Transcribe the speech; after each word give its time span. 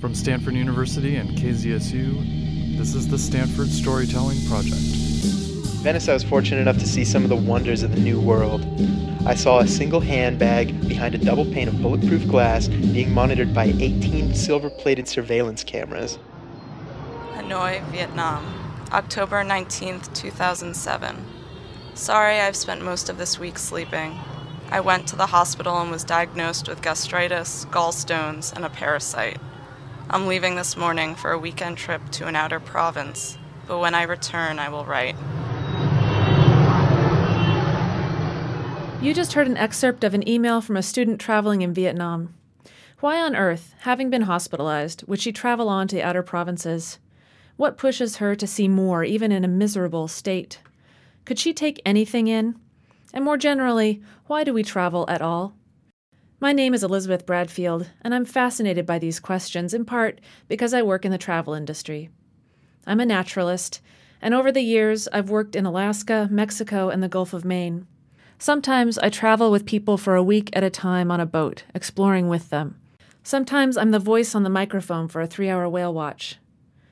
From 0.00 0.14
Stanford 0.14 0.54
University 0.54 1.16
and 1.16 1.30
KZSU, 1.30 2.78
this 2.78 2.94
is 2.94 3.08
the 3.08 3.18
Stanford 3.18 3.66
Storytelling 3.66 4.38
Project. 4.46 4.76
Venice, 5.82 6.08
I 6.08 6.12
was 6.12 6.22
fortunate 6.22 6.60
enough 6.60 6.78
to 6.78 6.86
see 6.86 7.04
some 7.04 7.24
of 7.24 7.28
the 7.28 7.34
wonders 7.36 7.82
of 7.82 7.92
the 7.92 8.00
New 8.00 8.20
World. 8.20 8.64
I 9.26 9.34
saw 9.34 9.58
a 9.58 9.66
single 9.66 9.98
handbag 9.98 10.86
behind 10.86 11.16
a 11.16 11.18
double 11.18 11.44
pane 11.46 11.66
of 11.66 11.82
bulletproof 11.82 12.28
glass 12.28 12.68
being 12.68 13.12
monitored 13.12 13.52
by 13.52 13.64
18 13.64 14.36
silver 14.36 14.70
plated 14.70 15.08
surveillance 15.08 15.64
cameras. 15.64 16.20
Hanoi, 17.32 17.84
Vietnam, 17.90 18.44
October 18.92 19.42
19th, 19.42 20.14
2007. 20.14 21.26
Sorry 21.94 22.38
I've 22.38 22.54
spent 22.54 22.84
most 22.84 23.08
of 23.08 23.18
this 23.18 23.40
week 23.40 23.58
sleeping. 23.58 24.16
I 24.70 24.78
went 24.78 25.08
to 25.08 25.16
the 25.16 25.26
hospital 25.26 25.80
and 25.80 25.90
was 25.90 26.04
diagnosed 26.04 26.68
with 26.68 26.82
gastritis, 26.82 27.64
gallstones, 27.72 28.54
and 28.54 28.64
a 28.64 28.70
parasite. 28.70 29.38
I'm 30.10 30.26
leaving 30.26 30.56
this 30.56 30.74
morning 30.74 31.14
for 31.14 31.32
a 31.32 31.38
weekend 31.38 31.76
trip 31.76 32.00
to 32.12 32.26
an 32.26 32.34
outer 32.34 32.60
province, 32.60 33.36
but 33.66 33.78
when 33.78 33.94
I 33.94 34.04
return, 34.04 34.58
I 34.58 34.70
will 34.70 34.86
write. 34.86 35.14
You 39.02 39.12
just 39.12 39.34
heard 39.34 39.46
an 39.46 39.58
excerpt 39.58 40.04
of 40.04 40.14
an 40.14 40.26
email 40.26 40.62
from 40.62 40.78
a 40.78 40.82
student 40.82 41.20
traveling 41.20 41.60
in 41.60 41.74
Vietnam. 41.74 42.34
Why 43.00 43.20
on 43.20 43.36
earth, 43.36 43.74
having 43.80 44.08
been 44.08 44.22
hospitalized, 44.22 45.04
would 45.06 45.20
she 45.20 45.30
travel 45.30 45.68
on 45.68 45.88
to 45.88 45.96
the 45.96 46.02
outer 46.02 46.22
provinces? 46.22 46.98
What 47.58 47.76
pushes 47.76 48.16
her 48.16 48.34
to 48.34 48.46
see 48.46 48.66
more, 48.66 49.04
even 49.04 49.30
in 49.30 49.44
a 49.44 49.48
miserable 49.48 50.08
state? 50.08 50.58
Could 51.26 51.38
she 51.38 51.52
take 51.52 51.82
anything 51.84 52.28
in? 52.28 52.58
And 53.12 53.26
more 53.26 53.36
generally, 53.36 54.00
why 54.26 54.42
do 54.42 54.54
we 54.54 54.62
travel 54.62 55.04
at 55.06 55.20
all? 55.20 55.57
My 56.40 56.52
name 56.52 56.72
is 56.72 56.84
Elizabeth 56.84 57.26
Bradfield, 57.26 57.90
and 58.00 58.14
I'm 58.14 58.24
fascinated 58.24 58.86
by 58.86 59.00
these 59.00 59.18
questions 59.18 59.74
in 59.74 59.84
part 59.84 60.20
because 60.46 60.72
I 60.72 60.82
work 60.82 61.04
in 61.04 61.10
the 61.10 61.18
travel 61.18 61.52
industry. 61.52 62.10
I'm 62.86 63.00
a 63.00 63.06
naturalist, 63.06 63.80
and 64.22 64.32
over 64.32 64.52
the 64.52 64.60
years 64.60 65.08
I've 65.08 65.30
worked 65.30 65.56
in 65.56 65.66
Alaska, 65.66 66.28
Mexico, 66.30 66.90
and 66.90 67.02
the 67.02 67.08
Gulf 67.08 67.32
of 67.32 67.44
Maine. 67.44 67.88
Sometimes 68.38 68.98
I 68.98 69.08
travel 69.08 69.50
with 69.50 69.66
people 69.66 69.98
for 69.98 70.14
a 70.14 70.22
week 70.22 70.50
at 70.52 70.62
a 70.62 70.70
time 70.70 71.10
on 71.10 71.18
a 71.18 71.26
boat, 71.26 71.64
exploring 71.74 72.28
with 72.28 72.50
them. 72.50 72.78
Sometimes 73.24 73.76
I'm 73.76 73.90
the 73.90 73.98
voice 73.98 74.36
on 74.36 74.44
the 74.44 74.48
microphone 74.48 75.08
for 75.08 75.20
a 75.20 75.26
three 75.26 75.50
hour 75.50 75.68
whale 75.68 75.92
watch. 75.92 76.36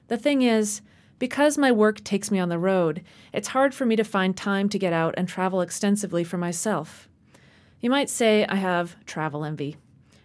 The 0.09 0.19
thing 0.19 0.43
is, 0.43 0.81
because 1.21 1.57
my 1.57 1.71
work 1.71 2.03
takes 2.03 2.33
me 2.33 2.41
on 2.41 2.49
the 2.49 2.59
road, 2.59 3.05
it's 3.33 3.49
hard 3.49 3.77
for 3.77 3.87
me 3.87 3.95
to 3.95 4.03
find 4.03 4.37
time 4.37 4.69
to 4.71 4.79
get 4.79 4.93
out 4.93 5.15
and 5.17 5.29
travel 5.29 5.61
extensively 5.61 6.25
for 6.25 6.37
myself. 6.37 7.09
You 7.81 7.91
might 7.91 8.11
say 8.11 8.47
I 8.47 8.57
have 8.57 8.97
travel 9.05 9.45
envy. 9.45 9.77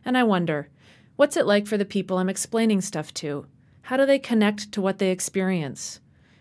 And 0.06 0.18
I 0.18 0.24
wonder 0.24 0.70
what's 1.16 1.38
it 1.38 1.46
like 1.46 1.68
for 1.68 1.78
the 1.78 1.86
people 1.86 2.18
I'm 2.18 2.30
explaining 2.30 2.82
stuff 2.82 3.14
to? 3.16 3.46
How 3.84 3.98
do 3.98 4.06
they 4.06 4.20
connect 4.20 4.72
to 4.72 4.82
what 4.82 5.00
they 5.00 5.12
experience? 5.12 6.00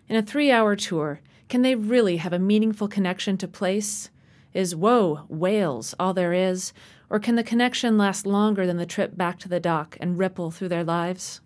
In 0.08 0.16
a 0.16 0.22
three 0.22 0.50
hour 0.50 0.77
tour, 0.77 1.20
can 1.48 1.62
they 1.62 1.75
really 1.75 2.19
have 2.19 2.33
a 2.33 2.38
meaningful 2.38 2.88
connection 2.88 3.36
to 3.38 3.48
place? 3.48 4.11
Is 4.53 4.75
whoa, 4.75 5.25
whales 5.28 5.94
all 5.98 6.14
there 6.14 6.33
is? 6.33 6.72
Or 7.08 7.19
can 7.19 7.34
the 7.34 7.42
connection 7.42 7.98
last 7.98 8.25
longer 8.25 8.66
than 8.66 8.77
the 8.77 8.86
trip 8.86 9.16
back 9.16 9.38
to 9.41 9.48
the 9.48 9.61
dock 9.61 9.97
and 10.00 10.19
ripple 10.19 10.50
through 10.50 10.69
their 10.69 10.84
lives? 10.84 11.41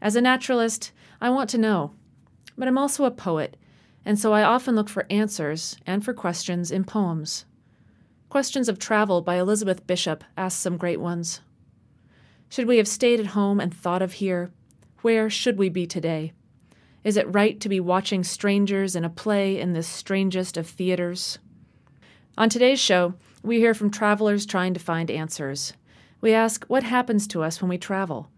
As 0.00 0.16
a 0.16 0.20
naturalist, 0.20 0.92
I 1.20 1.30
want 1.30 1.48
to 1.50 1.58
know. 1.58 1.92
But 2.56 2.68
I'm 2.68 2.78
also 2.78 3.04
a 3.04 3.10
poet, 3.10 3.56
and 4.04 4.18
so 4.18 4.32
I 4.32 4.42
often 4.42 4.74
look 4.74 4.88
for 4.88 5.06
answers 5.10 5.76
and 5.86 6.04
for 6.04 6.12
questions 6.12 6.70
in 6.70 6.84
poems. 6.84 7.44
Questions 8.28 8.68
of 8.68 8.78
Travel 8.78 9.22
by 9.22 9.36
Elizabeth 9.36 9.86
Bishop 9.86 10.22
asks 10.36 10.60
some 10.60 10.76
great 10.76 11.00
ones. 11.00 11.40
Should 12.50 12.68
we 12.68 12.76
have 12.76 12.86
stayed 12.86 13.20
at 13.20 13.28
home 13.28 13.58
and 13.58 13.72
thought 13.72 14.02
of 14.02 14.14
here? 14.14 14.50
Where 15.00 15.30
should 15.30 15.56
we 15.56 15.70
be 15.70 15.86
today? 15.86 16.34
Is 17.04 17.16
it 17.16 17.34
right 17.34 17.58
to 17.58 17.70
be 17.70 17.80
watching 17.80 18.22
strangers 18.22 18.94
in 18.94 19.02
a 19.02 19.08
play 19.08 19.58
in 19.58 19.72
this 19.72 19.88
strangest 19.88 20.58
of 20.58 20.66
theaters? 20.66 21.38
On 22.36 22.50
today's 22.50 22.78
show, 22.78 23.14
we 23.42 23.60
hear 23.60 23.72
from 23.72 23.90
travelers 23.90 24.44
trying 24.44 24.74
to 24.74 24.80
find 24.80 25.10
answers. 25.10 25.72
We 26.20 26.34
ask 26.34 26.66
what 26.66 26.82
happens 26.82 27.26
to 27.28 27.42
us 27.42 27.62
when 27.62 27.70
we 27.70 27.78
travel. 27.78 28.28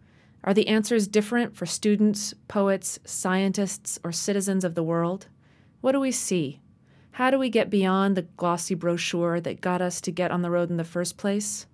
Are 0.44 0.54
the 0.54 0.68
answers 0.68 1.08
different 1.08 1.56
for 1.56 1.66
students, 1.66 2.32
poets, 2.46 3.00
scientists, 3.04 3.98
or 4.04 4.12
citizens 4.12 4.62
of 4.62 4.76
the 4.76 4.84
world? 4.84 5.26
What 5.80 5.92
do 5.92 6.00
we 6.00 6.12
see? 6.12 6.60
How 7.12 7.30
do 7.30 7.38
we 7.38 7.50
get 7.50 7.70
beyond 7.70 8.16
the 8.16 8.22
glossy 8.22 8.74
brochure 8.74 9.40
that 9.40 9.60
got 9.60 9.82
us 9.82 10.00
to 10.02 10.12
get 10.12 10.30
on 10.30 10.42
the 10.42 10.50
road 10.50 10.70
in 10.70 10.76
the 10.76 10.84
first 10.84 11.16
place? 11.16 11.66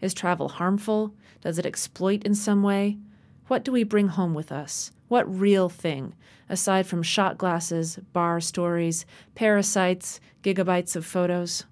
Is 0.00 0.12
travel 0.12 0.48
harmful? 0.48 1.14
Does 1.40 1.58
it 1.58 1.66
exploit 1.66 2.24
in 2.24 2.34
some 2.34 2.62
way? 2.62 2.98
What 3.46 3.64
do 3.64 3.72
we 3.72 3.84
bring 3.84 4.08
home 4.08 4.34
with 4.34 4.50
us? 4.50 4.90
What 5.08 5.32
real 5.32 5.68
thing, 5.68 6.14
aside 6.48 6.86
from 6.86 7.02
shot 7.02 7.38
glasses, 7.38 7.98
bar 8.12 8.40
stories, 8.40 9.06
parasites, 9.34 10.20
gigabytes 10.42 10.96
of 10.96 11.06
photos? 11.06 11.64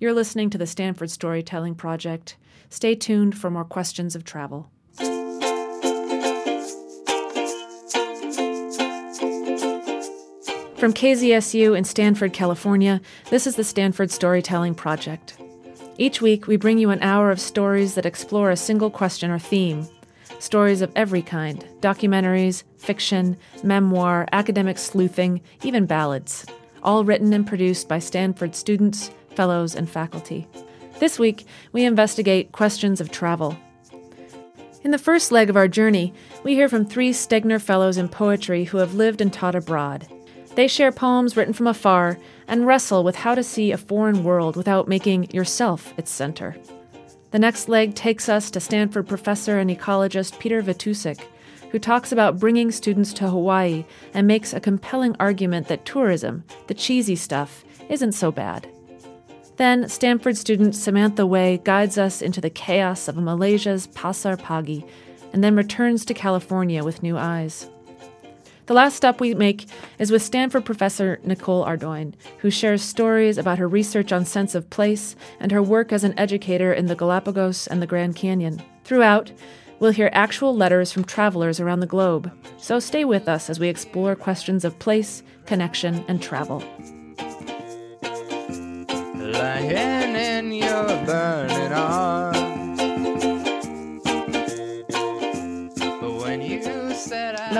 You're 0.00 0.12
listening 0.12 0.50
to 0.50 0.58
the 0.58 0.66
Stanford 0.66 1.10
Storytelling 1.10 1.76
Project. 1.76 2.36
Stay 2.68 2.94
tuned 2.94 3.38
for 3.38 3.50
more 3.50 3.64
questions 3.64 4.16
of 4.16 4.24
travel. 4.24 4.70
From 10.84 10.92
KZSU 10.92 11.74
in 11.78 11.84
Stanford, 11.84 12.34
California, 12.34 13.00
this 13.30 13.46
is 13.46 13.56
the 13.56 13.64
Stanford 13.64 14.10
Storytelling 14.10 14.74
Project. 14.74 15.38
Each 15.96 16.20
week, 16.20 16.46
we 16.46 16.58
bring 16.58 16.76
you 16.76 16.90
an 16.90 17.02
hour 17.02 17.30
of 17.30 17.40
stories 17.40 17.94
that 17.94 18.04
explore 18.04 18.50
a 18.50 18.56
single 18.56 18.90
question 18.90 19.30
or 19.30 19.38
theme. 19.38 19.88
Stories 20.40 20.82
of 20.82 20.92
every 20.94 21.22
kind 21.22 21.66
documentaries, 21.80 22.64
fiction, 22.76 23.38
memoir, 23.62 24.28
academic 24.32 24.76
sleuthing, 24.76 25.40
even 25.62 25.86
ballads. 25.86 26.44
All 26.82 27.02
written 27.02 27.32
and 27.32 27.46
produced 27.46 27.88
by 27.88 27.98
Stanford 27.98 28.54
students, 28.54 29.10
fellows, 29.34 29.74
and 29.74 29.88
faculty. 29.88 30.46
This 30.98 31.18
week, 31.18 31.46
we 31.72 31.86
investigate 31.86 32.52
questions 32.52 33.00
of 33.00 33.10
travel. 33.10 33.56
In 34.82 34.90
the 34.90 34.98
first 34.98 35.32
leg 35.32 35.48
of 35.48 35.56
our 35.56 35.66
journey, 35.66 36.12
we 36.42 36.52
hear 36.52 36.68
from 36.68 36.84
three 36.84 37.12
Stegner 37.12 37.58
Fellows 37.58 37.96
in 37.96 38.10
poetry 38.10 38.64
who 38.64 38.76
have 38.76 38.92
lived 38.92 39.22
and 39.22 39.32
taught 39.32 39.54
abroad. 39.54 40.06
They 40.54 40.68
share 40.68 40.92
poems 40.92 41.36
written 41.36 41.52
from 41.52 41.66
afar 41.66 42.18
and 42.46 42.66
wrestle 42.66 43.02
with 43.02 43.16
how 43.16 43.34
to 43.34 43.42
see 43.42 43.72
a 43.72 43.76
foreign 43.76 44.22
world 44.22 44.56
without 44.56 44.88
making 44.88 45.30
yourself 45.30 45.92
its 45.98 46.10
center. 46.10 46.56
The 47.32 47.38
next 47.40 47.68
leg 47.68 47.94
takes 47.94 48.28
us 48.28 48.50
to 48.52 48.60
Stanford 48.60 49.08
professor 49.08 49.58
and 49.58 49.68
ecologist 49.68 50.38
Peter 50.38 50.62
Vitousek, 50.62 51.20
who 51.72 51.80
talks 51.80 52.12
about 52.12 52.38
bringing 52.38 52.70
students 52.70 53.12
to 53.14 53.28
Hawaii 53.28 53.84
and 54.12 54.28
makes 54.28 54.52
a 54.52 54.60
compelling 54.60 55.16
argument 55.18 55.66
that 55.66 55.84
tourism, 55.84 56.44
the 56.68 56.74
cheesy 56.74 57.16
stuff, 57.16 57.64
isn't 57.88 58.12
so 58.12 58.30
bad. 58.30 58.68
Then, 59.56 59.88
Stanford 59.88 60.36
student 60.36 60.76
Samantha 60.76 61.26
Wei 61.26 61.58
guides 61.64 61.98
us 61.98 62.22
into 62.22 62.40
the 62.40 62.50
chaos 62.50 63.08
of 63.08 63.16
Malaysia's 63.16 63.88
Pasar 63.88 64.38
Pagi 64.40 64.84
and 65.32 65.42
then 65.42 65.56
returns 65.56 66.04
to 66.04 66.14
California 66.14 66.84
with 66.84 67.02
new 67.02 67.16
eyes. 67.16 67.68
The 68.66 68.74
last 68.74 68.96
stop 68.96 69.20
we 69.20 69.34
make 69.34 69.66
is 69.98 70.10
with 70.10 70.22
Stanford 70.22 70.64
professor 70.64 71.20
Nicole 71.22 71.66
Ardoin, 71.66 72.14
who 72.38 72.50
shares 72.50 72.82
stories 72.82 73.36
about 73.36 73.58
her 73.58 73.68
research 73.68 74.10
on 74.10 74.24
sense 74.24 74.54
of 74.54 74.70
place 74.70 75.16
and 75.38 75.52
her 75.52 75.62
work 75.62 75.92
as 75.92 76.02
an 76.02 76.18
educator 76.18 76.72
in 76.72 76.86
the 76.86 76.94
Galapagos 76.94 77.66
and 77.66 77.82
the 77.82 77.86
Grand 77.86 78.16
Canyon. 78.16 78.62
Throughout, 78.84 79.32
we'll 79.80 79.90
hear 79.90 80.08
actual 80.14 80.56
letters 80.56 80.92
from 80.92 81.04
travelers 81.04 81.60
around 81.60 81.80
the 81.80 81.86
globe. 81.86 82.32
So 82.56 82.78
stay 82.78 83.04
with 83.04 83.28
us 83.28 83.50
as 83.50 83.60
we 83.60 83.68
explore 83.68 84.16
questions 84.16 84.64
of 84.64 84.78
place, 84.78 85.22
connection, 85.44 86.02
and 86.08 86.22
travel. 86.22 86.64
Lying 89.14 90.16
in 90.16 90.52
your 90.52 90.86
burning 91.04 91.72
arms. 91.72 92.33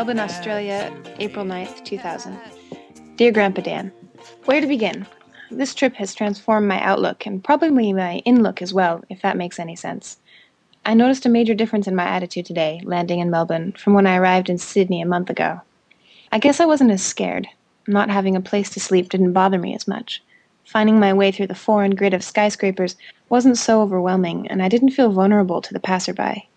Melbourne, 0.04 0.20
Australia, 0.20 0.94
April 1.18 1.46
9th, 1.46 1.82
2000. 1.82 2.38
Dear 3.16 3.32
Grandpa 3.32 3.62
Dan, 3.62 3.90
Where 4.44 4.60
to 4.60 4.66
begin? 4.66 5.06
This 5.50 5.74
trip 5.74 5.94
has 5.94 6.14
transformed 6.14 6.68
my 6.68 6.78
outlook 6.82 7.24
and 7.24 7.42
probably 7.42 7.90
my 7.94 8.16
inlook 8.26 8.60
as 8.60 8.74
well, 8.74 9.02
if 9.08 9.22
that 9.22 9.38
makes 9.38 9.58
any 9.58 9.74
sense. 9.74 10.18
I 10.84 10.92
noticed 10.92 11.24
a 11.24 11.30
major 11.30 11.54
difference 11.54 11.86
in 11.86 11.96
my 11.96 12.04
attitude 12.04 12.44
today, 12.44 12.82
landing 12.84 13.20
in 13.20 13.30
Melbourne, 13.30 13.72
from 13.78 13.94
when 13.94 14.06
I 14.06 14.18
arrived 14.18 14.50
in 14.50 14.58
Sydney 14.58 15.00
a 15.00 15.06
month 15.06 15.30
ago. 15.30 15.62
I 16.30 16.38
guess 16.38 16.60
I 16.60 16.66
wasn't 16.66 16.90
as 16.90 17.02
scared. 17.02 17.48
Not 17.86 18.10
having 18.10 18.36
a 18.36 18.42
place 18.42 18.68
to 18.74 18.80
sleep 18.80 19.08
didn't 19.08 19.32
bother 19.32 19.58
me 19.58 19.74
as 19.74 19.88
much. 19.88 20.22
Finding 20.66 21.00
my 21.00 21.14
way 21.14 21.32
through 21.32 21.46
the 21.46 21.54
foreign 21.54 21.94
grid 21.94 22.12
of 22.12 22.22
skyscrapers 22.22 22.96
wasn't 23.30 23.56
so 23.56 23.80
overwhelming, 23.80 24.48
and 24.48 24.62
I 24.62 24.68
didn't 24.68 24.90
feel 24.90 25.10
vulnerable 25.10 25.62
to 25.62 25.72
the 25.72 25.80
passerby. 25.80 26.50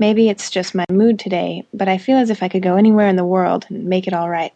Maybe 0.00 0.30
it's 0.30 0.48
just 0.48 0.74
my 0.74 0.86
mood 0.90 1.18
today, 1.18 1.66
but 1.74 1.86
I 1.86 1.98
feel 1.98 2.16
as 2.16 2.30
if 2.30 2.42
I 2.42 2.48
could 2.48 2.62
go 2.62 2.76
anywhere 2.76 3.06
in 3.06 3.16
the 3.16 3.24
world 3.24 3.66
and 3.68 3.84
make 3.84 4.06
it 4.06 4.14
all 4.14 4.30
right. 4.30 4.54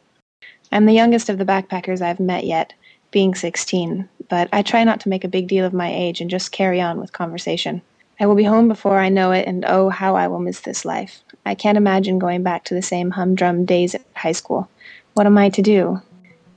I'm 0.73 0.87
the 0.87 0.95
youngest 0.95 1.29
of 1.29 1.37
the 1.37 1.45
backpackers 1.45 2.01
I've 2.01 2.19
met 2.19 2.45
yet, 2.45 2.73
being 3.11 3.35
16, 3.35 4.09
but 4.31 4.49
I 4.55 4.63
try 4.63 4.85
not 4.85 5.01
to 5.01 5.11
make 5.11 5.23
a 5.23 5.29
big 5.29 5.47
deal 5.47 5.67
of 5.67 5.75
my 5.75 5.95
age 5.95 6.23
and 6.23 6.31
just 6.31 6.51
carry 6.51 6.81
on 6.81 6.99
with 6.99 7.13
conversation. 7.13 7.83
I 8.19 8.25
will 8.25 8.37
be 8.37 8.45
home 8.45 8.69
before 8.69 8.99
I 8.99 9.11
know 9.11 9.33
it, 9.33 9.47
and 9.47 9.67
oh, 9.67 9.91
how 9.91 10.17
I 10.17 10.29
will 10.29 10.39
miss 10.39 10.61
this 10.61 10.87
life. 10.87 11.23
I 11.45 11.55
can't 11.55 11.77
imagine 11.77 12.19
going 12.19 12.43
back 12.43 12.65
to 12.65 12.75
the 12.75 12.81
same 12.81 13.11
humdrum 13.11 13.67
days 13.67 13.95
at 13.95 14.01
high 14.17 14.33
school. 14.33 14.71
What 15.13 15.27
am 15.27 15.37
I 15.37 15.51
to 15.51 15.61
do? 15.61 16.01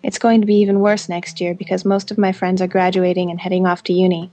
It's 0.02 0.18
going 0.18 0.40
to 0.40 0.48
be 0.48 0.62
even 0.62 0.80
worse 0.80 1.10
next 1.10 1.42
year 1.42 1.54
because 1.54 1.84
most 1.84 2.10
of 2.10 2.18
my 2.18 2.32
friends 2.32 2.62
are 2.62 2.68
graduating 2.68 3.32
and 3.32 3.42
heading 3.42 3.68
off 3.68 3.84
to 3.84 3.94
uni. 3.94 4.32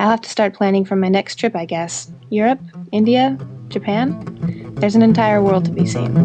I'll 0.00 0.08
have 0.08 0.22
to 0.22 0.30
start 0.30 0.54
planning 0.54 0.86
for 0.86 0.96
my 0.96 1.10
next 1.10 1.34
trip, 1.34 1.54
I 1.54 1.66
guess. 1.66 2.10
Europe? 2.30 2.58
India? 2.90 3.36
Japan? 3.68 4.74
There's 4.76 4.96
an 4.96 5.02
entire 5.02 5.42
world 5.42 5.66
to 5.66 5.70
be 5.70 5.84
seen. 5.84 6.16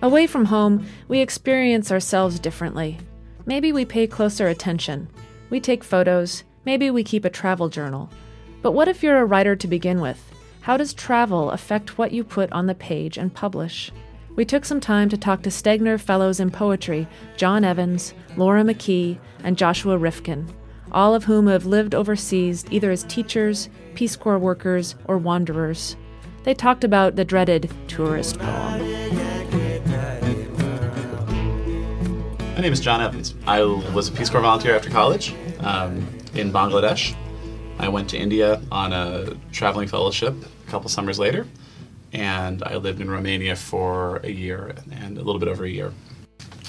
Away 0.00 0.26
from 0.26 0.46
home, 0.46 0.86
we 1.08 1.20
experience 1.20 1.92
ourselves 1.92 2.40
differently. 2.40 2.98
Maybe 3.44 3.72
we 3.72 3.84
pay 3.84 4.06
closer 4.06 4.48
attention. 4.48 5.08
We 5.50 5.60
take 5.60 5.84
photos. 5.84 6.44
Maybe 6.64 6.90
we 6.90 7.04
keep 7.04 7.26
a 7.26 7.30
travel 7.30 7.68
journal. 7.68 8.08
But 8.62 8.72
what 8.72 8.88
if 8.88 9.02
you're 9.02 9.18
a 9.18 9.26
writer 9.26 9.54
to 9.54 9.68
begin 9.68 10.00
with? 10.00 10.32
How 10.62 10.76
does 10.76 10.94
travel 10.94 11.50
affect 11.50 11.98
what 11.98 12.12
you 12.12 12.22
put 12.22 12.52
on 12.52 12.66
the 12.66 12.74
page 12.76 13.18
and 13.18 13.34
publish? 13.34 13.90
We 14.36 14.44
took 14.44 14.64
some 14.64 14.78
time 14.78 15.08
to 15.08 15.16
talk 15.16 15.42
to 15.42 15.50
Stegner 15.50 16.00
Fellows 16.00 16.38
in 16.38 16.52
Poetry, 16.52 17.08
John 17.36 17.64
Evans, 17.64 18.14
Laura 18.36 18.62
McKee, 18.62 19.18
and 19.42 19.58
Joshua 19.58 19.98
Rifkin, 19.98 20.48
all 20.92 21.16
of 21.16 21.24
whom 21.24 21.48
have 21.48 21.66
lived 21.66 21.96
overseas 21.96 22.64
either 22.70 22.92
as 22.92 23.02
teachers, 23.02 23.70
Peace 23.96 24.14
Corps 24.14 24.38
workers, 24.38 24.94
or 25.06 25.18
wanderers. 25.18 25.96
They 26.44 26.54
talked 26.54 26.84
about 26.84 27.16
the 27.16 27.24
dreaded 27.24 27.68
tourist 27.88 28.38
poem. 28.38 28.78
My 32.54 32.60
name 32.60 32.72
is 32.72 32.78
John 32.78 33.00
Evans. 33.00 33.34
I 33.48 33.64
was 33.64 34.06
a 34.06 34.12
Peace 34.12 34.30
Corps 34.30 34.40
volunteer 34.40 34.76
after 34.76 34.90
college 34.90 35.34
um, 35.58 36.06
in 36.34 36.52
Bangladesh. 36.52 37.16
I 37.82 37.88
went 37.88 38.10
to 38.10 38.16
India 38.16 38.62
on 38.70 38.92
a 38.92 39.34
traveling 39.50 39.88
fellowship 39.88 40.36
a 40.36 40.70
couple 40.70 40.88
summers 40.88 41.18
later, 41.18 41.48
and 42.12 42.62
I 42.62 42.76
lived 42.76 43.00
in 43.00 43.10
Romania 43.10 43.56
for 43.56 44.18
a 44.18 44.30
year 44.30 44.76
and 44.92 45.18
a 45.18 45.22
little 45.22 45.40
bit 45.40 45.48
over 45.48 45.64
a 45.64 45.68
year. 45.68 45.92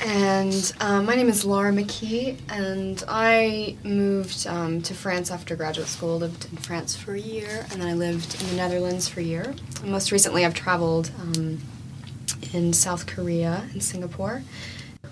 And 0.03 0.73
um, 0.79 1.05
my 1.05 1.13
name 1.13 1.29
is 1.29 1.45
Laura 1.45 1.71
McKee, 1.71 2.39
and 2.49 3.03
I 3.07 3.77
moved 3.83 4.47
um, 4.47 4.81
to 4.81 4.95
France 4.95 5.29
after 5.29 5.55
graduate 5.55 5.87
school. 5.87 6.17
Lived 6.17 6.47
in 6.51 6.57
France 6.57 6.95
for 6.95 7.13
a 7.13 7.19
year, 7.19 7.67
and 7.71 7.79
then 7.79 7.87
I 7.87 7.93
lived 7.93 8.41
in 8.41 8.49
the 8.49 8.55
Netherlands 8.55 9.07
for 9.07 9.19
a 9.19 9.23
year. 9.23 9.53
And 9.83 9.91
most 9.91 10.11
recently, 10.11 10.43
I've 10.43 10.55
traveled 10.55 11.11
um, 11.21 11.59
in 12.53 12.73
South 12.73 13.05
Korea 13.05 13.67
and 13.71 13.83
Singapore. 13.83 14.41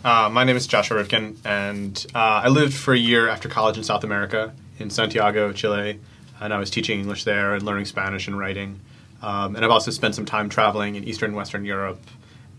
Uh, 0.03 0.29
my 0.31 0.45
name 0.45 0.55
is 0.55 0.65
Joshua 0.65 0.97
Rifkin, 0.97 1.37
and 1.45 2.07
uh, 2.15 2.41
I 2.43 2.47
lived 2.47 2.73
for 2.73 2.91
a 2.91 2.97
year 2.97 3.29
after 3.29 3.47
college 3.47 3.77
in 3.77 3.83
South 3.83 4.03
America, 4.03 4.51
in 4.81 4.89
Santiago, 4.89 5.51
Chile, 5.53 5.99
and 6.39 6.53
I 6.53 6.59
was 6.59 6.69
teaching 6.69 6.99
English 6.99 7.23
there 7.23 7.53
and 7.53 7.63
learning 7.63 7.85
Spanish 7.85 8.27
and 8.27 8.37
writing. 8.37 8.79
Um, 9.21 9.55
and 9.55 9.63
I've 9.63 9.71
also 9.71 9.91
spent 9.91 10.15
some 10.15 10.25
time 10.25 10.49
traveling 10.49 10.95
in 10.95 11.03
Eastern 11.03 11.29
and 11.29 11.37
Western 11.37 11.63
Europe. 11.63 12.01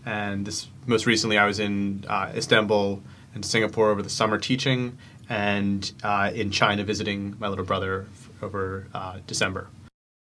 And 0.05 0.45
this 0.45 0.67
most 0.87 1.05
recently, 1.05 1.37
I 1.37 1.45
was 1.45 1.59
in 1.59 2.05
uh, 2.07 2.31
Istanbul 2.35 3.01
and 3.35 3.45
Singapore 3.45 3.89
over 3.89 4.01
the 4.01 4.09
summer 4.09 4.37
teaching, 4.37 4.97
and 5.29 5.91
uh, 6.03 6.31
in 6.33 6.51
China 6.51 6.83
visiting 6.83 7.35
my 7.39 7.47
little 7.47 7.65
brother 7.65 8.07
over 8.41 8.87
uh, 8.93 9.19
December. 9.27 9.67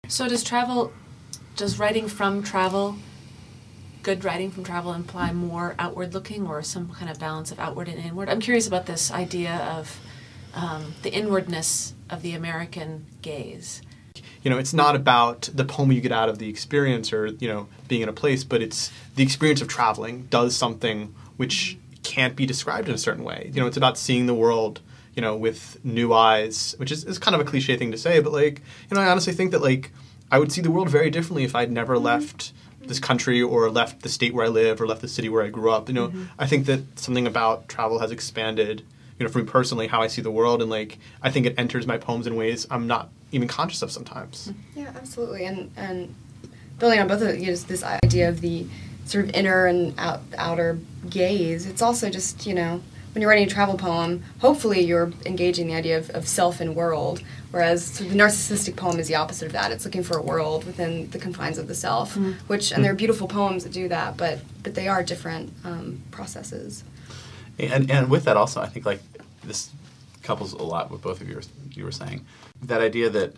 So, 0.07 0.27
does 0.27 0.43
travel, 0.43 0.91
does 1.55 1.79
writing 1.79 2.07
from 2.07 2.43
travel 2.43 2.97
good 4.03 4.25
writing 4.25 4.51
from 4.51 4.65
travel 4.65 4.93
imply 4.93 5.31
more 5.31 5.75
outward 5.79 6.13
looking 6.13 6.45
or 6.45 6.61
some 6.61 6.89
kind 6.89 7.09
of 7.09 7.17
balance 7.19 7.51
of 7.51 7.59
outward 7.59 7.87
and 7.87 7.97
inward? 7.97 8.29
I'm 8.29 8.41
curious 8.41 8.67
about 8.67 8.85
this 8.85 9.11
idea 9.11 9.55
of 9.55 9.99
um, 10.53 10.93
the 11.01 11.13
inwardness 11.13 11.93
of 12.09 12.21
the 12.21 12.33
American 12.33 13.05
gaze. 13.21 13.81
You 14.43 14.49
know, 14.49 14.57
it's 14.57 14.73
not 14.73 14.95
about 14.95 15.49
the 15.53 15.63
poem 15.63 15.91
you 15.91 16.01
get 16.01 16.11
out 16.11 16.29
of 16.29 16.37
the 16.37 16.49
experience 16.49 17.13
or, 17.13 17.27
you 17.27 17.47
know, 17.47 17.67
being 17.87 18.01
in 18.01 18.09
a 18.09 18.13
place, 18.13 18.43
but 18.43 18.61
it's 18.61 18.91
the 19.15 19.23
experience 19.23 19.61
of 19.61 19.67
traveling 19.67 20.27
does 20.29 20.55
something 20.55 21.15
which 21.37 21.77
can't 22.03 22.35
be 22.35 22.45
described 22.45 22.89
in 22.89 22.95
a 22.95 22.97
certain 22.97 23.23
way. 23.23 23.49
You 23.53 23.61
know, 23.61 23.67
it's 23.67 23.77
about 23.77 23.97
seeing 23.97 24.25
the 24.25 24.33
world, 24.33 24.81
you 25.15 25.21
know, 25.21 25.35
with 25.35 25.83
new 25.85 26.13
eyes, 26.13 26.75
which 26.77 26.91
is, 26.91 27.05
is 27.05 27.17
kind 27.17 27.33
of 27.33 27.41
a 27.41 27.45
cliche 27.45 27.77
thing 27.77 27.91
to 27.91 27.97
say, 27.97 28.19
but 28.19 28.33
like, 28.33 28.61
you 28.89 28.95
know, 28.95 29.01
I 29.01 29.07
honestly 29.07 29.33
think 29.33 29.51
that 29.51 29.61
like 29.61 29.91
I 30.29 30.39
would 30.39 30.51
see 30.51 30.61
the 30.61 30.71
world 30.71 30.89
very 30.89 31.09
differently 31.09 31.43
if 31.43 31.55
I'd 31.55 31.71
never 31.71 31.97
left 31.97 32.51
this 32.81 32.99
country 32.99 33.41
or 33.41 33.69
left 33.69 34.01
the 34.01 34.09
state 34.09 34.33
where 34.33 34.45
I 34.45 34.49
live 34.49 34.81
or 34.81 34.87
left 34.87 35.01
the 35.01 35.07
city 35.07 35.29
where 35.29 35.43
I 35.43 35.49
grew 35.49 35.71
up. 35.71 35.87
You 35.87 35.95
know, 35.95 36.07
mm-hmm. 36.09 36.25
I 36.37 36.47
think 36.47 36.65
that 36.65 36.99
something 36.99 37.25
about 37.25 37.69
travel 37.69 37.99
has 37.99 38.11
expanded, 38.11 38.83
you 39.23 39.29
know, 39.29 39.31
for 39.31 39.39
me 39.39 39.45
personally, 39.45 39.87
how 39.87 40.01
I 40.01 40.07
see 40.07 40.21
the 40.21 40.31
world, 40.31 40.61
and 40.61 40.69
like 40.69 40.99
I 41.21 41.31
think 41.31 41.45
it 41.45 41.55
enters 41.57 41.87
my 41.87 41.97
poems 41.97 42.27
in 42.27 42.35
ways 42.35 42.67
I'm 42.69 42.87
not 42.87 43.09
even 43.31 43.47
conscious 43.47 43.81
of 43.81 43.89
sometimes. 43.89 44.51
Yeah, 44.75 44.91
absolutely, 44.95 45.45
and 45.45 45.71
and 45.77 46.13
building 46.77 46.99
on 46.99 47.07
both 47.07 47.21
of 47.21 47.39
you 47.39 47.47
know, 47.47 47.55
this 47.55 47.83
idea 47.83 48.27
of 48.27 48.41
the 48.41 48.65
sort 49.05 49.23
of 49.23 49.31
inner 49.31 49.65
and 49.65 49.97
out, 49.97 50.21
outer 50.37 50.77
gaze. 51.09 51.65
It's 51.65 51.81
also 51.81 52.09
just 52.09 52.45
you 52.45 52.53
know 52.53 52.81
when 53.13 53.21
you're 53.21 53.29
writing 53.29 53.47
a 53.47 53.49
travel 53.49 53.77
poem, 53.77 54.23
hopefully 54.39 54.81
you're 54.81 55.13
engaging 55.25 55.67
the 55.67 55.75
idea 55.75 55.97
of, 55.99 56.09
of 56.09 56.27
self 56.27 56.59
and 56.59 56.75
world, 56.75 57.21
whereas 57.51 57.99
the 57.99 58.05
narcissistic 58.05 58.75
poem 58.75 58.99
is 58.99 59.07
the 59.07 59.15
opposite 59.15 59.45
of 59.45 59.53
that. 59.53 59.71
It's 59.71 59.85
looking 59.85 60.03
for 60.03 60.17
a 60.17 60.21
world 60.21 60.65
within 60.65 61.09
the 61.11 61.19
confines 61.19 61.57
of 61.57 61.69
the 61.69 61.75
self, 61.75 62.15
mm-hmm. 62.15 62.31
which 62.47 62.73
and 62.73 62.83
there 62.83 62.91
are 62.91 62.95
beautiful 62.95 63.29
poems 63.29 63.63
that 63.63 63.71
do 63.71 63.87
that, 63.87 64.17
but 64.17 64.41
but 64.63 64.75
they 64.75 64.89
are 64.89 65.01
different 65.01 65.53
um, 65.63 66.01
processes. 66.11 66.83
And 67.59 67.91
and 67.91 68.09
with 68.09 68.23
that 68.25 68.35
also, 68.35 68.61
I 68.61 68.67
think 68.67 68.85
like 68.85 69.01
this 69.45 69.69
couples 70.21 70.53
a 70.53 70.63
lot 70.63 70.89
with 70.89 71.01
both 71.01 71.19
of 71.19 71.29
you 71.29 71.39
you 71.71 71.83
were 71.83 71.91
saying 71.91 72.25
that 72.61 72.81
idea 72.81 73.09
that 73.09 73.35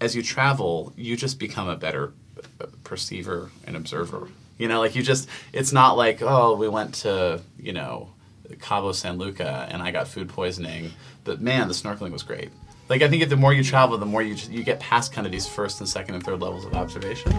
as 0.00 0.14
you 0.14 0.22
travel, 0.22 0.92
you 0.96 1.16
just 1.16 1.38
become 1.38 1.68
a 1.68 1.76
better 1.76 2.12
uh, 2.60 2.66
perceiver 2.84 3.50
and 3.66 3.76
observer. 3.76 4.28
You 4.58 4.68
know, 4.68 4.80
like 4.80 4.94
you 4.94 5.02
just, 5.02 5.28
it's 5.52 5.72
not 5.72 5.96
like, 5.96 6.22
oh, 6.22 6.54
we 6.54 6.68
went 6.68 6.94
to, 6.96 7.40
you 7.58 7.72
know, 7.72 8.10
Cabo 8.60 8.92
San 8.92 9.18
Luca 9.18 9.66
and 9.70 9.82
I 9.82 9.90
got 9.90 10.06
food 10.06 10.28
poisoning. 10.28 10.92
But 11.24 11.40
man, 11.40 11.68
the 11.68 11.74
snorkeling 11.74 12.12
was 12.12 12.22
great. 12.22 12.50
Like 12.88 13.02
I 13.02 13.08
think 13.08 13.26
the 13.28 13.36
more 13.36 13.54
you 13.54 13.64
travel, 13.64 13.96
the 13.96 14.04
more 14.04 14.22
you 14.22 14.36
you 14.50 14.62
get 14.62 14.78
past 14.78 15.12
kind 15.12 15.26
of 15.26 15.32
these 15.32 15.46
first 15.46 15.80
and 15.80 15.88
second 15.88 16.16
and 16.16 16.22
third 16.22 16.40
levels 16.40 16.66
of 16.66 16.74
observation. 16.74 17.32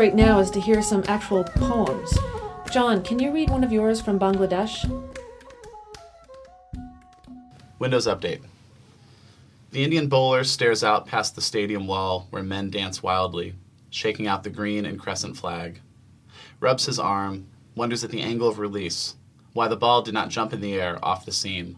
Great 0.00 0.14
now 0.14 0.38
is 0.38 0.50
to 0.50 0.58
hear 0.58 0.80
some 0.80 1.04
actual 1.08 1.44
poems. 1.44 2.16
John, 2.70 3.02
can 3.02 3.18
you 3.18 3.30
read 3.30 3.50
one 3.50 3.62
of 3.62 3.70
yours 3.70 4.00
from 4.00 4.18
Bangladesh? 4.18 4.88
Windows 7.78 8.06
update. 8.06 8.40
The 9.72 9.84
Indian 9.84 10.08
bowler 10.08 10.44
stares 10.44 10.82
out 10.82 11.06
past 11.06 11.34
the 11.34 11.42
stadium 11.42 11.86
wall 11.86 12.28
where 12.30 12.42
men 12.42 12.70
dance 12.70 13.02
wildly, 13.02 13.52
shaking 13.90 14.26
out 14.26 14.42
the 14.42 14.48
green 14.48 14.86
and 14.86 14.98
crescent 14.98 15.36
flag. 15.36 15.82
Rubs 16.60 16.86
his 16.86 16.98
arm, 16.98 17.48
wonders 17.74 18.02
at 18.02 18.08
the 18.08 18.22
angle 18.22 18.48
of 18.48 18.58
release, 18.58 19.16
why 19.52 19.68
the 19.68 19.76
ball 19.76 20.00
did 20.00 20.14
not 20.14 20.30
jump 20.30 20.54
in 20.54 20.62
the 20.62 20.80
air 20.80 20.98
off 21.04 21.26
the 21.26 21.30
seam. 21.30 21.76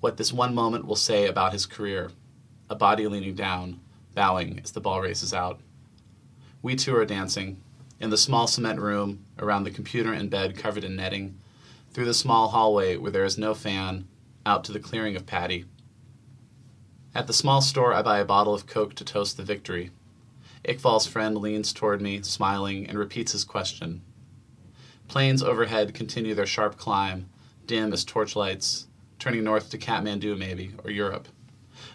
What 0.00 0.16
this 0.16 0.32
one 0.32 0.56
moment 0.56 0.86
will 0.86 0.96
say 0.96 1.28
about 1.28 1.52
his 1.52 1.66
career. 1.66 2.10
A 2.68 2.74
body 2.74 3.06
leaning 3.06 3.36
down, 3.36 3.78
bowing 4.12 4.58
as 4.64 4.72
the 4.72 4.80
ball 4.80 5.00
races 5.00 5.32
out. 5.32 5.60
We 6.64 6.76
two 6.76 6.96
are 6.96 7.04
dancing, 7.04 7.60
in 8.00 8.08
the 8.08 8.16
small 8.16 8.46
cement 8.46 8.80
room, 8.80 9.26
around 9.38 9.64
the 9.64 9.70
computer 9.70 10.14
and 10.14 10.30
bed 10.30 10.56
covered 10.56 10.82
in 10.82 10.96
netting, 10.96 11.38
through 11.92 12.06
the 12.06 12.14
small 12.14 12.48
hallway 12.48 12.96
where 12.96 13.10
there 13.10 13.26
is 13.26 13.36
no 13.36 13.52
fan, 13.52 14.08
out 14.46 14.64
to 14.64 14.72
the 14.72 14.80
clearing 14.80 15.14
of 15.14 15.26
paddy. 15.26 15.66
At 17.14 17.26
the 17.26 17.34
small 17.34 17.60
store, 17.60 17.92
I 17.92 18.00
buy 18.00 18.18
a 18.18 18.24
bottle 18.24 18.54
of 18.54 18.66
Coke 18.66 18.94
to 18.94 19.04
toast 19.04 19.36
the 19.36 19.42
victory. 19.42 19.90
Iqbal's 20.66 21.06
friend 21.06 21.36
leans 21.36 21.70
toward 21.70 22.00
me, 22.00 22.22
smiling, 22.22 22.86
and 22.86 22.98
repeats 22.98 23.32
his 23.32 23.44
question. 23.44 24.00
Planes 25.06 25.42
overhead 25.42 25.92
continue 25.92 26.34
their 26.34 26.46
sharp 26.46 26.78
climb, 26.78 27.28
dim 27.66 27.92
as 27.92 28.06
torchlights, 28.06 28.86
turning 29.18 29.44
north 29.44 29.68
to 29.68 29.76
Kathmandu, 29.76 30.34
maybe, 30.38 30.72
or 30.82 30.90
Europe. 30.90 31.28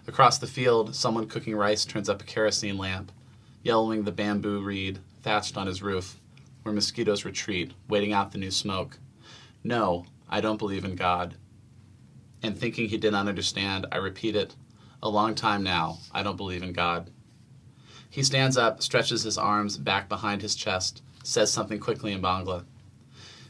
Across 0.05 0.37
the 0.37 0.45
field, 0.45 0.93
someone 0.93 1.27
cooking 1.27 1.55
rice 1.55 1.85
turns 1.85 2.07
up 2.07 2.21
a 2.21 2.25
kerosene 2.25 2.77
lamp, 2.77 3.11
yellowing 3.63 4.03
the 4.03 4.11
bamboo 4.11 4.61
reed 4.61 4.99
thatched 5.21 5.57
on 5.57 5.67
his 5.67 5.81
roof, 5.81 6.19
where 6.63 6.73
mosquitoes 6.73 7.25
retreat, 7.25 7.73
waiting 7.87 8.13
out 8.13 8.31
the 8.31 8.37
new 8.37 8.51
smoke. 8.51 8.99
No, 9.63 10.05
I 10.29 10.41
don't 10.41 10.57
believe 10.57 10.85
in 10.85 10.95
God. 10.95 11.35
And 12.41 12.57
thinking 12.57 12.87
he 12.87 12.97
did 12.97 13.11
not 13.11 13.27
understand, 13.27 13.85
I 13.91 13.97
repeat 13.97 14.35
it 14.35 14.55
a 15.01 15.09
long 15.09 15.35
time 15.35 15.63
now, 15.63 15.99
I 16.13 16.23
don't 16.23 16.37
believe 16.37 16.63
in 16.63 16.73
God. 16.73 17.09
He 18.09 18.23
stands 18.23 18.57
up, 18.57 18.81
stretches 18.81 19.23
his 19.23 19.37
arms 19.37 19.77
back 19.77 20.09
behind 20.09 20.41
his 20.41 20.55
chest, 20.55 21.01
says 21.23 21.51
something 21.51 21.79
quickly 21.79 22.11
in 22.11 22.21
Bangla. 22.21 22.65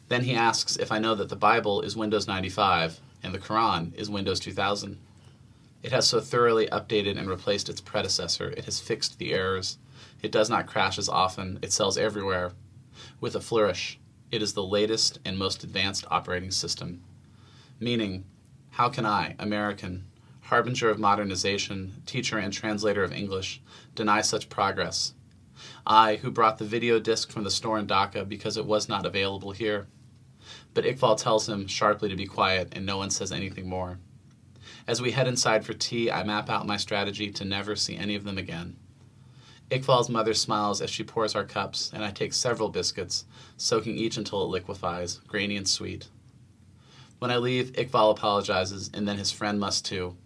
Then 0.10 0.24
he 0.24 0.36
asks 0.36 0.75
if 0.75 0.92
I 0.92 1.00
know 1.00 1.16
that 1.16 1.30
the 1.30 1.36
Bible 1.36 1.82
is 1.82 1.96
Windows 1.96 2.28
95 2.28 3.00
and 3.24 3.34
the 3.34 3.39
Quran 3.39 3.96
is 3.96 4.10
Windows 4.10 4.39
2000. 4.39 4.98
It 5.82 5.92
has 5.92 6.08
so 6.08 6.20
thoroughly 6.20 6.68
updated 6.68 7.18
and 7.18 7.30
replaced 7.30 7.70
its 7.70 7.80
predecessor, 7.80 8.50
it 8.50 8.66
has 8.66 8.80
fixed 8.80 9.18
the 9.18 9.34
errors. 9.34 9.78
It 10.22 10.32
does 10.32 10.50
not 10.50 10.68
crash 10.68 10.98
as 10.98 11.08
often, 11.08 11.60
it 11.62 11.72
sells 11.72 11.98
everywhere. 11.98 12.52
With 13.22 13.36
a 13.36 13.42
flourish, 13.42 14.00
it 14.32 14.42
is 14.42 14.54
the 14.54 14.64
latest 14.64 15.20
and 15.24 15.38
most 15.38 15.64
advanced 15.64 16.06
operating 16.12 16.52
system. 16.52 17.02
Meaning, 17.80 18.26
how 18.72 18.90
can 18.90 19.06
I, 19.06 19.36
American, 19.40 20.06
harbinger 20.42 20.90
of 20.90 21.00
modernization, 21.00 22.02
teacher 22.06 22.38
and 22.38 22.52
translator 22.52 23.04
of 23.04 23.14
English, 23.14 23.62
deny 23.96 24.22
such 24.22 24.50
progress? 24.50 25.14
I, 25.86 26.18
who 26.18 26.32
brought 26.32 26.58
the 26.58 26.66
video 26.66 27.00
disc 27.00 27.32
from 27.32 27.44
the 27.44 27.52
store 27.52 27.80
in 27.80 27.88
Dhaka 27.88 28.28
because 28.28 28.58
it 28.58 28.66
was 28.66 28.90
not 28.90 29.06
available 29.06 29.52
here. 29.52 29.88
But 30.74 30.86
Iqbal 30.86 31.22
tells 31.22 31.48
him 31.48 31.68
sharply 31.68 32.10
to 32.10 32.16
be 32.16 32.26
quiet, 32.26 32.70
and 32.74 32.86
no 32.86 32.98
one 32.98 33.10
says 33.10 33.32
anything 33.32 33.68
more. 33.68 34.00
As 34.88 35.02
we 35.02 35.12
head 35.12 35.28
inside 35.28 35.66
for 35.66 35.74
tea, 35.74 36.12
I 36.12 36.24
map 36.24 36.50
out 36.50 36.68
my 36.68 36.78
strategy 36.78 37.32
to 37.32 37.46
never 37.46 37.76
see 37.76 37.98
any 37.98 38.16
of 38.16 38.24
them 38.24 38.38
again. 38.38 38.78
Iqbal's 39.70 40.10
mother 40.10 40.34
smiles 40.34 40.82
as 40.82 40.90
she 40.90 41.04
pours 41.04 41.36
our 41.36 41.44
cups, 41.44 41.92
and 41.94 42.04
I 42.04 42.10
take 42.10 42.34
several 42.34 42.70
biscuits, 42.70 43.26
soaking 43.56 43.98
each 43.98 44.18
until 44.18 44.44
it 44.44 44.48
liquefies, 44.48 45.20
grainy 45.28 45.58
and 45.58 45.70
sweet. 45.70 46.08
When 47.20 47.30
I 47.30 47.38
leave, 47.38 47.74
Iqbal 47.74 48.12
apologizes, 48.12 48.90
and 48.96 49.08
then 49.08 49.20
his 49.20 49.32
friend 49.32 49.60
must 49.60 49.86
too. 49.86 50.18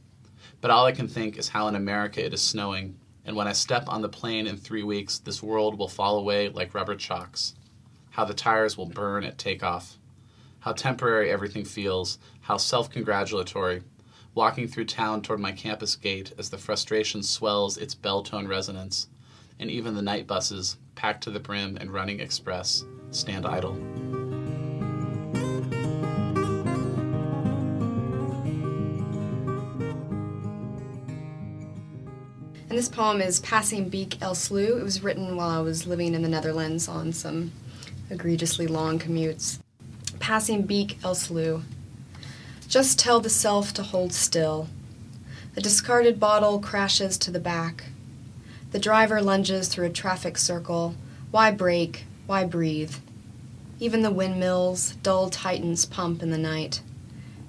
But 0.61 0.71
all 0.71 0.85
I 0.85 0.93
can 0.93 1.09
think 1.09 1.37
is 1.37 1.49
how 1.49 1.67
in 1.67 1.75
America 1.75 2.25
it 2.25 2.33
is 2.33 2.41
snowing, 2.41 2.97
and 3.25 3.35
when 3.35 3.47
I 3.47 3.51
step 3.51 3.83
on 3.87 4.01
the 4.01 4.07
plane 4.07 4.47
in 4.47 4.55
three 4.55 4.83
weeks, 4.83 5.19
this 5.19 5.43
world 5.43 5.77
will 5.77 5.89
fall 5.89 6.17
away 6.17 6.47
like 6.47 6.73
rubber 6.73 6.95
chalks. 6.95 7.53
How 8.11 8.23
the 8.23 8.33
tires 8.33 8.77
will 8.77 8.85
burn 8.85 9.25
at 9.25 9.37
takeoff. 9.37 9.97
How 10.59 10.71
temporary 10.71 11.29
everything 11.29 11.65
feels, 11.65 12.17
how 12.41 12.55
self 12.55 12.89
congratulatory, 12.89 13.81
walking 14.33 14.69
through 14.69 14.85
town 14.85 15.21
toward 15.21 15.41
my 15.41 15.51
campus 15.51 15.97
gate 15.97 16.31
as 16.37 16.49
the 16.49 16.57
frustration 16.57 17.23
swells 17.23 17.77
its 17.77 17.93
bell 17.93 18.23
tone 18.23 18.47
resonance, 18.47 19.07
and 19.63 19.71
even 19.71 19.95
the 19.95 20.01
night 20.01 20.27
buses, 20.27 20.75
packed 20.93 21.23
to 21.23 21.31
the 21.31 21.39
brim 21.39 21.77
and 21.79 21.93
running 21.93 22.19
express, 22.19 22.83
stand 23.11 23.45
idle. 23.45 23.75
And 32.67 32.77
this 32.77 32.89
poem 32.89 33.21
is 33.21 33.39
Passing 33.39 33.87
Beek 33.87 34.21
El 34.21 34.35
Slough. 34.35 34.79
It 34.79 34.83
was 34.83 35.01
written 35.01 35.37
while 35.37 35.49
I 35.49 35.61
was 35.61 35.87
living 35.87 36.13
in 36.13 36.23
the 36.23 36.27
Netherlands 36.27 36.89
on 36.89 37.13
some 37.13 37.53
egregiously 38.09 38.67
long 38.67 38.99
commutes. 38.99 39.59
Passing 40.19 40.63
Beek 40.63 40.97
El 41.05 41.15
Slough. 41.15 41.63
Just 42.67 42.99
tell 42.99 43.21
the 43.21 43.29
self 43.29 43.73
to 43.75 43.83
hold 43.83 44.11
still. 44.11 44.67
A 45.55 45.61
discarded 45.61 46.19
bottle 46.19 46.59
crashes 46.59 47.17
to 47.19 47.31
the 47.31 47.39
back. 47.39 47.85
The 48.73 48.79
driver 48.79 49.21
lunges 49.21 49.67
through 49.67 49.85
a 49.85 49.91
traffic 49.91 50.35
circle. 50.35 50.95
Why 51.29 51.51
brake? 51.51 52.05
Why 52.25 52.43
breathe? 52.43 52.95
Even 53.79 54.01
the 54.01 54.09
windmills, 54.09 54.95
dull 55.03 55.29
titans, 55.29 55.85
pump 55.85 56.23
in 56.23 56.31
the 56.31 56.39
night. 56.39 56.81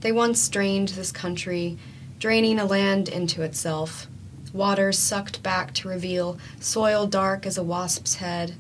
They 0.03 0.13
once 0.13 0.47
drained 0.51 0.89
this 0.89 1.11
country, 1.11 1.79
draining 2.19 2.59
a 2.59 2.67
land 2.67 3.09
into 3.09 3.41
itself. 3.41 4.07
Waters 4.53 4.99
sucked 4.99 5.43
back 5.43 5.73
to 5.75 5.89
reveal 5.89 6.39
soil 6.61 7.07
dark 7.07 7.47
as 7.47 7.57
a 7.57 7.65
wasp's 7.65 8.17
head. 8.17 8.57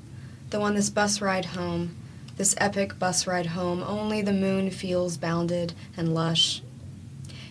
Though 0.49 0.62
on 0.62 0.75
this 0.75 0.88
bus 0.88 1.21
ride 1.21 1.44
home, 1.44 1.94
this 2.38 2.54
epic 2.56 2.99
bus 2.99 3.26
ride 3.26 3.47
home, 3.47 3.83
only 3.83 4.23
the 4.23 4.33
moon 4.33 4.71
feels 4.71 5.18
bounded 5.18 5.75
and 5.99 6.14
lush. 6.14 6.62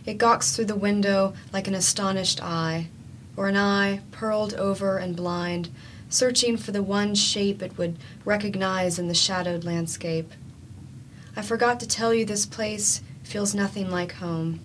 It 0.07 0.17
gawks 0.17 0.55
through 0.55 0.65
the 0.65 0.75
window 0.75 1.35
like 1.53 1.67
an 1.67 1.75
astonished 1.75 2.41
eye, 2.41 2.87
or 3.35 3.47
an 3.47 3.57
eye 3.57 4.01
pearled 4.11 4.53
over 4.55 4.97
and 4.97 5.15
blind, 5.15 5.69
searching 6.09 6.57
for 6.57 6.71
the 6.71 6.83
one 6.83 7.15
shape 7.15 7.61
it 7.61 7.77
would 7.77 7.97
recognize 8.23 8.99
in 8.99 9.07
the 9.07 9.13
shadowed 9.13 9.63
landscape. 9.63 10.31
I 11.35 11.41
forgot 11.41 11.79
to 11.79 11.87
tell 11.87 12.13
you 12.13 12.25
this 12.25 12.45
place 12.45 13.01
feels 13.23 13.55
nothing 13.55 13.89
like 13.89 14.13
home, 14.13 14.59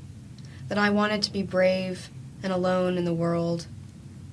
that 0.69 0.77
I 0.77 0.91
wanted 0.91 1.23
to 1.23 1.33
be 1.33 1.43
brave 1.43 2.11
and 2.43 2.53
alone 2.53 2.99
in 2.99 3.05
the 3.07 3.15
world, 3.15 3.67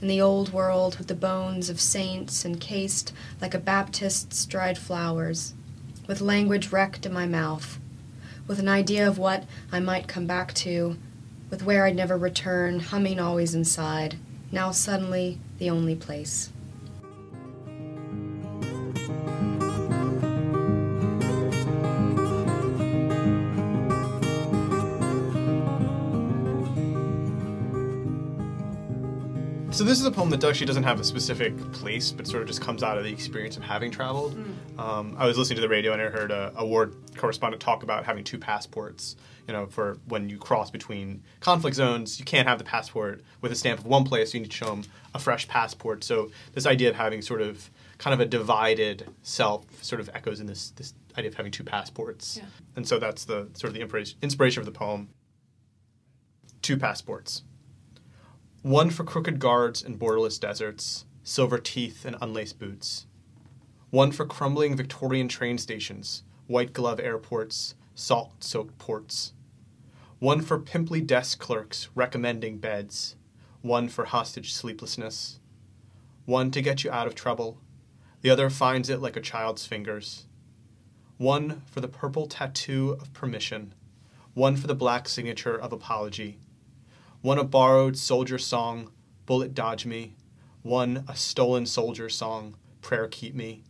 in 0.01 0.09
the 0.09 0.19
old 0.19 0.51
world 0.51 0.97
with 0.97 1.07
the 1.07 1.15
bones 1.15 1.69
of 1.69 1.79
saints 1.79 2.43
encased 2.43 3.13
like 3.39 3.53
a 3.53 3.59
Baptist's 3.59 4.45
dried 4.45 4.77
flowers, 4.77 5.53
with 6.07 6.19
language 6.19 6.71
wrecked 6.71 7.05
in 7.05 7.13
my 7.13 7.25
mouth, 7.25 7.79
with 8.47 8.59
an 8.59 8.67
idea 8.67 9.07
of 9.07 9.17
what 9.17 9.45
I 9.71 9.79
might 9.79 10.09
come 10.09 10.27
back 10.27 10.53
to, 10.55 10.97
with 11.49 11.63
where 11.63 11.85
I'd 11.85 11.95
never 11.95 12.17
return, 12.17 12.79
humming 12.81 13.19
always 13.19 13.55
inside, 13.55 14.17
now 14.51 14.71
suddenly 14.71 15.39
the 15.57 15.69
only 15.69 15.95
place. 15.95 16.51
So 29.71 29.83
this 29.83 29.99
is 29.99 30.05
a 30.05 30.11
poem 30.11 30.29
that 30.29 30.41
actually 30.41 30.67
doesn't 30.67 30.83
have 30.83 31.01
a 31.01 31.03
specific 31.03 31.53
place, 31.73 32.09
but 32.09 32.25
sort 32.25 32.41
of 32.43 32.47
just 32.47 32.61
comes 32.61 32.81
out 32.81 32.97
of 32.97 33.03
the 33.03 33.11
experience 33.11 33.57
of 33.57 33.63
having 33.63 33.91
traveled. 33.91 34.39
Um, 34.79 35.17
I 35.19 35.27
was 35.27 35.37
listening 35.37 35.57
to 35.57 35.61
the 35.61 35.67
radio 35.67 35.91
and 35.91 36.01
I 36.01 36.05
heard 36.05 36.31
a, 36.31 36.53
a 36.55 36.65
ward 36.65 36.95
correspondent 37.15 37.61
talk 37.61 37.83
about 37.83 38.05
having 38.05 38.23
two 38.23 38.37
passports. 38.37 39.15
You 39.47 39.53
know, 39.53 39.67
for 39.67 39.97
when 40.07 40.29
you 40.29 40.37
cross 40.37 40.71
between 40.71 41.23
conflict 41.39 41.75
zones, 41.75 42.19
you 42.19 42.25
can't 42.25 42.47
have 42.47 42.57
the 42.57 42.63
passport 42.63 43.21
with 43.41 43.51
a 43.51 43.55
stamp 43.55 43.79
of 43.79 43.85
one 43.85 44.03
place. 44.03 44.33
You 44.33 44.39
need 44.39 44.51
to 44.51 44.57
show 44.57 44.65
them 44.65 44.83
a 45.13 45.19
fresh 45.19 45.47
passport. 45.47 46.03
So 46.03 46.31
this 46.53 46.65
idea 46.65 46.89
of 46.89 46.95
having 46.95 47.21
sort 47.21 47.41
of 47.41 47.69
kind 47.97 48.13
of 48.13 48.19
a 48.19 48.25
divided 48.25 49.07
self 49.21 49.65
sort 49.83 50.01
of 50.01 50.09
echoes 50.13 50.39
in 50.39 50.47
this 50.47 50.71
this 50.71 50.93
idea 51.17 51.29
of 51.29 51.35
having 51.35 51.51
two 51.51 51.63
passports. 51.63 52.37
Yeah. 52.37 52.45
And 52.75 52.87
so 52.87 52.99
that's 52.99 53.25
the 53.25 53.49
sort 53.53 53.69
of 53.69 53.73
the 53.73 54.15
inspiration 54.21 54.59
of 54.59 54.65
the 54.65 54.71
poem. 54.71 55.09
Two 56.61 56.77
passports. 56.77 57.43
One 58.63 58.89
for 58.89 59.03
crooked 59.03 59.37
guards 59.37 59.83
in 59.83 59.99
borderless 59.99 60.39
deserts, 60.39 61.05
silver 61.23 61.59
teeth 61.59 62.03
and 62.03 62.15
unlaced 62.19 62.57
boots. 62.57 63.05
One 63.91 64.11
for 64.11 64.25
crumbling 64.25 64.75
Victorian 64.75 65.27
train 65.27 65.57
stations, 65.57 66.23
white 66.47 66.73
glove 66.73 66.99
airports, 66.99 67.75
salt 67.93 68.43
soaked 68.43 68.77
ports. 68.77 69.33
One 70.19 70.41
for 70.41 70.59
pimply 70.59 71.01
desk 71.01 71.39
clerks 71.39 71.89
recommending 71.95 72.57
beds. 72.57 73.15
One 73.61 73.89
for 73.89 74.05
hostage 74.05 74.53
sleeplessness. 74.53 75.39
One 76.25 76.51
to 76.51 76.61
get 76.61 76.83
you 76.83 76.91
out 76.91 77.07
of 77.07 77.15
trouble. 77.15 77.59
The 78.21 78.29
other 78.29 78.49
finds 78.49 78.89
it 78.89 79.01
like 79.01 79.15
a 79.15 79.21
child's 79.21 79.65
fingers. 79.65 80.25
One 81.17 81.61
for 81.65 81.81
the 81.81 81.87
purple 81.87 82.27
tattoo 82.27 82.97
of 82.99 83.13
permission. 83.13 83.73
One 84.33 84.55
for 84.55 84.67
the 84.67 84.75
black 84.75 85.07
signature 85.07 85.55
of 85.59 85.71
apology 85.71 86.39
one 87.25 87.39
a 87.39 87.43
borrowed 87.43 87.97
soldier 87.97 88.37
song, 88.37 88.91
Bullet 89.25 89.55
Dodge 89.55 89.83
Me, 89.83 90.15
one 90.61 91.03
a 91.07 91.15
stolen 91.15 91.65
soldier 91.65 92.07
song, 92.07 92.55
Prayer 92.83 93.07
Keep 93.07 93.33
Me, 93.33 93.63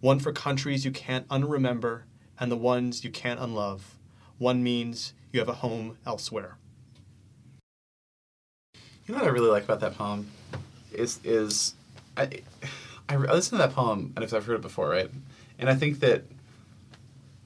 one 0.00 0.18
for 0.18 0.32
countries 0.32 0.84
you 0.84 0.90
can't 0.90 1.26
unremember 1.28 2.02
and 2.38 2.50
the 2.50 2.56
ones 2.56 3.04
you 3.04 3.10
can't 3.10 3.40
unlove. 3.40 3.96
One 4.38 4.62
means 4.62 5.12
you 5.32 5.40
have 5.40 5.48
a 5.48 5.54
home 5.54 5.98
elsewhere. 6.06 6.56
You 9.06 9.14
know 9.14 9.20
what 9.20 9.28
I 9.28 9.32
really 9.32 9.50
like 9.50 9.64
about 9.64 9.80
that 9.80 9.96
poem 9.96 10.30
is 10.92 11.20
is 11.24 11.74
I 12.16 12.42
I 13.08 13.16
listen 13.16 13.58
to 13.58 13.64
that 13.64 13.74
poem 13.74 14.12
and 14.14 14.24
I've 14.24 14.46
heard 14.46 14.56
it 14.56 14.62
before, 14.62 14.88
right? 14.88 15.10
And 15.58 15.68
I 15.68 15.74
think 15.74 16.00
that 16.00 16.24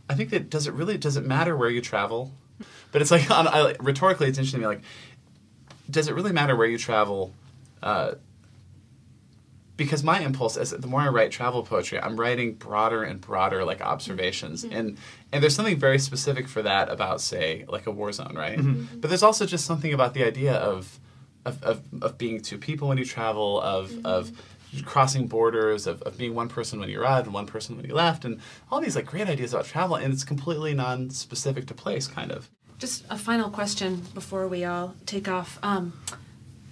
I 0.08 0.14
think 0.14 0.30
that 0.30 0.50
does 0.50 0.66
it 0.66 0.74
really 0.74 0.98
does 0.98 1.16
it 1.16 1.24
matter 1.24 1.56
where 1.56 1.70
you 1.70 1.80
travel? 1.80 2.32
But 2.92 3.02
it's 3.02 3.10
like 3.10 3.28
on, 3.30 3.48
I, 3.48 3.74
rhetorically, 3.80 4.28
it's 4.28 4.38
interesting 4.38 4.60
to 4.60 4.68
me. 4.68 4.74
Like, 4.74 4.84
does 5.90 6.08
it 6.08 6.14
really 6.14 6.32
matter 6.32 6.54
where 6.54 6.66
you 6.66 6.78
travel? 6.78 7.32
Uh, 7.82 8.14
because 9.76 10.04
my 10.04 10.20
impulse 10.20 10.56
is 10.56 10.70
that 10.70 10.82
the 10.82 10.86
more 10.86 11.00
I 11.00 11.08
write 11.08 11.32
travel 11.32 11.62
poetry, 11.62 11.98
I'm 12.00 12.18
writing 12.18 12.54
broader 12.54 13.02
and 13.02 13.20
broader 13.20 13.64
like 13.64 13.80
observations, 13.80 14.64
mm-hmm. 14.64 14.76
and 14.76 14.98
and 15.32 15.42
there's 15.42 15.54
something 15.54 15.78
very 15.78 15.98
specific 15.98 16.48
for 16.48 16.62
that 16.62 16.90
about 16.90 17.20
say 17.20 17.64
like 17.68 17.86
a 17.86 17.90
war 17.90 18.12
zone, 18.12 18.34
right? 18.36 18.58
Mm-hmm. 18.58 18.70
Mm-hmm. 18.70 19.00
But 19.00 19.08
there's 19.08 19.22
also 19.22 19.46
just 19.46 19.64
something 19.64 19.92
about 19.92 20.14
the 20.14 20.24
idea 20.24 20.54
of 20.54 21.00
of, 21.44 21.62
of, 21.62 21.82
of 22.00 22.16
being 22.16 22.40
two 22.40 22.56
people 22.56 22.88
when 22.88 22.98
you 22.98 23.04
travel, 23.04 23.60
of 23.60 23.92
of 24.04 24.32
crossing 24.84 25.26
borders, 25.26 25.86
of, 25.86 26.02
of 26.02 26.18
being 26.18 26.34
one 26.34 26.48
person 26.48 26.80
when 26.80 26.88
you 26.88 27.00
arrived 27.00 27.26
and 27.26 27.34
one 27.34 27.46
person 27.46 27.76
when 27.76 27.84
you 27.84 27.94
left, 27.94 28.24
and 28.24 28.40
all 28.70 28.80
these 28.80 28.96
like 28.96 29.06
great 29.06 29.28
ideas 29.28 29.52
about 29.52 29.66
travel, 29.66 29.96
and 29.96 30.12
it's 30.12 30.24
completely 30.24 30.74
non-specific 30.74 31.66
to 31.66 31.74
place, 31.74 32.06
kind 32.06 32.32
of. 32.32 32.50
Just 32.78 33.04
a 33.08 33.16
final 33.16 33.50
question 33.50 34.02
before 34.14 34.48
we 34.48 34.64
all 34.64 34.94
take 35.06 35.28
off. 35.28 35.58
Um, 35.62 35.92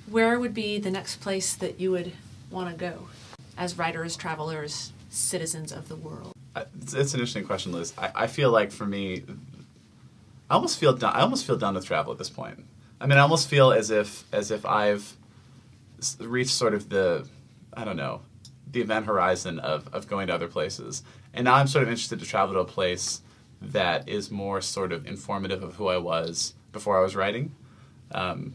where 0.08 0.38
would 0.38 0.52
be 0.52 0.78
the 0.78 0.90
next 0.90 1.16
place 1.20 1.54
that 1.54 1.80
you 1.80 1.90
would 1.92 2.12
want 2.52 2.70
to 2.70 2.76
go 2.76 3.08
as 3.56 3.76
writers, 3.78 4.16
travelers, 4.16 4.92
citizens 5.10 5.72
of 5.72 5.88
the 5.88 5.96
world? 5.96 6.32
I- 6.54 6.64
It's, 6.80 6.94
it's 6.94 7.14
an 7.14 7.20
interesting 7.20 7.44
question, 7.44 7.72
Liz. 7.72 7.92
I, 7.98 8.10
I 8.14 8.26
feel 8.26 8.50
like 8.50 8.70
for 8.72 8.86
me, 8.86 9.24
I 10.50 10.54
almost 10.54 10.78
feel 10.78 10.92
done. 10.94 11.14
I 11.14 11.20
almost 11.20 11.46
feel 11.46 11.56
done 11.56 11.74
with 11.74 11.84
travel 11.86 12.12
at 12.12 12.18
this 12.18 12.30
point. 12.30 12.64
I 13.00 13.06
mean, 13.06 13.18
I 13.18 13.22
almost 13.22 13.48
feel 13.48 13.72
as 13.72 13.90
if 13.90 14.24
as 14.32 14.50
if 14.50 14.64
I've 14.66 15.16
reached 16.20 16.50
sort 16.50 16.74
of 16.74 16.88
the, 16.88 17.26
I 17.74 17.84
don't 17.84 17.96
know, 17.96 18.20
the 18.70 18.80
event 18.80 19.06
horizon 19.06 19.58
of 19.58 19.88
of 19.94 20.08
going 20.08 20.26
to 20.28 20.34
other 20.34 20.48
places, 20.48 21.02
and 21.34 21.44
now 21.44 21.54
I'm 21.54 21.66
sort 21.66 21.82
of 21.82 21.88
interested 21.88 22.20
to 22.20 22.26
travel 22.26 22.54
to 22.54 22.60
a 22.60 22.64
place 22.64 23.22
that 23.60 24.08
is 24.08 24.30
more 24.30 24.60
sort 24.60 24.92
of 24.92 25.06
informative 25.06 25.62
of 25.62 25.76
who 25.76 25.86
I 25.88 25.96
was 25.98 26.54
before 26.72 26.98
I 26.98 27.02
was 27.02 27.14
writing. 27.16 27.54
Um, 28.12 28.54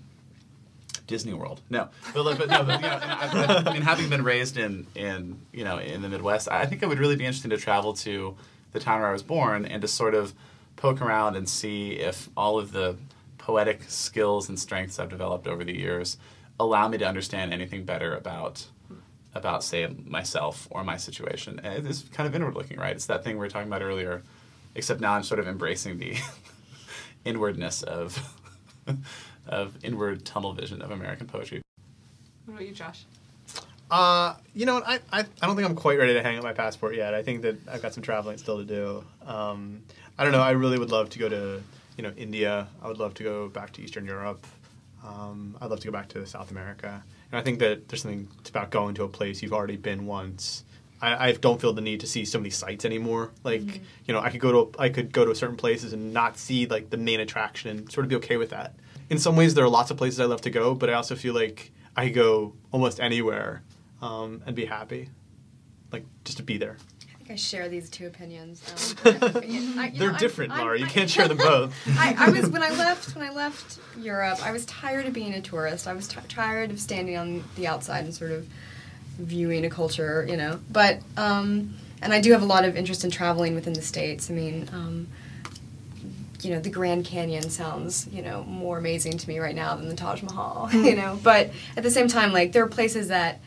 Disney 1.07 1.33
World. 1.33 1.61
No, 1.69 1.89
but, 2.13 2.23
like, 2.23 2.37
but 2.37 2.49
no, 2.49 2.63
but, 2.63 2.81
you 2.81 2.87
know, 2.87 2.99
I, 3.01 3.63
I 3.65 3.73
mean, 3.73 3.81
having 3.81 4.09
been 4.09 4.23
raised 4.23 4.57
in 4.57 4.85
in 4.93 5.39
you 5.51 5.63
know 5.63 5.79
in 5.79 6.01
the 6.01 6.09
Midwest, 6.09 6.49
I 6.49 6.65
think 6.65 6.83
it 6.83 6.89
would 6.89 6.99
really 6.99 7.15
be 7.15 7.25
interesting 7.25 7.51
to 7.51 7.57
travel 7.57 7.93
to 7.93 8.35
the 8.73 8.79
town 8.79 8.99
where 8.99 9.09
I 9.09 9.13
was 9.13 9.23
born 9.23 9.65
and 9.65 9.81
to 9.81 9.87
sort 9.87 10.13
of 10.13 10.33
poke 10.75 11.01
around 11.01 11.35
and 11.35 11.49
see 11.49 11.93
if 11.93 12.29
all 12.37 12.59
of 12.59 12.71
the 12.71 12.97
poetic 13.37 13.83
skills 13.87 14.49
and 14.49 14.59
strengths 14.59 14.99
I've 14.99 15.09
developed 15.09 15.47
over 15.47 15.63
the 15.63 15.75
years 15.75 16.17
allow 16.59 16.87
me 16.87 16.97
to 16.97 17.07
understand 17.07 17.53
anything 17.53 17.85
better 17.85 18.15
about 18.15 18.67
about 19.33 19.63
say 19.63 19.87
myself 20.05 20.67
or 20.71 20.83
my 20.83 20.97
situation. 20.97 21.59
And 21.63 21.87
it's 21.87 22.03
kind 22.03 22.27
of 22.27 22.35
inward 22.35 22.55
looking, 22.55 22.77
right? 22.77 22.95
It's 22.95 23.05
that 23.05 23.23
thing 23.23 23.35
we 23.35 23.39
were 23.39 23.49
talking 23.49 23.67
about 23.67 23.81
earlier, 23.81 24.23
except 24.75 24.99
now 24.99 25.13
I'm 25.13 25.23
sort 25.23 25.39
of 25.39 25.47
embracing 25.47 25.99
the 25.99 26.17
inwardness 27.25 27.83
of 27.83 28.17
of 29.49 29.73
inward 29.83 30.25
tunnel 30.25 30.53
vision 30.53 30.81
of 30.81 30.91
American 30.91 31.27
poetry. 31.27 31.61
What 32.45 32.55
about 32.55 32.67
you, 32.67 32.73
Josh? 32.73 33.05
Uh, 33.89 34.35
you 34.53 34.65
know, 34.65 34.81
I, 34.85 34.99
I 35.11 35.19
I 35.19 35.47
don't 35.47 35.55
think 35.55 35.67
I'm 35.67 35.75
quite 35.75 35.97
ready 35.97 36.13
to 36.13 36.21
hang 36.21 36.37
up 36.37 36.43
my 36.43 36.53
passport 36.53 36.95
yet. 36.95 37.13
I 37.13 37.23
think 37.23 37.41
that 37.43 37.55
I've 37.69 37.81
got 37.81 37.93
some 37.93 38.03
traveling 38.03 38.37
still 38.37 38.57
to 38.57 38.65
do. 38.65 39.03
Um, 39.25 39.81
I 40.17 40.23
don't 40.23 40.33
know. 40.33 40.41
I 40.41 40.51
really 40.51 40.77
would 40.77 40.91
love 40.91 41.09
to 41.11 41.19
go 41.19 41.29
to 41.29 41.61
you 41.95 42.03
know 42.03 42.11
India. 42.17 42.67
I 42.81 42.87
would 42.87 42.97
love 42.97 43.13
to 43.15 43.23
go 43.23 43.47
back 43.47 43.71
to 43.73 43.81
Eastern 43.81 44.05
Europe. 44.05 44.45
Um, 45.05 45.55
I'd 45.61 45.69
love 45.69 45.79
to 45.81 45.87
go 45.87 45.91
back 45.91 46.09
to 46.09 46.25
South 46.25 46.51
America. 46.51 47.01
And 47.31 47.39
I 47.39 47.43
think 47.43 47.59
that 47.59 47.87
there's 47.87 48.01
something 48.01 48.27
about 48.49 48.71
going 48.71 48.95
to 48.95 49.03
a 49.03 49.07
place 49.07 49.41
you've 49.41 49.53
already 49.53 49.77
been 49.77 50.05
once. 50.05 50.63
I, 51.01 51.29
I 51.29 51.31
don't 51.33 51.61
feel 51.61 51.73
the 51.73 51.81
need 51.81 51.99
to 52.01 52.07
see 52.07 52.25
so 52.25 52.39
many 52.39 52.49
sites 52.49 52.83
anymore. 52.83 53.31
Like 53.43 53.61
you 54.05 54.13
know, 54.13 54.19
I 54.19 54.31
could 54.31 54.41
go 54.41 54.65
to 54.65 54.79
I 54.79 54.89
could 54.89 55.13
go 55.13 55.25
to 55.25 55.33
certain 55.33 55.57
places 55.57 55.93
and 55.93 56.13
not 56.13 56.37
see 56.37 56.65
like 56.65 56.89
the 56.89 56.97
main 56.97 57.19
attraction 57.19 57.69
and 57.69 57.91
sort 57.91 58.05
of 58.05 58.09
be 58.09 58.15
okay 58.17 58.37
with 58.37 58.49
that. 58.49 58.73
In 59.09 59.19
some 59.19 59.35
ways, 59.35 59.53
there 59.53 59.63
are 59.63 59.69
lots 59.69 59.89
of 59.91 59.97
places 59.97 60.19
I 60.19 60.25
love 60.25 60.41
to 60.41 60.49
go, 60.49 60.75
but 60.75 60.89
I 60.89 60.93
also 60.93 61.15
feel 61.15 61.33
like 61.33 61.71
I 61.95 62.05
could 62.05 62.15
go 62.15 62.53
almost 62.71 62.99
anywhere 62.99 63.63
um, 64.01 64.41
and 64.45 64.55
be 64.55 64.65
happy, 64.65 65.09
like 65.91 66.05
just 66.25 66.37
to 66.37 66.43
be 66.43 66.57
there. 66.57 66.77
I 67.11 67.17
think 67.17 67.31
I 67.31 67.35
share 67.35 67.69
these 67.69 67.89
two 67.89 68.07
opinions. 68.07 68.61
Um, 69.05 69.15
I- 69.23 69.91
They're 69.95 70.11
know, 70.11 70.17
different, 70.17 70.51
I'm- 70.51 70.61
Laura. 70.61 70.79
You 70.79 70.85
can't 70.87 71.09
share 71.09 71.27
them 71.27 71.37
both. 71.37 71.73
I, 71.97 72.15
I 72.17 72.29
was 72.29 72.49
when 72.49 72.61
I 72.63 72.69
left 72.69 73.15
when 73.15 73.25
I 73.25 73.31
left 73.31 73.79
Europe. 73.97 74.39
I 74.45 74.51
was 74.51 74.65
tired 74.65 75.05
of 75.05 75.13
being 75.13 75.33
a 75.33 75.41
tourist. 75.41 75.87
I 75.87 75.93
was 75.93 76.07
t- 76.07 76.19
tired 76.27 76.71
of 76.71 76.79
standing 76.79 77.17
on 77.17 77.43
the 77.55 77.67
outside 77.67 78.03
and 78.05 78.13
sort 78.13 78.31
of 78.31 78.47
viewing 79.17 79.65
a 79.65 79.69
culture, 79.69 80.25
you 80.29 80.37
know. 80.37 80.59
But 80.69 80.99
um, 81.15 81.75
and 82.01 82.13
I 82.13 82.21
do 82.21 82.31
have 82.33 82.41
a 82.41 82.45
lot 82.45 82.65
of 82.65 82.75
interest 82.77 83.03
in 83.03 83.09
traveling 83.11 83.55
within 83.55 83.73
the 83.73 83.81
states. 83.81 84.29
I 84.29 84.33
mean, 84.33 84.69
um, 84.71 85.07
you 86.41 86.51
know, 86.51 86.59
the 86.59 86.69
Grand 86.69 87.05
Canyon 87.05 87.49
sounds 87.49 88.07
you 88.11 88.21
know 88.21 88.43
more 88.43 88.77
amazing 88.77 89.17
to 89.17 89.27
me 89.27 89.39
right 89.39 89.55
now 89.55 89.75
than 89.75 89.89
the 89.89 89.95
Taj 89.95 90.21
Mahal, 90.23 90.69
you 90.73 90.95
know. 90.95 91.19
But 91.21 91.51
at 91.75 91.83
the 91.83 91.91
same 91.91 92.07
time, 92.07 92.33
like 92.33 92.51
there 92.51 92.63
are 92.63 92.69
places 92.69 93.07
that. 93.09 93.39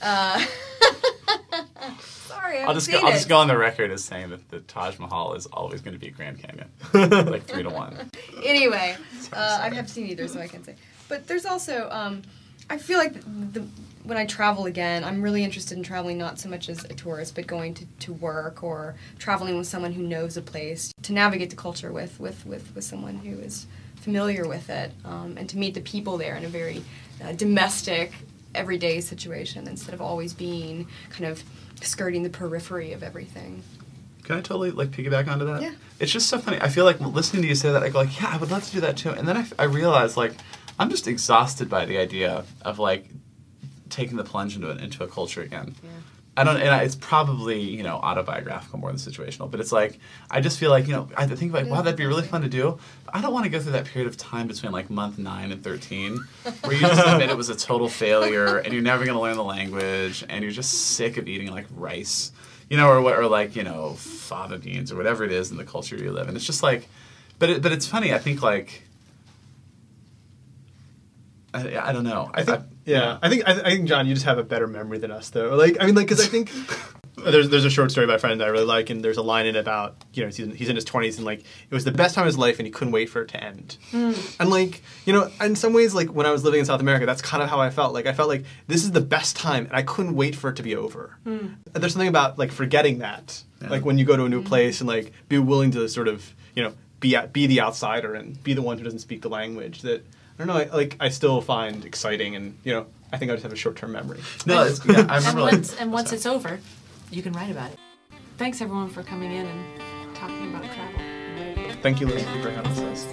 Uh, 0.00 0.44
sorry, 2.00 2.60
I'll 2.60 2.74
just 2.74 2.90
go, 2.90 2.98
haven't 2.98 3.08
I'll 3.08 3.12
just 3.12 3.28
go 3.28 3.38
on 3.38 3.48
the 3.48 3.58
record 3.58 3.90
as 3.90 4.04
saying 4.04 4.30
that 4.30 4.48
the 4.50 4.60
Taj 4.60 4.98
Mahal 4.98 5.34
is 5.34 5.46
always 5.46 5.80
going 5.80 5.94
to 5.94 6.00
be 6.00 6.10
Grand 6.10 6.38
Canyon, 6.40 6.70
like 7.30 7.44
three 7.44 7.62
to 7.62 7.70
one. 7.70 8.10
anyway, 8.44 8.96
uh, 9.32 9.58
I 9.60 9.68
haven't 9.68 9.88
seen 9.88 10.06
either, 10.06 10.28
so 10.28 10.40
I 10.40 10.48
can't 10.48 10.64
say. 10.64 10.76
But 11.08 11.26
there's 11.26 11.46
also, 11.46 11.88
um, 11.90 12.22
I 12.70 12.78
feel 12.78 12.98
like 12.98 13.14
the, 13.14 13.20
the, 13.60 13.66
when 14.04 14.16
I 14.16 14.26
travel 14.26 14.66
again, 14.66 15.04
I'm 15.04 15.22
really 15.22 15.44
interested 15.44 15.76
in 15.76 15.84
traveling 15.84 16.18
not 16.18 16.38
so 16.38 16.48
much 16.48 16.68
as 16.68 16.84
a 16.84 16.94
tourist, 16.94 17.34
but 17.34 17.46
going 17.46 17.74
to, 17.74 17.86
to 18.00 18.12
work 18.12 18.62
or 18.62 18.94
traveling 19.18 19.58
with 19.58 19.66
someone 19.66 19.92
who 19.92 20.02
knows 20.02 20.36
a 20.36 20.42
place 20.42 20.92
to 21.02 21.12
navigate 21.12 21.50
the 21.50 21.56
culture 21.56 21.92
with 21.92 22.18
with, 22.18 22.44
with, 22.46 22.74
with 22.74 22.84
someone 22.84 23.16
who 23.16 23.38
is 23.38 23.66
familiar 23.96 24.48
with 24.48 24.70
it, 24.70 24.92
um, 25.04 25.36
and 25.36 25.48
to 25.50 25.58
meet 25.58 25.74
the 25.74 25.80
people 25.80 26.16
there 26.16 26.36
in 26.36 26.44
a 26.44 26.48
very 26.48 26.82
uh, 27.22 27.32
domestic, 27.32 28.12
everyday 28.54 29.00
situation 29.00 29.68
instead 29.68 29.92
of 29.92 30.00
always 30.00 30.32
being 30.32 30.86
kind 31.10 31.26
of 31.26 31.42
skirting 31.82 32.22
the 32.22 32.30
periphery 32.30 32.92
of 32.92 33.02
everything. 33.02 33.62
Can 34.24 34.36
I 34.36 34.40
totally 34.40 34.70
like 34.70 34.90
piggyback 34.90 35.26
onto 35.26 35.46
that? 35.46 35.62
Yeah. 35.62 35.72
It's 36.00 36.12
just 36.12 36.28
so 36.28 36.38
funny. 36.38 36.58
I 36.60 36.68
feel 36.68 36.84
like 36.84 37.00
listening 37.00 37.42
to 37.42 37.48
you 37.48 37.54
say 37.54 37.72
that, 37.72 37.82
I 37.82 37.88
go 37.88 37.98
like, 38.00 38.20
yeah, 38.20 38.28
I 38.30 38.36
would 38.36 38.50
love 38.50 38.64
to 38.64 38.72
do 38.72 38.80
that 38.80 38.96
too. 38.96 39.10
And 39.10 39.26
then 39.26 39.36
I, 39.36 39.46
I 39.58 39.64
realize 39.64 40.16
like, 40.16 40.34
I'm 40.78 40.90
just 40.90 41.08
exhausted 41.08 41.68
by 41.68 41.86
the 41.86 41.98
idea 41.98 42.44
of 42.62 42.78
like 42.78 43.06
taking 43.90 44.16
the 44.16 44.24
plunge 44.24 44.56
into 44.56 44.70
it, 44.70 44.80
into 44.80 45.02
a 45.04 45.08
culture 45.08 45.42
again. 45.42 45.74
Yeah. 45.82 45.90
I 46.38 46.44
don't, 46.44 46.56
and 46.56 46.68
I, 46.68 46.84
it's 46.84 46.94
probably 46.94 47.60
you 47.60 47.82
know 47.82 47.96
autobiographical 47.96 48.78
more 48.78 48.92
than 48.92 48.98
situational, 48.98 49.50
but 49.50 49.58
it's 49.58 49.72
like 49.72 49.98
I 50.30 50.40
just 50.40 50.60
feel 50.60 50.70
like 50.70 50.86
you 50.86 50.92
know 50.92 51.08
I 51.16 51.26
think 51.26 51.52
like 51.52 51.66
wow 51.66 51.82
that'd 51.82 51.96
be 51.96 52.06
really 52.06 52.22
fun 52.22 52.42
to 52.42 52.48
do. 52.48 52.78
But 53.04 53.16
I 53.16 53.20
don't 53.20 53.32
want 53.32 53.44
to 53.46 53.50
go 53.50 53.58
through 53.58 53.72
that 53.72 53.86
period 53.86 54.06
of 54.08 54.16
time 54.16 54.46
between 54.46 54.70
like 54.70 54.88
month 54.88 55.18
nine 55.18 55.50
and 55.50 55.64
thirteen, 55.64 56.20
where 56.62 56.74
you 56.74 56.80
just 56.80 57.04
admit 57.04 57.30
it 57.30 57.36
was 57.36 57.48
a 57.48 57.56
total 57.56 57.88
failure 57.88 58.58
and 58.58 58.72
you're 58.72 58.84
never 58.84 59.04
gonna 59.04 59.20
learn 59.20 59.36
the 59.36 59.42
language 59.42 60.24
and 60.28 60.44
you're 60.44 60.52
just 60.52 60.72
sick 60.72 61.16
of 61.16 61.26
eating 61.26 61.50
like 61.50 61.66
rice, 61.74 62.30
you 62.70 62.76
know, 62.76 62.88
or 62.88 63.00
what, 63.00 63.18
or 63.18 63.26
like 63.26 63.56
you 63.56 63.64
know 63.64 63.94
fava 63.94 64.58
beans 64.58 64.92
or 64.92 64.96
whatever 64.96 65.24
it 65.24 65.32
is 65.32 65.50
in 65.50 65.56
the 65.56 65.64
culture 65.64 65.96
you 65.96 66.12
live 66.12 66.28
in. 66.28 66.36
It's 66.36 66.46
just 66.46 66.62
like, 66.62 66.88
but 67.40 67.50
it, 67.50 67.62
but 67.62 67.72
it's 67.72 67.88
funny. 67.88 68.14
I 68.14 68.18
think 68.18 68.42
like. 68.42 68.84
I, 71.54 71.78
I 71.78 71.92
don't 71.92 72.04
know. 72.04 72.30
I 72.34 72.44
think, 72.44 72.62
yeah, 72.88 73.18
I 73.22 73.28
think 73.28 73.46
I, 73.46 73.52
I 73.52 73.70
think 73.70 73.88
John, 73.88 74.06
you 74.06 74.14
just 74.14 74.26
have 74.26 74.38
a 74.38 74.42
better 74.42 74.66
memory 74.66 74.98
than 74.98 75.10
us, 75.10 75.30
though. 75.30 75.54
Like, 75.54 75.76
I 75.80 75.86
mean, 75.86 75.94
like, 75.94 76.06
because 76.06 76.24
I 76.24 76.28
think 76.28 76.50
there's 77.24 77.48
there's 77.50 77.64
a 77.64 77.70
short 77.70 77.90
story 77.90 78.06
by 78.06 78.14
a 78.14 78.18
friend 78.18 78.40
that 78.40 78.46
I 78.46 78.50
really 78.50 78.64
like, 78.64 78.90
and 78.90 79.04
there's 79.04 79.16
a 79.16 79.22
line 79.22 79.46
in 79.46 79.56
it 79.56 79.58
about 79.58 79.96
you 80.14 80.22
know 80.22 80.28
he's 80.28 80.38
in, 80.38 80.50
he's 80.52 80.68
in 80.68 80.76
his 80.76 80.84
twenties 80.84 81.16
and 81.16 81.26
like 81.26 81.40
it 81.40 81.74
was 81.74 81.84
the 81.84 81.92
best 81.92 82.14
time 82.14 82.22
of 82.22 82.26
his 82.26 82.38
life, 82.38 82.58
and 82.58 82.66
he 82.66 82.72
couldn't 82.72 82.92
wait 82.92 83.10
for 83.10 83.22
it 83.22 83.28
to 83.28 83.44
end. 83.44 83.76
Mm. 83.92 84.40
And 84.40 84.50
like 84.50 84.82
you 85.04 85.12
know, 85.12 85.30
in 85.40 85.56
some 85.56 85.72
ways, 85.72 85.94
like 85.94 86.08
when 86.08 86.26
I 86.26 86.30
was 86.30 86.44
living 86.44 86.60
in 86.60 86.66
South 86.66 86.80
America, 86.80 87.06
that's 87.06 87.22
kind 87.22 87.42
of 87.42 87.48
how 87.48 87.60
I 87.60 87.70
felt. 87.70 87.92
Like 87.92 88.06
I 88.06 88.12
felt 88.12 88.28
like 88.28 88.44
this 88.66 88.84
is 88.84 88.92
the 88.92 89.00
best 89.00 89.36
time, 89.36 89.66
and 89.66 89.74
I 89.74 89.82
couldn't 89.82 90.14
wait 90.14 90.34
for 90.34 90.50
it 90.50 90.56
to 90.56 90.62
be 90.62 90.74
over. 90.74 91.18
And 91.24 91.58
There's 91.74 91.92
something 91.92 92.08
about 92.08 92.38
like 92.38 92.52
forgetting 92.52 92.98
that, 92.98 93.42
Yeah. 93.60 93.68
like 93.68 93.84
when 93.84 93.98
you 93.98 94.04
go 94.04 94.16
to 94.16 94.24
a 94.24 94.28
new 94.28 94.42
mm. 94.42 94.46
place 94.46 94.80
and 94.80 94.88
like 94.88 95.12
be 95.28 95.38
willing 95.38 95.70
to 95.72 95.88
sort 95.88 96.08
of 96.08 96.34
you 96.54 96.62
know 96.62 96.72
be 97.00 97.16
be 97.32 97.46
the 97.46 97.60
outsider 97.60 98.14
and 98.14 98.42
be 98.42 98.54
the 98.54 98.62
one 98.62 98.78
who 98.78 98.84
doesn't 98.84 99.00
speak 99.00 99.22
the 99.22 99.30
language 99.30 99.82
that. 99.82 100.04
I 100.38 100.44
don't 100.44 100.54
know. 100.54 100.62
I, 100.62 100.76
like 100.76 100.96
I 101.00 101.08
still 101.08 101.40
find 101.40 101.84
exciting, 101.84 102.36
and 102.36 102.56
you 102.62 102.72
know, 102.72 102.86
I 103.12 103.16
think 103.16 103.32
I 103.32 103.34
just 103.34 103.42
have 103.42 103.52
a 103.52 103.56
short-term 103.56 103.90
memory. 103.90 104.20
No, 104.46 104.62
it's, 104.62 104.84
yeah, 104.86 105.04
I 105.08 105.16
And 105.16 105.26
remember 105.26 105.40
like 105.40 105.52
once, 105.52 105.76
and 105.76 105.92
once 105.92 106.12
it's 106.12 106.26
over, 106.26 106.60
you 107.10 107.22
can 107.22 107.32
write 107.32 107.50
about 107.50 107.72
it. 107.72 107.78
Thanks 108.36 108.60
everyone 108.60 108.88
for 108.88 109.02
coming 109.02 109.32
in 109.32 109.46
and 109.46 109.80
talking 110.14 110.54
about 110.54 110.62
travel. 110.72 111.00
Thank 111.82 112.00
you, 112.00 112.06
Liz, 112.06 112.22
for 112.40 112.50
having 112.50 112.70
us. 112.84 113.04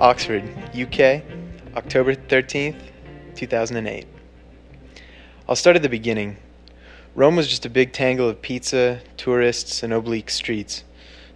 Oxford, 0.00 0.42
UK, 0.74 1.22
October 1.76 2.16
13th, 2.16 2.80
2008. 3.36 4.06
I'll 5.50 5.56
start 5.56 5.74
at 5.74 5.82
the 5.82 5.88
beginning. 5.88 6.36
Rome 7.16 7.34
was 7.34 7.48
just 7.48 7.66
a 7.66 7.70
big 7.70 7.92
tangle 7.92 8.28
of 8.28 8.40
pizza, 8.40 9.00
tourists, 9.16 9.82
and 9.82 9.92
oblique 9.92 10.30
streets. 10.30 10.84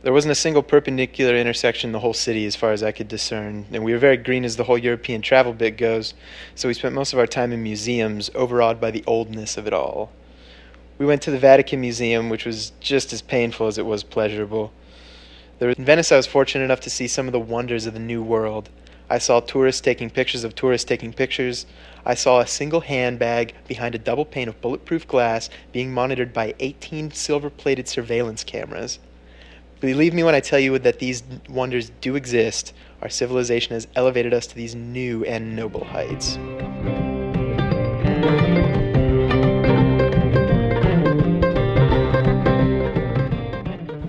There 0.05 0.13
wasn't 0.13 0.31
a 0.31 0.37
single 0.37 0.63
perpendicular 0.63 1.35
intersection 1.35 1.89
in 1.89 1.93
the 1.93 1.99
whole 1.99 2.15
city 2.15 2.47
as 2.47 2.55
far 2.55 2.71
as 2.71 2.85
I 2.85 2.93
could 2.93 3.09
discern, 3.09 3.67
and 3.73 3.83
we 3.83 3.93
were 3.93 3.99
very 3.99 4.17
green 4.17 4.45
as 4.45 4.55
the 4.55 4.63
whole 4.63 4.79
European 4.79 5.21
travel 5.21 5.53
bit 5.53 5.77
goes, 5.77 6.15
so 6.55 6.69
we 6.69 6.75
spent 6.75 6.95
most 6.95 7.13
of 7.13 7.19
our 7.19 7.27
time 7.27 7.53
in 7.53 7.65
museums, 7.65 8.31
overawed 8.37 8.81
by 8.81 8.93
the 8.93 9.03
oldness 9.05 9.57
of 9.57 9.67
it 9.67 9.73
all. 9.73 10.13
We 10.97 11.07
went 11.07 11.21
to 11.23 11.33
the 11.33 11.39
Vatican 11.41 11.81
Museum, 11.81 12.29
which 12.29 12.47
was 12.47 12.71
just 12.79 13.13
as 13.13 13.21
painful 13.21 13.67
as 13.67 13.79
it 13.79 13.87
was 13.87 14.05
pleasurable. 14.05 14.73
There, 15.59 15.71
in 15.71 15.85
Venice, 15.85 16.13
I 16.13 16.19
was 16.19 16.27
fortunate 16.29 16.65
enough 16.65 16.83
to 16.83 16.91
see 16.91 17.09
some 17.09 17.27
of 17.27 17.33
the 17.33 17.41
wonders 17.41 17.85
of 17.85 17.95
the 17.95 17.99
New 17.99 18.23
World. 18.23 18.71
I 19.11 19.19
saw 19.19 19.41
tourists 19.41 19.81
taking 19.81 20.09
pictures 20.09 20.45
of 20.45 20.55
tourists 20.55 20.89
taking 20.89 21.13
pictures. 21.13 21.67
I 22.07 22.15
saw 22.15 22.41
a 22.41 22.47
single 22.47 22.81
handbag 22.81 23.55
behind 23.69 23.95
a 23.95 23.99
double 23.99 24.25
pane 24.25 24.49
of 24.49 24.61
bulletproof 24.61 25.07
glass 25.07 25.51
being 25.73 25.93
monitored 25.93 26.33
by 26.33 26.55
18 26.59 27.11
silver 27.11 27.51
plated 27.51 27.87
surveillance 27.87 28.45
cameras. 28.45 28.99
Believe 29.81 30.15
me 30.15 30.23
when 30.23 30.35
I 30.35 30.41
tell 30.41 30.59
you 30.59 30.79
that 30.79 30.99
these 30.99 31.23
wonders 31.49 31.91
do 32.01 32.17
exist. 32.17 32.73
Our 33.03 33.11
civilization 33.11 33.75
has 33.75 33.87
elevated 33.95 34.33
us 34.33 34.47
to 34.47 34.55
these 34.55 34.75
new 34.75 35.25
and 35.25 35.55
noble 35.55 35.85
heights. 35.85 36.39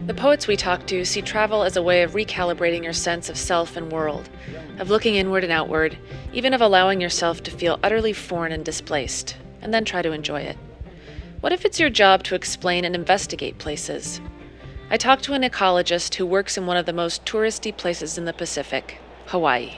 The 0.08 0.14
poets 0.14 0.48
we 0.48 0.56
talk 0.56 0.88
to 0.88 1.04
see 1.04 1.22
travel 1.22 1.64
as 1.64 1.76
a 1.76 1.84
way 1.84 2.04
of 2.04 2.12
recalibrating 2.14 2.84
your 2.84 2.94
sense 2.94 3.28
of 3.28 3.38
self 3.38 3.76
and 3.76 3.92
world, 3.92 4.30
of 4.80 4.90
looking 4.90 5.16
inward 5.16 5.44
and 5.44 5.54
outward, 5.54 5.98
even 6.34 6.54
of 6.54 6.62
allowing 6.62 7.00
yourself 7.00 7.42
to 7.44 7.52
feel 7.52 7.80
utterly 7.82 8.14
foreign 8.14 8.52
and 8.52 8.66
displaced, 8.66 9.38
and 9.62 9.74
then 9.74 9.86
try 9.86 10.02
to 10.02 10.12
enjoy 10.12 10.42
it. 10.42 10.58
What 11.42 11.54
if 11.54 11.66
it's 11.66 11.80
your 11.80 11.90
job 11.90 12.24
to 12.24 12.36
explain 12.36 12.84
and 12.86 12.96
investigate 12.96 13.58
places? 13.58 14.20
I 14.90 14.98
talked 14.98 15.24
to 15.26 15.34
an 15.34 15.44
ecologist 15.44 16.16
who 16.16 16.26
works 16.26 16.58
in 16.58 16.66
one 16.66 16.78
of 16.78 16.86
the 16.86 16.94
most 16.94 17.26
touristy 17.26 17.76
places 17.76 18.18
in 18.18 18.26
the 18.26 18.34
Pacific, 18.34 19.00
Hawaii. 19.28 19.74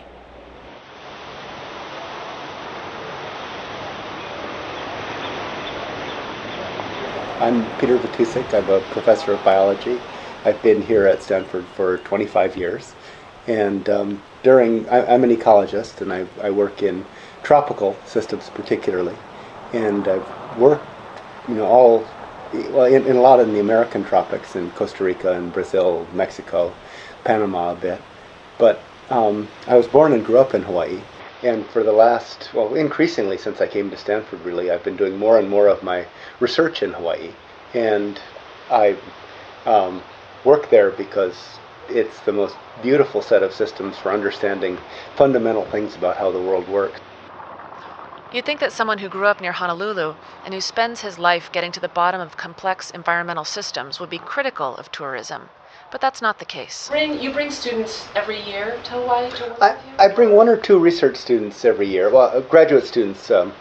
I'm 7.39 7.63
Peter 7.77 7.99
Vitousek. 7.99 8.51
I'm 8.53 8.67
a 8.69 8.81
professor 8.91 9.33
of 9.33 9.43
biology. 9.43 10.01
I've 10.43 10.61
been 10.63 10.81
here 10.81 11.05
at 11.05 11.21
Stanford 11.21 11.65
for 11.75 11.99
25 11.99 12.57
years. 12.57 12.93
And 13.45 13.87
um, 13.89 14.21
during, 14.43 14.87
I, 14.89 15.13
am 15.13 15.23
an 15.23 15.35
ecologist 15.35 16.01
and 16.01 16.13
I, 16.13 16.25
I, 16.41 16.49
work 16.49 16.83
in 16.83 17.05
tropical 17.43 17.95
systems 18.05 18.49
particularly. 18.49 19.15
And 19.73 20.07
I've 20.07 20.57
worked, 20.57 20.85
you 21.47 21.55
know, 21.55 21.65
all, 21.65 22.07
well, 22.53 22.85
in, 22.85 23.05
in 23.05 23.15
a 23.15 23.21
lot 23.21 23.39
in 23.39 23.53
the 23.53 23.59
American 23.59 24.03
tropics, 24.03 24.55
in 24.55 24.71
Costa 24.71 25.03
Rica 25.03 25.33
and 25.33 25.51
Brazil, 25.51 26.07
Mexico, 26.13 26.73
Panama 27.23 27.73
a 27.73 27.75
bit. 27.75 28.01
But 28.57 28.79
um, 29.09 29.47
I 29.67 29.75
was 29.75 29.87
born 29.87 30.13
and 30.13 30.25
grew 30.25 30.37
up 30.37 30.53
in 30.53 30.63
Hawaii. 30.63 31.01
And 31.43 31.65
for 31.67 31.83
the 31.83 31.91
last, 31.91 32.49
well, 32.53 32.73
increasingly 32.73 33.37
since 33.37 33.61
I 33.61 33.67
came 33.67 33.89
to 33.91 33.97
Stanford, 33.97 34.41
really, 34.41 34.71
I've 34.71 34.83
been 34.83 34.97
doing 34.97 35.17
more 35.17 35.37
and 35.37 35.49
more 35.49 35.67
of 35.67 35.83
my 35.83 36.07
research 36.39 36.81
in 36.81 36.93
Hawaii. 36.93 37.31
And 37.73 38.19
I 38.71 38.97
um, 39.65 40.01
work 40.43 40.69
there 40.69 40.91
because 40.91 41.59
it's 41.89 42.19
the 42.21 42.33
most 42.33 42.55
beautiful 42.81 43.21
set 43.21 43.43
of 43.43 43.53
systems 43.53 43.97
for 43.97 44.11
understanding 44.11 44.77
fundamental 45.15 45.65
things 45.65 45.95
about 45.95 46.17
how 46.17 46.31
the 46.31 46.39
world 46.39 46.67
works. 46.67 46.99
You'd 48.31 48.45
think 48.45 48.59
that 48.59 48.73
someone 48.73 48.97
who 48.97 49.07
grew 49.07 49.25
up 49.25 49.39
near 49.39 49.53
Honolulu 49.53 50.13
and 50.43 50.53
who 50.53 50.59
spends 50.59 51.01
his 51.01 51.17
life 51.17 51.49
getting 51.51 51.71
to 51.71 51.79
the 51.79 51.87
bottom 51.87 52.19
of 52.19 52.35
complex 52.35 52.89
environmental 52.91 53.45
systems 53.45 53.99
would 53.99 54.09
be 54.09 54.19
critical 54.19 54.75
of 54.75 54.91
tourism. 54.91 55.49
But 55.89 56.01
that's 56.01 56.21
not 56.21 56.37
the 56.37 56.45
case. 56.45 56.89
Bring, 56.89 57.19
you 57.21 57.31
bring 57.31 57.49
students 57.49 58.05
every 58.15 58.41
year 58.41 58.77
to 58.83 58.91
Hawaii 58.91 59.29
to 59.31 59.43
work 59.43 59.57
I, 59.61 59.77
I 59.97 60.07
bring 60.09 60.33
one 60.33 60.49
or 60.49 60.57
two 60.57 60.77
research 60.77 61.15
students 61.15 61.63
every 61.63 61.87
year, 61.87 62.09
well, 62.09 62.37
uh, 62.37 62.41
graduate 62.41 62.85
students 62.85 63.31
um, 63.31 63.53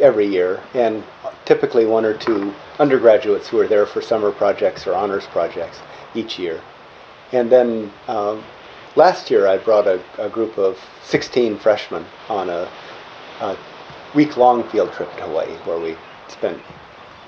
every 0.00 0.26
year, 0.26 0.60
and 0.74 1.04
typically 1.44 1.86
one 1.86 2.04
or 2.04 2.14
two 2.14 2.52
undergraduates 2.80 3.46
who 3.46 3.60
are 3.60 3.68
there 3.68 3.86
for 3.86 4.02
summer 4.02 4.32
projects 4.32 4.88
or 4.88 4.96
honors 4.96 5.26
projects 5.26 5.78
each 6.14 6.38
year. 6.38 6.60
And 7.32 7.50
then 7.50 7.92
um, 8.08 8.44
last 8.96 9.30
year 9.30 9.46
I 9.46 9.58
brought 9.58 9.86
a, 9.86 10.02
a, 10.18 10.28
group 10.28 10.58
of 10.58 10.78
16 11.04 11.58
freshmen 11.58 12.04
on 12.28 12.50
a, 12.50 12.70
a 13.40 13.56
week 14.14 14.36
long 14.36 14.68
field 14.68 14.92
trip 14.92 15.14
to 15.16 15.22
Hawaii 15.22 15.54
where 15.64 15.78
we 15.78 15.96
spent 16.28 16.60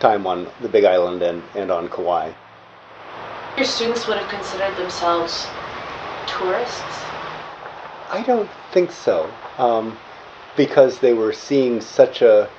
time 0.00 0.26
on 0.26 0.48
the 0.60 0.68
Big 0.68 0.84
Island 0.84 1.22
and, 1.22 1.42
and 1.54 1.70
on 1.70 1.88
Kauai. 1.88 2.32
Your 3.56 3.66
students 3.66 4.06
would 4.08 4.18
have 4.18 4.28
considered 4.28 4.76
themselves 4.76 5.46
tourists? 6.26 6.80
I 8.10 8.22
don't 8.26 8.50
think 8.72 8.90
so, 8.90 9.30
um, 9.58 9.96
because 10.56 10.98
they 10.98 11.12
were 11.12 11.32
seeing 11.32 11.80
such 11.80 12.22
a 12.22 12.50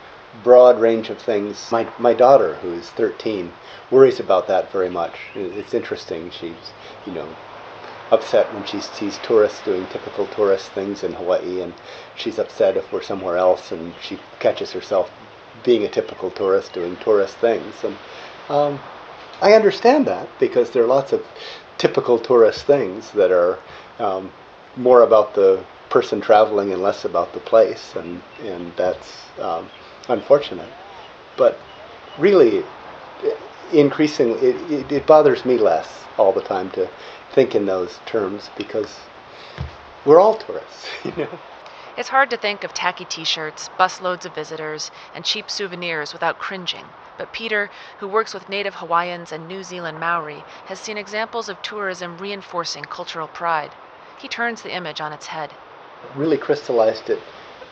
broad 0.44 0.80
range 0.80 1.10
of 1.10 1.20
things. 1.20 1.72
My, 1.72 1.88
my 2.00 2.14
daughter, 2.14 2.56
who's 2.56 2.90
13, 2.92 3.52
worries 3.92 4.20
about 4.20 4.48
that 4.48 4.72
very 4.72 4.90
much. 4.90 5.14
It's 5.36 5.74
interesting. 5.74 6.32
She's, 6.32 6.74
you 7.06 7.14
know, 7.14 7.36
upset 8.12 8.54
when 8.54 8.64
she 8.64 8.80
sees 8.80 9.18
tourists 9.18 9.62
doing 9.62 9.88
typical 9.88 10.28
tourist 10.28 10.72
things 10.72 11.04
in 11.04 11.14
Hawaii, 11.14 11.62
and 11.62 11.74
she's 12.16 12.40
upset 12.40 12.78
if 12.78 12.92
we're 12.92 13.02
somewhere 13.02 13.38
else 13.38 13.72
and 13.72 13.94
she 14.02 14.20
catches 14.40 14.72
herself 14.72 15.12
being 15.64 15.84
a 15.84 15.90
typical 15.90 16.30
tourist 16.32 16.74
doing 16.74 16.96
tourist 16.98 17.36
things. 17.38 17.84
And 17.84 17.98
um, 18.50 18.80
I 19.42 19.54
understand 19.54 20.06
that 20.08 20.28
because 20.40 20.72
there 20.72 20.84
are 20.84 20.88
lots 20.88 21.12
of 21.12 21.26
typical 21.78 22.20
tourist 22.20 22.66
things 22.66 23.12
that 23.12 23.32
are 23.32 23.58
um, 24.00 24.32
more 24.78 25.02
about 25.02 25.34
the 25.34 25.64
person 25.90 26.22
traveling 26.22 26.72
and 26.72 26.82
less 26.82 27.06
about 27.06 27.34
the 27.34 27.40
place, 27.40 27.96
and 27.96 28.22
and 28.42 28.76
that's 28.76 29.30
um, 29.40 29.70
unfortunate. 30.10 30.70
But 31.38 31.60
really, 32.18 32.64
increasingly, 33.72 34.40
it, 34.40 34.72
it, 34.72 34.92
it 34.92 35.08
bothers 35.08 35.46
me 35.46 35.58
less 35.58 36.03
all 36.18 36.32
the 36.32 36.42
time 36.42 36.70
to 36.72 36.88
think 37.32 37.56
in 37.56 37.66
those 37.66 38.00
terms 38.06 38.50
because 38.58 39.00
we're 40.06 40.20
all 40.20 40.36
tourists, 40.36 40.88
you 41.04 41.14
know. 41.18 41.40
It's 41.96 42.10
hard 42.10 42.30
to 42.32 42.38
think 42.38 42.64
of 42.64 42.74
tacky 42.74 43.06
t 43.06 43.24
shirts, 43.24 43.70
busloads 43.80 44.26
of 44.26 44.34
visitors, 44.34 44.90
and 45.14 45.24
cheap 45.24 45.50
souvenirs 45.50 46.12
without 46.12 46.40
cringing. 46.40 46.86
But 47.18 47.32
Peter, 47.32 47.70
who 48.00 48.08
works 48.08 48.34
with 48.34 48.50
native 48.50 48.74
Hawaiians 48.74 49.32
and 49.32 49.48
New 49.48 49.64
Zealand 49.64 50.00
Maori, 50.00 50.44
has 50.66 50.80
seen 50.80 50.98
examples 50.98 51.50
of 51.50 51.62
tourism 51.62 52.18
reinforcing 52.18 52.84
cultural 52.86 53.28
pride. 53.28 53.70
He 54.18 54.28
turns 54.28 54.64
the 54.64 54.74
image 54.74 55.02
on 55.02 55.14
its 55.14 55.28
head. 55.28 55.52
Really 56.16 56.38
crystallized 56.38 57.10
it 57.12 57.20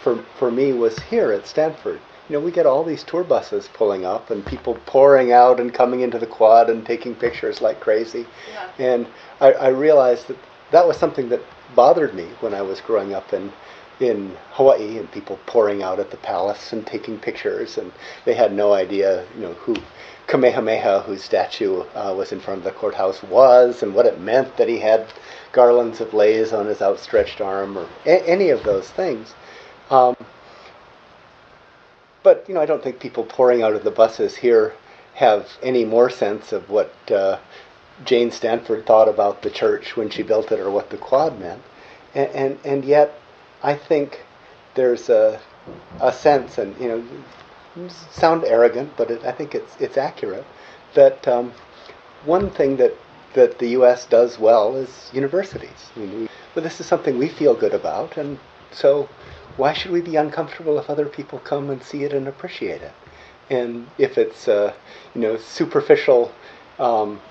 for, 0.04 0.18
for 0.38 0.52
me 0.52 0.74
was 0.74 1.00
here 1.00 1.32
at 1.32 1.48
Stanford. 1.48 2.00
You 2.32 2.38
know, 2.38 2.46
we 2.46 2.52
get 2.54 2.66
all 2.66 2.86
these 2.86 3.04
tour 3.04 3.26
buses 3.26 3.70
pulling 3.74 4.06
up 4.06 4.30
and 4.30 4.46
people 4.46 4.76
pouring 4.86 5.34
out 5.34 5.60
and 5.60 5.74
coming 5.74 6.00
into 6.00 6.18
the 6.18 6.26
quad 6.26 6.70
and 6.70 6.86
taking 6.86 7.14
pictures 7.14 7.60
like 7.60 7.82
crazy. 7.82 8.26
Yeah. 8.50 8.70
And 8.80 9.08
I, 9.42 9.52
I 9.52 9.68
realized 9.68 10.30
that 10.30 10.38
that 10.72 10.88
was 10.88 10.96
something 10.96 11.28
that 11.28 11.42
bothered 11.76 12.14
me 12.14 12.30
when 12.40 12.54
I 12.54 12.62
was 12.62 12.80
growing 12.80 13.14
up 13.14 13.34
in 13.34 13.52
in 14.00 14.38
Hawaii 14.54 14.98
and 14.98 15.12
people 15.12 15.40
pouring 15.46 15.84
out 15.84 16.00
at 16.00 16.10
the 16.10 16.16
palace 16.16 16.72
and 16.72 16.88
taking 16.88 17.20
pictures, 17.20 17.78
and 17.78 17.92
they 18.24 18.34
had 18.34 18.54
no 18.54 18.72
idea, 18.72 19.26
you 19.36 19.42
know, 19.42 19.54
who 19.56 19.76
Kamehameha, 20.28 21.02
whose 21.02 21.22
statue 21.26 21.82
uh, 21.96 22.14
was 22.18 22.32
in 22.32 22.40
front 22.40 22.60
of 22.60 22.64
the 22.64 22.72
courthouse, 22.72 23.22
was, 23.24 23.84
and 23.84 23.94
what 23.94 24.06
it 24.06 24.22
meant 24.22 24.56
that 24.56 24.70
he 24.70 24.80
had 24.80 25.06
garlands 25.52 26.00
of 26.00 26.14
leis 26.14 26.54
on 26.54 26.66
his 26.66 26.82
outstretched 26.82 27.42
arm, 27.42 27.78
or 27.78 27.90
a- 28.06 28.26
any 28.26 28.52
of 28.52 28.64
those 28.64 28.90
things. 28.90 29.34
Um, 29.90 30.16
but 32.24 32.46
you 32.48 32.54
know, 32.54 32.62
I 32.62 32.66
don't 32.66 32.84
think 32.84 33.00
people 33.00 33.24
pouring 33.24 33.64
out 33.64 33.74
of 33.74 33.84
the 33.84 33.92
buses 33.92 34.36
here 34.36 34.74
have 35.16 35.50
any 35.62 35.86
more 35.86 36.10
sense 36.10 36.52
of 36.52 36.70
what 36.70 36.94
uh, 37.12 37.38
Jane 38.06 38.32
Stanford 38.32 38.86
thought 38.86 39.10
about 39.10 39.42
the 39.42 39.50
church 39.50 39.96
when 39.98 40.10
she 40.10 40.24
built 40.24 40.52
it, 40.52 40.60
or 40.60 40.70
what 40.70 40.90
the 40.90 40.98
quad 40.98 41.40
meant, 41.40 41.62
and 42.16 42.30
and, 42.32 42.60
and 42.64 42.86
yet 42.86 43.20
I 43.64 43.76
think 43.76 44.26
there's 44.76 45.10
a, 45.10 45.40
a 46.00 46.12
sense, 46.14 46.58
and 46.58 46.80
you 46.80 46.88
know, 46.88 47.90
sound 48.12 48.44
arrogant, 48.46 48.96
but 48.98 49.12
it, 49.12 49.24
I 49.26 49.32
think 49.32 49.56
it's 49.56 49.76
it's 49.80 49.98
accurate 49.98 50.46
that 50.94 51.28
um, 51.28 51.54
one 52.26 52.50
thing 52.50 52.78
that 52.78 52.94
that 53.34 53.60
the 53.60 53.70
U.S. 53.70 54.06
does 54.06 54.38
well 54.38 54.76
is 54.76 55.10
universities. 55.14 55.90
I 55.96 56.00
mean, 56.00 56.20
we, 56.22 56.30
but 56.54 56.64
this 56.64 56.80
is 56.80 56.86
something 56.86 57.18
we 57.18 57.30
feel 57.30 57.54
good 57.54 57.74
about, 57.74 58.18
and 58.18 58.40
so 58.72 59.08
why 59.58 59.74
should 59.74 59.92
we 59.92 60.02
be 60.02 60.16
uncomfortable 60.16 60.80
if 60.80 60.90
other 60.90 61.06
people 61.06 61.40
come 61.40 61.70
and 61.70 61.84
see 61.84 62.04
it 62.04 62.14
and 62.14 62.28
appreciate 62.28 62.82
it? 62.82 62.94
And 63.50 63.88
if 63.98 64.18
it's 64.18 64.48
uh, 64.48 64.74
you 65.14 65.22
know 65.22 65.38
superficial 65.38 66.32
um, 66.80 67.22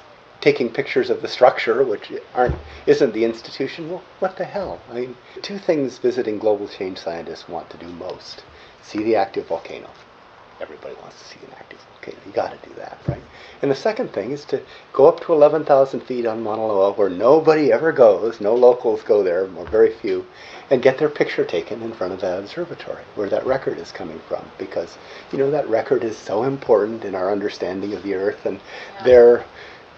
taking 0.40 0.70
pictures 0.70 1.11
of 1.11 1.22
the 1.22 1.28
structure, 1.28 1.83
which 1.85 2.12
aren't 2.35 2.56
isn't 2.87 3.12
the 3.12 3.24
institution. 3.24 3.90
Well, 3.90 4.02
what 4.18 4.37
the 4.37 4.44
hell? 4.44 4.80
I 4.90 4.94
mean, 5.00 5.16
two 5.42 5.59
things 5.59 5.98
visiting 5.98 6.38
global 6.38 6.68
change 6.68 6.98
scientists 6.98 7.48
want 7.48 7.70
to 7.70 7.76
do 7.76 7.88
most: 7.88 8.44
see 8.83 9.02
the 9.02 9.16
active 9.16 9.46
volcano. 9.46 9.90
Everybody 10.61 10.94
wants 11.01 11.18
to 11.18 11.25
see 11.25 11.46
an 11.46 11.53
active 11.59 11.81
volcano. 11.90 12.18
You 12.27 12.33
got 12.33 12.62
to 12.62 12.68
do 12.68 12.75
that, 12.77 12.99
right? 13.07 13.23
And 13.62 13.70
the 13.70 13.75
second 13.75 14.12
thing 14.12 14.31
is 14.31 14.44
to 14.46 14.62
go 14.92 15.07
up 15.07 15.20
to 15.20 15.33
11,000 15.33 16.01
feet 16.01 16.27
on 16.27 16.42
Mauna 16.42 16.66
Loa, 16.66 16.92
where 16.92 17.11
nobody 17.11 17.73
ever 17.73 17.92
goes, 17.92 18.40
no 18.40 18.55
locals 18.55 19.03
go 19.03 19.23
there, 19.23 19.49
or 19.57 19.64
very 19.66 19.92
few, 19.92 20.27
and 20.70 20.83
get 20.83 20.99
their 20.99 21.09
picture 21.09 21.44
taken 21.44 21.83
in 21.83 21.92
front 21.92 22.12
of 22.12 22.20
that 22.20 22.38
observatory, 22.38 23.03
where 23.14 23.29
that 23.29 23.44
record 23.44 23.79
is 23.79 23.90
coming 23.92 24.20
from, 24.29 24.44
because 24.59 24.96
you 25.33 25.38
know 25.38 25.51
that 25.51 25.68
record 25.68 26.05
is 26.05 26.16
so 26.16 26.44
important 26.44 27.05
in 27.05 27.14
our 27.14 27.33
understanding 27.33 27.92
of 27.92 28.03
the 28.03 28.14
Earth, 28.14 28.46
and 28.46 28.61
yeah. 28.94 29.05
their 29.05 29.44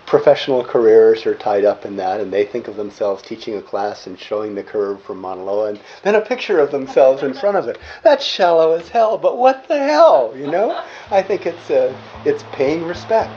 professional 0.06 0.64
careers 0.64 1.24
are 1.26 1.34
tied 1.34 1.64
up 1.64 1.84
in 1.84 1.96
that, 1.96 2.20
and 2.20 2.32
they 2.32 2.44
think 2.44 2.68
of 2.68 2.76
themselves 2.76 3.22
teaching 3.22 3.56
a 3.56 3.62
class 3.62 4.06
and 4.06 4.18
showing 4.18 4.54
the 4.54 4.62
curve 4.62 5.02
from 5.02 5.18
Mauna 5.18 5.44
Loa, 5.44 5.70
and 5.70 5.80
then 6.02 6.14
a 6.14 6.20
picture 6.20 6.58
of 6.58 6.70
themselves 6.70 7.22
in 7.22 7.34
front 7.34 7.56
of 7.56 7.68
it. 7.68 7.78
That's 8.02 8.24
shallow 8.24 8.72
as 8.72 8.88
hell, 8.88 9.18
but 9.18 9.38
what 9.38 9.68
the 9.68 9.78
hell, 9.78 10.34
you 10.36 10.50
know? 10.50 10.82
I 11.10 11.22
think 11.22 11.46
it's 11.46 11.70
uh, 11.70 11.96
it's 12.24 12.44
paying 12.52 12.84
respect. 12.84 13.32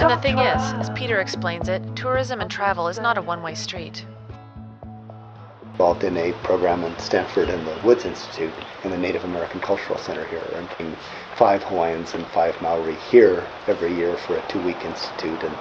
And 0.00 0.10
the 0.10 0.22
thing 0.22 0.38
is, 0.38 0.62
as 0.74 0.90
Peter 0.90 1.20
explains 1.20 1.68
it, 1.68 1.82
tourism 1.96 2.40
and 2.40 2.50
travel 2.50 2.88
is 2.88 2.98
not 2.98 3.18
a 3.18 3.22
one 3.22 3.42
way 3.42 3.54
street 3.54 4.04
involved 5.78 6.02
in 6.02 6.16
a 6.16 6.32
program 6.42 6.82
in 6.82 6.98
Stanford 6.98 7.48
and 7.48 7.64
the 7.64 7.86
Woods 7.86 8.04
Institute 8.04 8.52
and 8.82 8.92
the 8.92 8.98
Native 8.98 9.22
American 9.22 9.60
Cultural 9.60 9.96
Center 9.96 10.24
here. 10.24 10.42
and 10.56 10.68
bringing 10.76 10.96
five 11.36 11.62
Hawaiians 11.62 12.14
and 12.14 12.26
five 12.26 12.60
Maori 12.60 12.96
here 13.12 13.46
every 13.68 13.94
year 13.94 14.16
for 14.16 14.36
a 14.36 14.42
two-week 14.48 14.84
institute, 14.84 15.40
and 15.44 15.54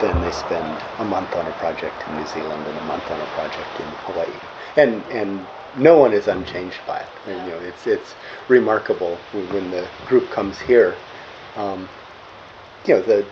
then 0.00 0.22
they 0.22 0.30
spend 0.32 0.82
a 1.00 1.04
month 1.04 1.36
on 1.36 1.46
a 1.46 1.52
project 1.52 2.02
in 2.08 2.16
New 2.16 2.26
Zealand 2.26 2.66
and 2.66 2.78
a 2.78 2.84
month 2.84 3.10
on 3.10 3.20
a 3.20 3.26
project 3.26 3.78
in 3.78 3.86
Hawaii. 4.08 4.40
and 4.76 5.02
and 5.10 5.46
no 5.76 5.98
one 5.98 6.14
is 6.14 6.28
unchanged 6.28 6.80
by 6.86 7.00
it. 7.00 7.08
And, 7.26 7.44
you 7.46 7.52
know, 7.52 7.58
it's 7.58 7.86
it's 7.86 8.14
remarkable 8.48 9.16
when 9.52 9.70
the 9.70 9.86
group 10.06 10.30
comes 10.30 10.58
here. 10.58 10.96
Um, 11.56 11.86
you 12.86 12.94
know, 12.94 13.02
the 13.02 13.26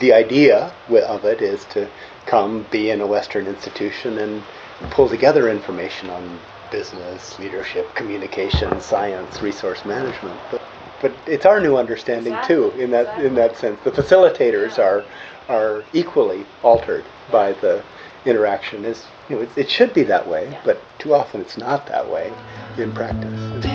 the 0.00 0.12
idea 0.12 0.72
of 0.88 1.24
it 1.24 1.40
is 1.40 1.64
to 1.66 1.88
come, 2.26 2.66
be 2.72 2.90
in 2.90 3.00
a 3.00 3.06
Western 3.06 3.46
institution, 3.46 4.18
and 4.18 4.42
pull 4.90 5.08
together 5.08 5.48
information 5.50 6.10
on 6.10 6.38
business, 6.70 7.38
leadership, 7.38 7.94
communication, 7.94 8.80
science, 8.80 9.42
resource 9.42 9.84
management. 9.84 10.38
But, 10.50 10.62
but 11.02 11.12
it's 11.26 11.46
our 11.46 11.60
new 11.60 11.76
understanding 11.76 12.32
exactly. 12.32 12.54
too, 12.54 12.70
in 12.80 12.90
that 12.90 13.00
exactly. 13.02 13.26
in 13.26 13.34
that 13.34 13.56
sense. 13.56 13.80
The 13.84 13.90
facilitators 13.90 14.78
yeah. 14.78 14.84
are 14.84 15.04
are 15.48 15.84
equally 15.92 16.46
altered 16.62 17.04
by 17.30 17.52
the 17.54 17.82
interaction. 18.24 18.84
Is 18.84 19.06
you 19.28 19.36
know, 19.36 19.42
it, 19.42 19.50
it, 19.56 19.70
should 19.70 19.92
be 19.94 20.02
that 20.04 20.26
way, 20.26 20.50
yeah. 20.50 20.60
but 20.64 20.80
too 20.98 21.14
often 21.14 21.40
it's 21.40 21.56
not 21.56 21.86
that 21.86 22.08
way 22.08 22.32
in 22.78 22.92
practice. 22.92 23.64
Do 23.64 23.68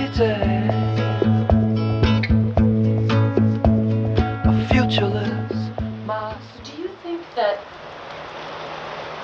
you 6.81 6.89
think 7.03 7.23
that? 7.35 7.59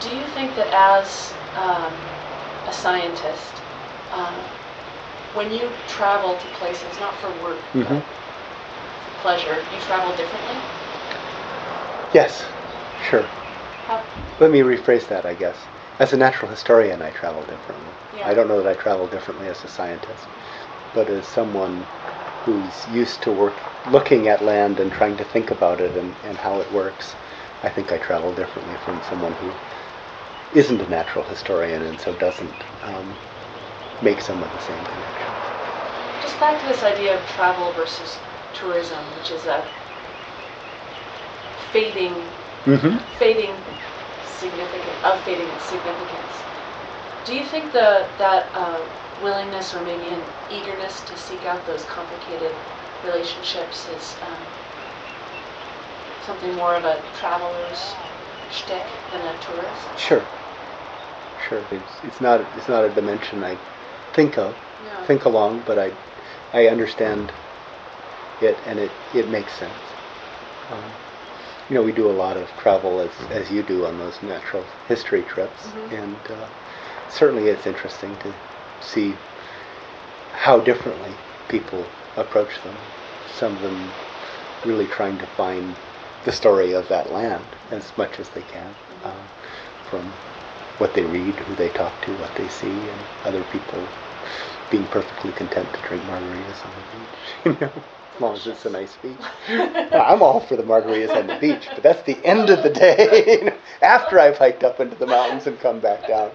Do 0.02 0.16
you 0.16 0.26
think 0.34 0.56
that 0.56 0.68
as 0.74 1.34
um, 1.56 1.94
a 2.68 2.74
scientist, 2.74 3.54
um, 4.12 4.34
when 5.34 5.52
you 5.52 5.70
travel 5.88 6.36
to 6.36 6.48
places, 6.60 7.00
not 7.00 7.16
for 7.16 7.30
work, 7.44 7.60
mm-hmm. 7.74 7.96
but 7.96 8.04
for 9.04 9.22
pleasure, 9.22 9.56
you 9.56 9.80
travel 9.82 10.16
differently? 10.16 10.58
Yes, 12.14 12.44
sure. 13.10 13.24
How? 13.88 14.04
Let 14.40 14.52
me 14.52 14.60
rephrase 14.60 15.08
that, 15.08 15.26
I 15.26 15.34
guess. 15.34 15.58
As 16.00 16.14
a 16.14 16.18
natural 16.18 16.50
historian, 16.50 17.02
I 17.02 17.12
travel 17.12 17.42
differently. 17.42 17.94
Yeah. 18.18 18.28
I 18.28 18.34
don't 18.34 18.48
know 18.48 18.62
that 18.62 18.68
I 18.68 18.82
travel 18.82 19.08
differently 19.08 19.48
as 19.48 19.64
a 19.64 19.68
scientist, 19.68 20.28
but 20.94 21.10
as 21.10 21.26
someone 21.28 21.86
who's 22.46 22.88
used 22.94 23.22
to 23.22 23.32
work 23.32 23.54
looking 23.92 24.28
at 24.28 24.44
land 24.44 24.80
and 24.80 24.92
trying 24.92 25.16
to 25.18 25.24
think 25.24 25.52
about 25.52 25.80
it 25.80 25.96
and, 25.96 26.14
and 26.26 26.38
how 26.38 26.60
it 26.60 26.72
works, 26.74 27.14
I 27.64 27.70
think 27.70 27.92
I 27.92 27.98
travel 28.00 28.34
differently 28.34 28.76
from 28.84 29.00
someone 29.08 29.34
who 29.34 29.52
isn't 30.54 30.82
a 30.82 30.90
natural 30.90 31.24
historian 31.26 31.82
and 31.84 32.00
so 32.00 32.14
doesn't 32.16 32.54
um, 32.84 33.16
make 34.02 34.20
some 34.20 34.42
of 34.44 34.52
the 34.52 34.60
same 34.60 34.84
connections. 34.84 36.22
Just 36.22 36.40
back 36.40 36.60
to 36.62 36.68
this 36.68 36.84
idea 36.84 37.18
of 37.18 37.26
travel 37.30 37.72
versus 37.74 38.18
tourism, 38.54 39.00
which 39.18 39.32
is 39.32 39.46
a 39.46 39.66
fading, 41.72 42.14
mm-hmm. 42.66 42.98
fading 43.18 43.56
significant 44.26 45.06
of 45.06 45.22
fading 45.24 45.48
significance. 45.60 46.36
Do 47.26 47.36
you 47.36 47.46
think 47.46 47.72
the 47.72 48.06
that 48.18 48.50
uh, 48.54 48.82
willingness 49.24 49.74
or 49.74 49.82
maybe 49.84 50.08
an 50.08 50.22
eagerness 50.52 51.00
to 51.02 51.18
seek 51.18 51.46
out 51.46 51.66
those 51.66 51.86
complicated 51.86 52.52
relationships 53.06 53.88
is 53.96 54.16
um, 54.24 54.42
something 56.26 56.54
more 56.56 56.76
of 56.76 56.84
a 56.84 57.02
traveler's 57.20 57.94
shtick 58.52 58.86
than 59.12 59.22
a 59.22 59.40
tourist? 59.40 60.00
Sure 60.00 60.26
sure. 61.48 61.64
It's, 61.72 61.94
it's 62.04 62.22
not 62.22 62.42
it's 62.58 62.68
not 62.68 62.84
a 62.84 62.90
dimension 62.90 63.44
I 63.44 63.58
think 64.14 64.38
of, 64.38 64.56
no. 64.86 65.06
think 65.06 65.26
along, 65.26 65.64
but 65.66 65.78
I 65.80 65.92
I 66.54 66.68
understand 66.68 67.32
it 68.42 68.58
and 68.66 68.80
it, 68.80 68.92
it 69.14 69.30
makes 69.30 69.54
sense. 69.54 69.74
Um, 70.72 70.84
you 71.70 71.76
know, 71.76 71.84
we 71.84 71.92
do 71.92 72.10
a 72.10 72.12
lot 72.12 72.38
of 72.38 72.50
travel 72.58 73.00
as, 73.00 73.12
as 73.30 73.52
you 73.52 73.64
do 73.64 73.86
on 73.86 73.98
those 73.98 74.22
natural 74.22 74.66
history 74.88 75.22
trips, 75.24 75.68
mm-hmm. 75.68 75.96
and 75.96 76.18
uh, 76.30 76.48
certainly 77.10 77.48
it's 77.48 77.66
interesting 77.66 78.16
to 78.18 78.34
see 78.82 79.16
how 80.34 80.60
differently 80.60 81.14
people 81.48 81.86
approach 82.18 82.62
them. 82.64 82.76
Some 83.34 83.56
of 83.56 83.62
them 83.62 83.90
really 84.66 84.88
trying 84.88 85.18
to 85.20 85.26
find 85.28 85.76
the 86.26 86.32
story 86.32 86.74
of 86.74 86.88
that 86.90 87.12
land 87.12 87.46
as 87.72 87.96
much 87.98 88.20
as 88.20 88.30
they 88.30 88.42
can 88.42 88.70
mm-hmm. 88.70 89.08
uh, 89.08 89.90
from 89.90 90.12
what 90.78 90.94
they 90.94 91.04
read, 91.04 91.36
who 91.40 91.56
they 91.56 91.70
talk 91.70 92.02
to, 92.02 92.12
what 92.14 92.36
they 92.36 92.48
see, 92.48 92.90
and 92.90 93.02
other 93.26 93.44
people 93.44 93.88
being 94.70 94.88
perfectly 94.88 95.32
content 95.32 95.72
to 95.74 95.82
drink 95.82 96.04
margaritas 96.04 96.66
on 96.66 96.72
the 96.76 96.82
beach. 96.98 97.08
You 97.46 97.58
know, 97.60 97.84
as 98.14 98.22
long 98.22 98.36
as 98.36 98.48
it's 98.48 98.66
a 98.66 98.70
nice 98.70 98.98
beach. 98.98 99.22
I'm 99.48 100.22
all 100.22 100.42
for 100.42 100.56
the 100.56 100.64
margaritas 100.64 101.16
on 101.16 101.28
the 101.28 101.38
beach, 101.40 101.68
but 101.74 101.82
that's 101.82 102.04
the 102.04 102.24
end 102.24 102.50
of 102.50 102.62
the 102.62 102.70
day. 102.70 103.58
After 103.82 104.20
I've 104.20 104.38
hiked 104.38 104.64
up 104.64 104.80
into 104.80 104.96
the 104.96 105.08
mountains 105.08 105.48
and 105.48 105.60
come 105.60 105.80
back 105.80 106.08
down. 106.08 106.32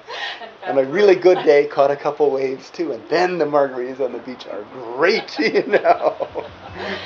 On 0.67 0.79
a 0.79 0.85
really 0.85 1.15
good 1.15 1.45
day, 1.45 1.67
caught 1.67 1.93
a 1.93 1.97
couple 1.97 2.31
waves 2.31 2.71
too, 2.71 2.93
and 2.93 3.09
then 3.09 3.39
the 3.39 3.45
margaritas 3.45 4.01
on 4.01 4.13
the 4.13 4.19
beach 4.19 4.47
are 4.47 4.65
great. 4.65 5.39
You 5.47 5.65
know. 5.67 6.47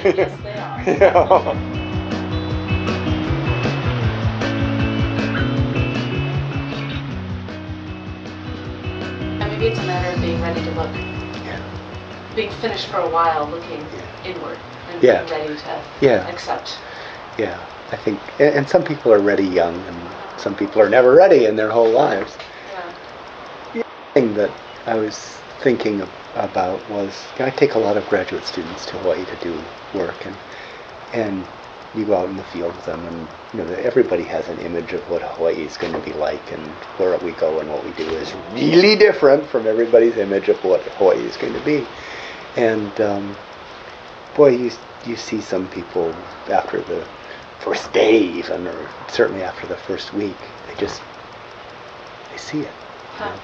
yes, 0.04 0.40
they 0.42 0.54
are. 0.54 0.82
You 0.90 0.98
know? 0.98 1.86
Being 10.30 10.42
ready 10.42 10.62
to 10.62 10.70
look. 10.72 10.94
Yeah. 11.44 11.60
Being 12.36 12.52
finished 12.62 12.86
for 12.86 12.98
a 12.98 13.08
while, 13.08 13.48
looking 13.48 13.84
inward 14.24 14.58
and 14.88 15.02
yeah. 15.02 15.24
being 15.24 15.40
ready 15.40 15.54
to 15.56 15.82
yeah. 16.00 16.28
accept. 16.28 16.78
Yeah, 17.36 17.58
I 17.90 17.96
think, 17.96 18.20
and 18.38 18.68
some 18.68 18.84
people 18.84 19.12
are 19.12 19.18
ready 19.18 19.44
young, 19.44 19.74
and 19.74 20.40
some 20.40 20.54
people 20.54 20.80
are 20.80 20.88
never 20.88 21.14
ready 21.14 21.46
in 21.46 21.56
their 21.56 21.70
whole 21.70 21.90
lives. 21.90 22.36
Yeah. 23.74 23.82
The 23.82 23.84
thing 24.14 24.34
that 24.34 24.52
I 24.86 24.94
was 24.94 25.16
thinking 25.62 26.00
about 26.36 26.88
was, 26.88 27.24
you 27.36 27.40
know, 27.40 27.46
I 27.46 27.50
take 27.50 27.74
a 27.74 27.80
lot 27.80 27.96
of 27.96 28.08
graduate 28.08 28.44
students 28.44 28.86
to 28.86 28.98
Hawaii 28.98 29.24
to 29.24 29.36
do 29.36 29.60
work, 29.94 30.26
and 30.26 30.36
and 31.12 31.44
you 31.94 32.05
go 32.05 32.16
out 32.16 32.29
in 32.29 32.37
the 32.37 32.44
field 32.44 32.74
with 32.74 32.85
them, 32.85 33.05
and 33.07 33.29
you 33.53 33.62
know 33.62 33.74
everybody 33.74 34.24
has 34.24 34.48
an 34.48 34.59
image 34.61 34.92
of 34.92 35.03
what 35.11 35.22
Hawaii 35.22 35.62
is 35.62 35.76
going 35.76 35.92
to 35.92 36.00
be 36.00 36.12
like, 36.12 36.53
and 36.53 36.64
where 36.98 37.16
we 37.18 37.33
go 37.33 37.61
and 37.61 37.70
what 37.70 37.85
we 37.85 37.90
do 37.92 38.09
is 38.11 38.33
really 38.53 38.96
different 38.96 39.46
from 39.46 39.66
everybody's 39.66 40.16
image 40.16 40.48
of 40.48 40.62
what 40.64 40.83
Hawaii 40.83 41.18
is 41.18 41.37
going 41.37 41.53
to 41.53 41.64
be. 41.64 41.87
And 42.57 43.00
um, 43.00 43.37
boy, 44.35 44.50
you 44.57 44.70
you 45.07 45.16
see 45.16 45.40
some 45.40 45.68
people 45.68 46.12
after 46.48 46.81
the 46.81 47.07
first 47.61 47.92
day, 47.92 48.18
even, 48.18 48.66
or 48.66 48.90
certainly 49.09 49.42
after 49.42 49.66
the 49.66 49.76
first 49.76 50.12
week, 50.14 50.37
they 50.66 50.74
just 50.76 51.03
they 52.31 52.38
see 52.38 52.61
it. 52.61 52.72
You 53.14 53.26
know? 53.26 53.40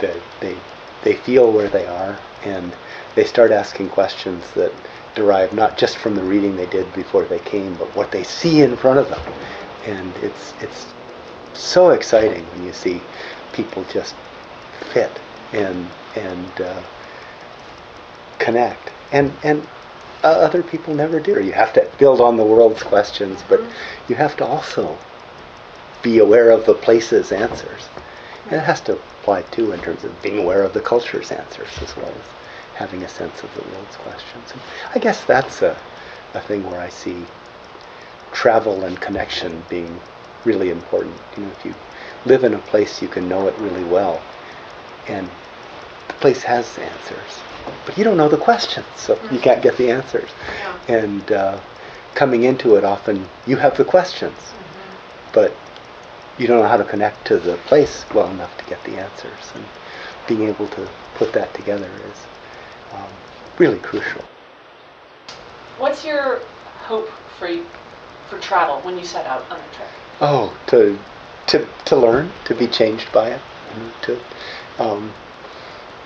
they, 0.00 0.22
they 0.40 0.58
they 1.02 1.16
feel 1.16 1.52
where 1.52 1.68
they 1.68 1.86
are, 1.86 2.18
and 2.44 2.74
they 3.14 3.24
start 3.24 3.50
asking 3.50 3.88
questions 3.90 4.50
that 4.52 4.72
derive 5.14 5.52
not 5.52 5.76
just 5.76 5.98
from 5.98 6.14
the 6.14 6.22
reading 6.22 6.56
they 6.56 6.66
did 6.66 6.92
before 6.94 7.24
they 7.24 7.38
came, 7.40 7.74
but 7.76 7.94
what 7.94 8.10
they 8.10 8.22
see 8.22 8.62
in 8.62 8.76
front 8.76 8.98
of 8.98 9.08
them. 9.08 9.20
And 9.84 10.14
it's 10.16 10.54
it's 10.60 10.92
so 11.54 11.90
exciting 11.90 12.44
when 12.50 12.64
you 12.64 12.72
see 12.72 13.02
people 13.52 13.84
just 13.84 14.14
fit 14.92 15.20
and 15.52 15.88
and 16.16 16.60
uh, 16.60 16.82
connect. 18.38 18.90
And 19.12 19.32
and 19.42 19.66
uh, 20.22 20.28
other 20.28 20.62
people 20.62 20.94
never 20.94 21.20
do. 21.20 21.42
You 21.42 21.52
have 21.52 21.72
to 21.74 21.90
build 21.98 22.20
on 22.20 22.36
the 22.36 22.44
world's 22.44 22.82
questions, 22.82 23.42
but 23.48 23.60
mm-hmm. 23.60 24.12
you 24.12 24.16
have 24.16 24.36
to 24.36 24.46
also 24.46 24.96
be 26.02 26.18
aware 26.18 26.50
of 26.50 26.66
the 26.66 26.74
place's 26.74 27.32
answers. 27.32 27.88
And 28.44 28.54
it 28.54 28.64
has 28.64 28.80
to 28.82 28.94
apply 28.94 29.42
too 29.42 29.72
in 29.72 29.80
terms 29.80 30.04
of 30.04 30.20
being 30.22 30.38
aware 30.38 30.62
of 30.62 30.72
the 30.72 30.80
culture's 30.80 31.30
answers 31.30 31.70
as 31.80 31.96
well 31.96 32.08
as 32.08 32.41
having 32.74 33.02
a 33.02 33.08
sense 33.08 33.42
of 33.42 33.54
the 33.54 33.62
world's 33.70 33.96
questions. 33.96 34.50
And 34.52 34.60
I 34.94 34.98
guess 34.98 35.24
that's 35.24 35.62
a, 35.62 35.78
a 36.34 36.40
thing 36.40 36.64
where 36.70 36.80
I 36.80 36.88
see 36.88 37.24
travel 38.32 38.84
and 38.84 39.00
connection 39.00 39.62
being 39.68 40.00
really 40.44 40.70
important. 40.70 41.14
You 41.36 41.44
know, 41.44 41.50
if 41.50 41.64
you 41.64 41.74
live 42.24 42.44
in 42.44 42.54
a 42.54 42.58
place, 42.58 43.02
you 43.02 43.08
can 43.08 43.28
know 43.28 43.46
it 43.46 43.56
really 43.58 43.84
well, 43.84 44.22
and 45.08 45.28
the 46.08 46.14
place 46.14 46.42
has 46.42 46.78
answers, 46.78 47.40
but 47.86 47.96
you 47.96 48.04
don't 48.04 48.16
know 48.16 48.28
the 48.28 48.38
questions, 48.38 48.86
so 48.96 49.18
you 49.30 49.38
can't 49.38 49.62
get 49.62 49.76
the 49.76 49.90
answers. 49.90 50.30
Yeah. 50.58 50.78
And 50.88 51.32
uh, 51.32 51.60
coming 52.14 52.44
into 52.44 52.76
it, 52.76 52.84
often 52.84 53.28
you 53.46 53.56
have 53.56 53.76
the 53.76 53.84
questions, 53.84 54.38
mm-hmm. 54.38 55.32
but 55.32 55.54
you 56.38 56.46
don't 56.46 56.60
know 56.60 56.68
how 56.68 56.76
to 56.76 56.84
connect 56.84 57.26
to 57.26 57.38
the 57.38 57.56
place 57.68 58.04
well 58.14 58.30
enough 58.30 58.56
to 58.58 58.64
get 58.64 58.82
the 58.84 58.96
answers. 58.96 59.52
And 59.54 59.64
being 60.26 60.48
able 60.48 60.68
to 60.68 60.88
put 61.14 61.32
that 61.34 61.52
together 61.54 61.90
is 62.10 62.26
um, 62.92 63.08
really 63.58 63.78
crucial. 63.78 64.22
What's 65.78 66.04
your 66.04 66.40
hope 66.64 67.08
for 67.38 67.48
for 68.28 68.38
travel 68.38 68.80
when 68.80 68.98
you 68.98 69.04
set 69.04 69.26
out 69.26 69.50
on 69.50 69.60
a 69.60 69.68
trip? 69.74 69.88
Oh, 70.20 70.56
to 70.68 70.98
to 71.48 71.66
to 71.86 71.96
learn, 71.96 72.30
to 72.44 72.54
be 72.54 72.66
changed 72.66 73.12
by 73.12 73.30
it, 73.30 73.40
to 74.02 74.18
um, 74.78 75.12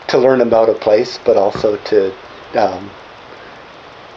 to 0.09 0.19
learn 0.19 0.41
about 0.41 0.69
a 0.69 0.75
place, 0.75 1.19
but 1.25 1.37
also 1.37 1.77
to 1.77 2.13
um, 2.55 2.91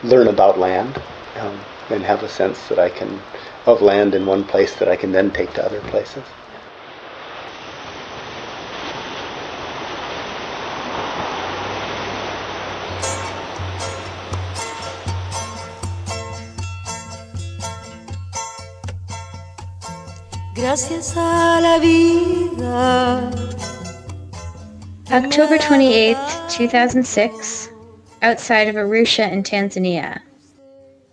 learn 0.03 0.27
about 0.27 0.59
land 0.59 1.01
um, 1.37 1.59
and 1.89 2.03
have 2.03 2.23
a 2.23 2.29
sense 2.29 2.67
that 2.67 2.79
I 2.79 2.89
can 2.89 3.19
of 3.65 3.81
land 3.81 4.15
in 4.15 4.25
one 4.25 4.43
place 4.43 4.75
that 4.75 4.87
I 4.87 4.95
can 4.95 5.11
then 5.11 5.31
take 5.31 5.53
to 5.53 5.65
other 5.65 5.81
places. 5.81 6.23
Gracias 20.69 21.17
a 21.17 21.59
la 21.61 21.79
vida. 21.79 23.31
October 25.11 25.57
28th, 25.57 26.47
2006, 26.47 27.69
outside 28.21 28.67
of 28.67 28.75
Arusha 28.75 29.31
in 29.31 29.41
Tanzania. 29.41 30.21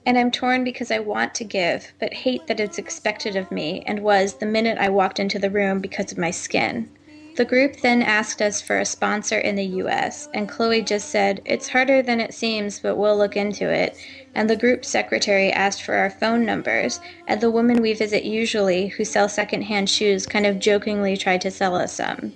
And 0.04 0.18
I'm 0.18 0.30
torn 0.30 0.62
because 0.62 0.90
I 0.90 0.98
want 0.98 1.34
to 1.36 1.44
give, 1.44 1.90
but 1.98 2.12
hate 2.12 2.46
that 2.48 2.60
it's 2.60 2.76
expected 2.76 3.34
of 3.34 3.50
me, 3.50 3.82
and 3.86 4.00
was 4.00 4.34
the 4.34 4.44
minute 4.44 4.76
I 4.76 4.90
walked 4.90 5.18
into 5.18 5.38
the 5.38 5.48
room 5.48 5.80
because 5.80 6.12
of 6.12 6.18
my 6.18 6.30
skin. 6.30 6.90
The 7.36 7.44
group 7.44 7.82
then 7.82 8.00
asked 8.00 8.40
us 8.40 8.62
for 8.62 8.78
a 8.78 8.86
sponsor 8.86 9.38
in 9.38 9.56
the 9.56 9.82
US, 9.84 10.26
and 10.32 10.48
Chloe 10.48 10.80
just 10.80 11.10
said, 11.10 11.42
It's 11.44 11.68
harder 11.68 12.00
than 12.00 12.18
it 12.18 12.32
seems, 12.32 12.78
but 12.80 12.96
we'll 12.96 13.18
look 13.18 13.36
into 13.36 13.70
it. 13.70 13.94
And 14.34 14.48
the 14.48 14.56
group 14.56 14.86
secretary 14.86 15.52
asked 15.52 15.82
for 15.82 15.96
our 15.96 16.08
phone 16.08 16.46
numbers, 16.46 16.98
and 17.28 17.38
the 17.38 17.50
woman 17.50 17.82
we 17.82 17.92
visit 17.92 18.24
usually, 18.24 18.86
who 18.86 19.04
sell 19.04 19.28
secondhand 19.28 19.90
shoes, 19.90 20.24
kind 20.24 20.46
of 20.46 20.58
jokingly 20.58 21.14
tried 21.18 21.42
to 21.42 21.50
sell 21.50 21.74
us 21.74 21.92
some. 21.92 22.32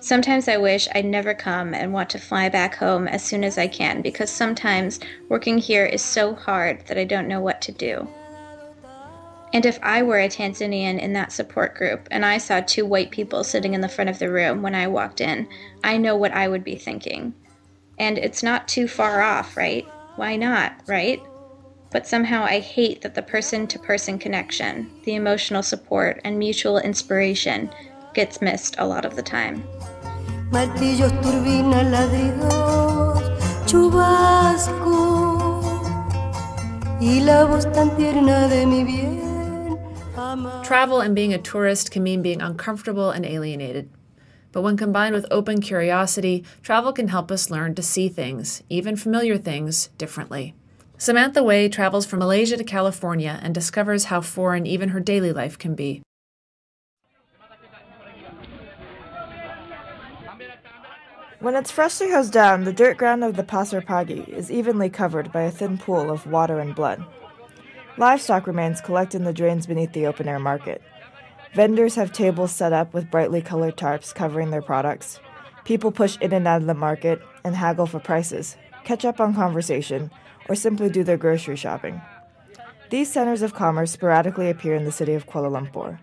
Sometimes 0.00 0.48
I 0.48 0.58
wish 0.58 0.86
I'd 0.94 1.06
never 1.06 1.32
come 1.32 1.72
and 1.72 1.94
want 1.94 2.10
to 2.10 2.18
fly 2.18 2.50
back 2.50 2.74
home 2.74 3.08
as 3.08 3.24
soon 3.24 3.42
as 3.42 3.56
I 3.56 3.68
can 3.68 4.02
because 4.02 4.28
sometimes 4.28 5.00
working 5.30 5.56
here 5.56 5.86
is 5.86 6.02
so 6.02 6.34
hard 6.34 6.86
that 6.88 6.98
I 6.98 7.04
don't 7.04 7.26
know 7.26 7.40
what 7.40 7.62
to 7.62 7.72
do. 7.72 8.06
And 9.56 9.64
if 9.64 9.78
I 9.82 10.02
were 10.02 10.18
a 10.18 10.28
Tanzanian 10.28 11.00
in 11.00 11.14
that 11.14 11.32
support 11.32 11.76
group 11.76 12.08
and 12.10 12.26
I 12.26 12.36
saw 12.36 12.60
two 12.60 12.84
white 12.84 13.10
people 13.10 13.42
sitting 13.42 13.72
in 13.72 13.80
the 13.80 13.88
front 13.88 14.10
of 14.10 14.18
the 14.18 14.30
room 14.30 14.60
when 14.60 14.74
I 14.74 14.86
walked 14.86 15.22
in, 15.22 15.48
I 15.82 15.96
know 15.96 16.14
what 16.14 16.32
I 16.32 16.46
would 16.46 16.62
be 16.62 16.76
thinking. 16.76 17.32
And 17.98 18.18
it's 18.18 18.42
not 18.42 18.68
too 18.68 18.86
far 18.86 19.22
off, 19.22 19.56
right? 19.56 19.86
Why 20.16 20.36
not, 20.36 20.74
right? 20.86 21.22
But 21.90 22.06
somehow 22.06 22.44
I 22.44 22.58
hate 22.58 23.00
that 23.00 23.14
the 23.14 23.22
person 23.22 23.66
to 23.68 23.78
person 23.78 24.18
connection, 24.18 24.90
the 25.04 25.14
emotional 25.14 25.62
support, 25.62 26.20
and 26.22 26.38
mutual 26.38 26.76
inspiration 26.76 27.70
gets 28.12 28.42
missed 28.42 28.76
a 28.76 28.86
lot 28.86 29.06
of 29.06 29.16
the 29.16 29.22
time. 29.22 29.64
Martillos, 30.50 31.12
turbinas, 31.22 31.90
ladridos, 31.90 33.22
chubasco 33.64 35.16
y 37.00 37.20
la 37.20 37.44
voz 37.46 37.72
tan 37.72 37.96
tierna 37.96 38.48
de 38.48 38.66
mi 38.66 38.84
bien. 38.84 39.25
Travel 40.62 41.00
and 41.00 41.14
being 41.14 41.32
a 41.32 41.38
tourist 41.38 41.90
can 41.90 42.02
mean 42.02 42.20
being 42.20 42.42
uncomfortable 42.42 43.10
and 43.10 43.24
alienated. 43.24 43.88
But 44.52 44.62
when 44.62 44.76
combined 44.76 45.14
with 45.14 45.26
open 45.30 45.60
curiosity, 45.60 46.44
travel 46.62 46.92
can 46.92 47.08
help 47.08 47.30
us 47.30 47.50
learn 47.50 47.74
to 47.74 47.82
see 47.82 48.08
things, 48.08 48.62
even 48.68 48.96
familiar 48.96 49.38
things, 49.38 49.88
differently. 49.98 50.54
Samantha 50.98 51.42
Way 51.42 51.68
travels 51.68 52.06
from 52.06 52.20
Malaysia 52.20 52.56
to 52.56 52.64
California 52.64 53.38
and 53.42 53.54
discovers 53.54 54.04
how 54.04 54.20
foreign 54.20 54.66
even 54.66 54.90
her 54.90 55.00
daily 55.00 55.32
life 55.32 55.58
can 55.58 55.74
be. 55.74 56.02
When 61.38 61.54
it's 61.54 61.70
freshly 61.70 62.10
hosed 62.10 62.32
down, 62.32 62.64
the 62.64 62.72
dirt 62.72 62.96
ground 62.96 63.22
of 63.24 63.36
the 63.36 63.44
Pasar 63.44 63.84
Pagi 63.84 64.20
is 64.20 64.50
evenly 64.50 64.88
covered 64.88 65.30
by 65.32 65.42
a 65.42 65.50
thin 65.50 65.76
pool 65.76 66.10
of 66.10 66.26
water 66.26 66.60
and 66.60 66.74
blood. 66.74 67.04
Livestock 67.98 68.46
remains 68.46 68.82
collect 68.82 69.14
in 69.14 69.24
the 69.24 69.32
drains 69.32 69.66
beneath 69.66 69.92
the 69.92 70.06
open 70.06 70.28
air 70.28 70.38
market. 70.38 70.82
Vendors 71.54 71.94
have 71.94 72.12
tables 72.12 72.52
set 72.52 72.74
up 72.74 72.92
with 72.92 73.10
brightly 73.10 73.40
colored 73.40 73.78
tarps 73.78 74.14
covering 74.14 74.50
their 74.50 74.60
products. 74.60 75.18
People 75.64 75.90
push 75.90 76.18
in 76.20 76.34
and 76.34 76.46
out 76.46 76.60
of 76.60 76.66
the 76.66 76.74
market 76.74 77.22
and 77.42 77.56
haggle 77.56 77.86
for 77.86 77.98
prices, 77.98 78.58
catch 78.84 79.06
up 79.06 79.18
on 79.18 79.34
conversation, 79.34 80.10
or 80.46 80.54
simply 80.54 80.90
do 80.90 81.02
their 81.02 81.16
grocery 81.16 81.56
shopping. 81.56 82.00
These 82.90 83.10
centers 83.10 83.40
of 83.40 83.54
commerce 83.54 83.92
sporadically 83.92 84.50
appear 84.50 84.74
in 84.74 84.84
the 84.84 84.92
city 84.92 85.14
of 85.14 85.26
Kuala 85.26 85.50
Lumpur. 85.50 85.98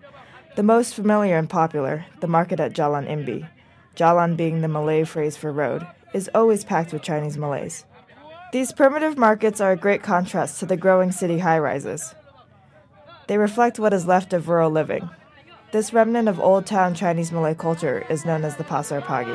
The 0.56 0.64
most 0.64 0.94
familiar 0.94 1.38
and 1.38 1.48
popular, 1.48 2.06
the 2.20 2.26
market 2.26 2.58
at 2.58 2.74
Jalan 2.74 3.08
Imbi, 3.08 3.48
Jalan 3.94 4.36
being 4.36 4.60
the 4.60 4.68
Malay 4.68 5.04
phrase 5.04 5.36
for 5.36 5.52
road, 5.52 5.86
is 6.12 6.28
always 6.34 6.64
packed 6.64 6.92
with 6.92 7.02
Chinese 7.02 7.38
Malays. 7.38 7.84
These 8.54 8.70
primitive 8.70 9.18
markets 9.18 9.60
are 9.60 9.72
a 9.72 9.76
great 9.76 10.04
contrast 10.04 10.60
to 10.60 10.66
the 10.66 10.76
growing 10.76 11.10
city 11.10 11.40
high 11.40 11.58
rises. 11.58 12.14
They 13.26 13.36
reflect 13.36 13.80
what 13.80 13.92
is 13.92 14.06
left 14.06 14.32
of 14.32 14.48
rural 14.48 14.70
living. 14.70 15.10
This 15.72 15.92
remnant 15.92 16.28
of 16.28 16.38
old 16.38 16.64
town 16.64 16.94
Chinese 16.94 17.32
Malay 17.32 17.56
culture 17.56 18.06
is 18.08 18.24
known 18.24 18.44
as 18.44 18.54
the 18.54 18.62
Pasar 18.62 19.02
Pagi. 19.02 19.34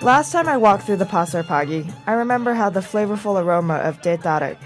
Last 0.00 0.32
time 0.32 0.48
I 0.48 0.56
walked 0.56 0.84
through 0.84 0.96
the 0.96 1.04
Pasar 1.04 1.46
Pagi, 1.46 1.84
I 2.06 2.12
remember 2.14 2.54
how 2.54 2.70
the 2.70 2.80
flavorful 2.80 3.38
aroma 3.38 3.74
of 3.74 4.00
teh 4.00 4.16
tarik, 4.16 4.56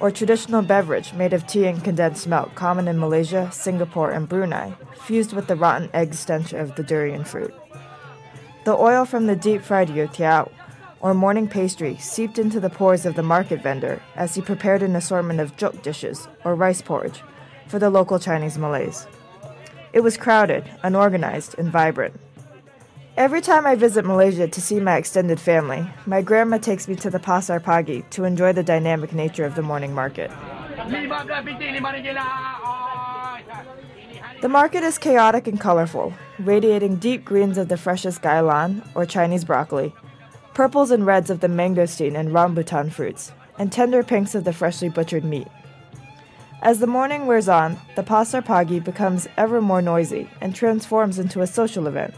or 0.00 0.10
traditional 0.10 0.62
beverage 0.62 1.12
made 1.12 1.32
of 1.32 1.46
tea 1.46 1.66
and 1.66 1.82
condensed 1.82 2.26
milk 2.26 2.54
common 2.54 2.88
in 2.88 2.98
Malaysia, 2.98 3.50
Singapore, 3.52 4.10
and 4.10 4.28
Brunei, 4.28 4.72
fused 5.04 5.32
with 5.32 5.46
the 5.46 5.56
rotten 5.56 5.90
egg 5.92 6.14
stench 6.14 6.52
of 6.52 6.76
the 6.76 6.82
durian 6.82 7.24
fruit. 7.24 7.54
The 8.64 8.76
oil 8.76 9.04
from 9.04 9.26
the 9.26 9.36
deep 9.36 9.62
fried 9.62 9.88
youtiao, 9.88 10.50
or 11.00 11.14
morning 11.14 11.48
pastry, 11.48 11.96
seeped 11.96 12.38
into 12.38 12.60
the 12.60 12.70
pores 12.70 13.06
of 13.06 13.14
the 13.14 13.22
market 13.22 13.62
vendor 13.62 14.02
as 14.14 14.34
he 14.34 14.40
prepared 14.40 14.82
an 14.82 14.96
assortment 14.96 15.40
of 15.40 15.56
jok 15.56 15.82
dishes, 15.82 16.28
or 16.44 16.54
rice 16.54 16.82
porridge, 16.82 17.22
for 17.66 17.78
the 17.78 17.90
local 17.90 18.18
Chinese 18.18 18.58
Malays. 18.58 19.06
It 19.92 20.00
was 20.00 20.16
crowded, 20.16 20.70
unorganized, 20.82 21.54
and 21.58 21.70
vibrant. 21.70 22.20
Every 23.18 23.40
time 23.40 23.66
I 23.66 23.74
visit 23.74 24.04
Malaysia 24.04 24.46
to 24.46 24.60
see 24.60 24.78
my 24.78 24.96
extended 24.96 25.40
family, 25.40 25.90
my 26.06 26.22
grandma 26.22 26.58
takes 26.58 26.86
me 26.86 26.94
to 27.02 27.10
the 27.10 27.18
Pasar 27.18 27.60
Pagi 27.60 28.02
to 28.10 28.22
enjoy 28.22 28.52
the 28.52 28.62
dynamic 28.62 29.12
nature 29.12 29.44
of 29.44 29.56
the 29.56 29.62
morning 29.62 29.92
market. 29.92 30.30
The 34.40 34.48
market 34.48 34.84
is 34.84 34.98
chaotic 34.98 35.48
and 35.48 35.60
colorful, 35.60 36.14
radiating 36.38 36.94
deep 36.94 37.24
greens 37.24 37.58
of 37.58 37.66
the 37.66 37.76
freshest 37.76 38.22
gailan, 38.22 38.88
or 38.94 39.04
Chinese 39.04 39.44
broccoli, 39.44 39.92
purples 40.54 40.92
and 40.92 41.04
reds 41.04 41.28
of 41.28 41.40
the 41.40 41.48
mangosteen 41.48 42.14
and 42.14 42.28
rambutan 42.28 42.92
fruits, 42.92 43.32
and 43.58 43.72
tender 43.72 44.04
pinks 44.04 44.36
of 44.36 44.44
the 44.44 44.52
freshly 44.52 44.88
butchered 44.88 45.24
meat. 45.24 45.48
As 46.62 46.78
the 46.78 46.86
morning 46.86 47.26
wears 47.26 47.48
on, 47.48 47.80
the 47.96 48.04
Pasar 48.04 48.44
Pagi 48.44 48.78
becomes 48.78 49.26
ever 49.36 49.60
more 49.60 49.82
noisy 49.82 50.30
and 50.40 50.54
transforms 50.54 51.18
into 51.18 51.40
a 51.40 51.48
social 51.48 51.88
event. 51.88 52.14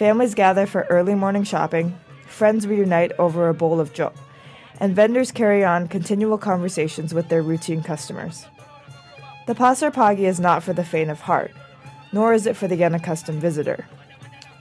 Families 0.00 0.34
gather 0.34 0.64
for 0.64 0.86
early 0.88 1.14
morning 1.14 1.44
shopping, 1.44 1.94
friends 2.26 2.66
reunite 2.66 3.12
over 3.18 3.50
a 3.50 3.52
bowl 3.52 3.78
of 3.78 3.92
jok, 3.92 4.14
and 4.80 4.96
vendors 4.96 5.30
carry 5.30 5.62
on 5.62 5.88
continual 5.88 6.38
conversations 6.38 7.12
with 7.12 7.28
their 7.28 7.42
routine 7.42 7.82
customers. 7.82 8.46
The 9.46 9.54
Pasar 9.54 9.92
Pagi 9.92 10.24
is 10.24 10.40
not 10.40 10.62
for 10.62 10.72
the 10.72 10.86
faint 10.86 11.10
of 11.10 11.20
heart, 11.20 11.50
nor 12.14 12.32
is 12.32 12.46
it 12.46 12.56
for 12.56 12.66
the 12.66 12.82
unaccustomed 12.82 13.42
visitor. 13.42 13.86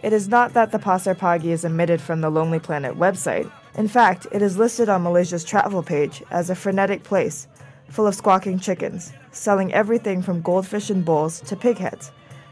It 0.04 0.12
is 0.12 0.28
not 0.28 0.52
that 0.56 0.74
the 0.74 0.78
Pasar 0.78 1.18
Pagi 1.18 1.54
is 1.54 1.64
omitted 1.64 2.02
from 2.02 2.20
the 2.20 2.30
Lonely 2.30 2.60
Planet 2.60 2.98
website. 2.98 3.50
In 3.76 3.88
fact, 3.88 4.28
it 4.34 4.42
is 4.42 4.58
listed 4.58 4.90
on 4.90 5.04
Malaysia's 5.04 5.46
travel 5.46 5.82
page 5.82 6.22
as 6.32 6.50
a 6.50 6.54
frenetic 6.54 7.04
place 7.04 7.48
full 7.88 8.08
of 8.08 8.14
squawking 8.14 8.60
chickens, 8.60 9.14
selling 9.32 9.74
everything 9.74 10.22
from 10.22 10.42
goldfish 10.42 10.92
in 10.92 11.02
bowls 11.02 11.40
to 11.40 11.56
pig 11.56 11.78
heads, 11.78 12.12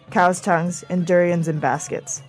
cow's 0.10 0.40
tongues, 0.40 0.86
and 0.90 1.06
durians 1.06 1.50
in 1.50 1.60
baskets. 1.60 2.22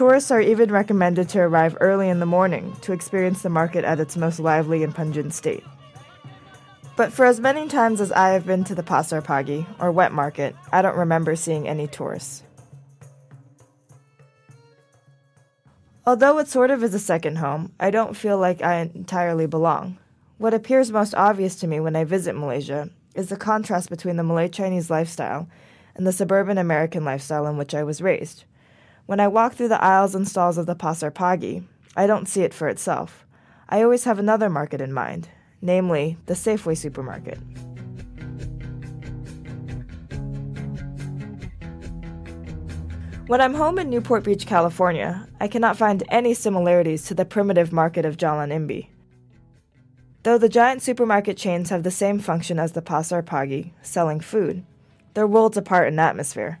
Tourists 0.00 0.30
are 0.30 0.40
even 0.40 0.72
recommended 0.72 1.28
to 1.28 1.40
arrive 1.40 1.76
early 1.78 2.08
in 2.08 2.20
the 2.20 2.24
morning 2.24 2.74
to 2.80 2.94
experience 2.94 3.42
the 3.42 3.50
market 3.50 3.84
at 3.84 4.00
its 4.00 4.16
most 4.16 4.40
lively 4.40 4.82
and 4.82 4.94
pungent 4.94 5.34
state. 5.34 5.62
But 6.96 7.12
for 7.12 7.26
as 7.26 7.38
many 7.38 7.68
times 7.68 8.00
as 8.00 8.10
I 8.10 8.30
have 8.30 8.46
been 8.46 8.64
to 8.64 8.74
the 8.74 8.82
Pasar 8.82 9.22
Pagi, 9.22 9.66
or 9.78 9.92
wet 9.92 10.10
market, 10.12 10.56
I 10.72 10.80
don't 10.80 10.96
remember 10.96 11.36
seeing 11.36 11.68
any 11.68 11.86
tourists. 11.86 12.44
Although 16.06 16.38
it 16.38 16.48
sort 16.48 16.70
of 16.70 16.82
is 16.82 16.94
a 16.94 16.98
second 16.98 17.36
home, 17.36 17.74
I 17.78 17.90
don't 17.90 18.16
feel 18.16 18.38
like 18.38 18.62
I 18.62 18.76
entirely 18.76 19.44
belong. 19.44 19.98
What 20.38 20.54
appears 20.54 20.90
most 20.90 21.14
obvious 21.14 21.56
to 21.56 21.66
me 21.66 21.78
when 21.78 21.94
I 21.94 22.04
visit 22.04 22.34
Malaysia 22.34 22.88
is 23.14 23.28
the 23.28 23.36
contrast 23.36 23.90
between 23.90 24.16
the 24.16 24.24
Malay 24.24 24.48
Chinese 24.48 24.88
lifestyle 24.88 25.46
and 25.94 26.06
the 26.06 26.12
suburban 26.12 26.56
American 26.56 27.04
lifestyle 27.04 27.46
in 27.46 27.58
which 27.58 27.74
I 27.74 27.82
was 27.82 28.00
raised. 28.00 28.44
When 29.10 29.18
I 29.18 29.26
walk 29.26 29.54
through 29.54 29.70
the 29.70 29.82
aisles 29.82 30.14
and 30.14 30.28
stalls 30.28 30.56
of 30.56 30.66
the 30.66 30.76
Pasar 30.76 31.12
Pagi, 31.12 31.62
I 31.96 32.06
don't 32.06 32.28
see 32.28 32.42
it 32.42 32.54
for 32.54 32.68
itself. 32.68 33.26
I 33.68 33.82
always 33.82 34.04
have 34.04 34.20
another 34.20 34.48
market 34.48 34.80
in 34.80 34.92
mind, 34.92 35.28
namely 35.60 36.16
the 36.26 36.34
Safeway 36.34 36.76
supermarket. 36.76 37.36
When 43.26 43.40
I'm 43.40 43.54
home 43.54 43.80
in 43.80 43.90
Newport 43.90 44.22
Beach, 44.22 44.46
California, 44.46 45.26
I 45.40 45.48
cannot 45.48 45.76
find 45.76 46.04
any 46.08 46.32
similarities 46.32 47.04
to 47.06 47.14
the 47.14 47.24
primitive 47.24 47.72
market 47.72 48.04
of 48.04 48.16
Jalan 48.16 48.52
Imbi. 48.52 48.90
Though 50.22 50.38
the 50.38 50.48
giant 50.48 50.82
supermarket 50.82 51.36
chains 51.36 51.70
have 51.70 51.82
the 51.82 51.90
same 51.90 52.20
function 52.20 52.60
as 52.60 52.74
the 52.74 52.80
Pasar 52.80 53.26
Pagi, 53.26 53.72
selling 53.82 54.20
food, 54.20 54.64
they're 55.14 55.26
worlds 55.26 55.56
apart 55.56 55.88
in 55.88 55.98
atmosphere. 55.98 56.60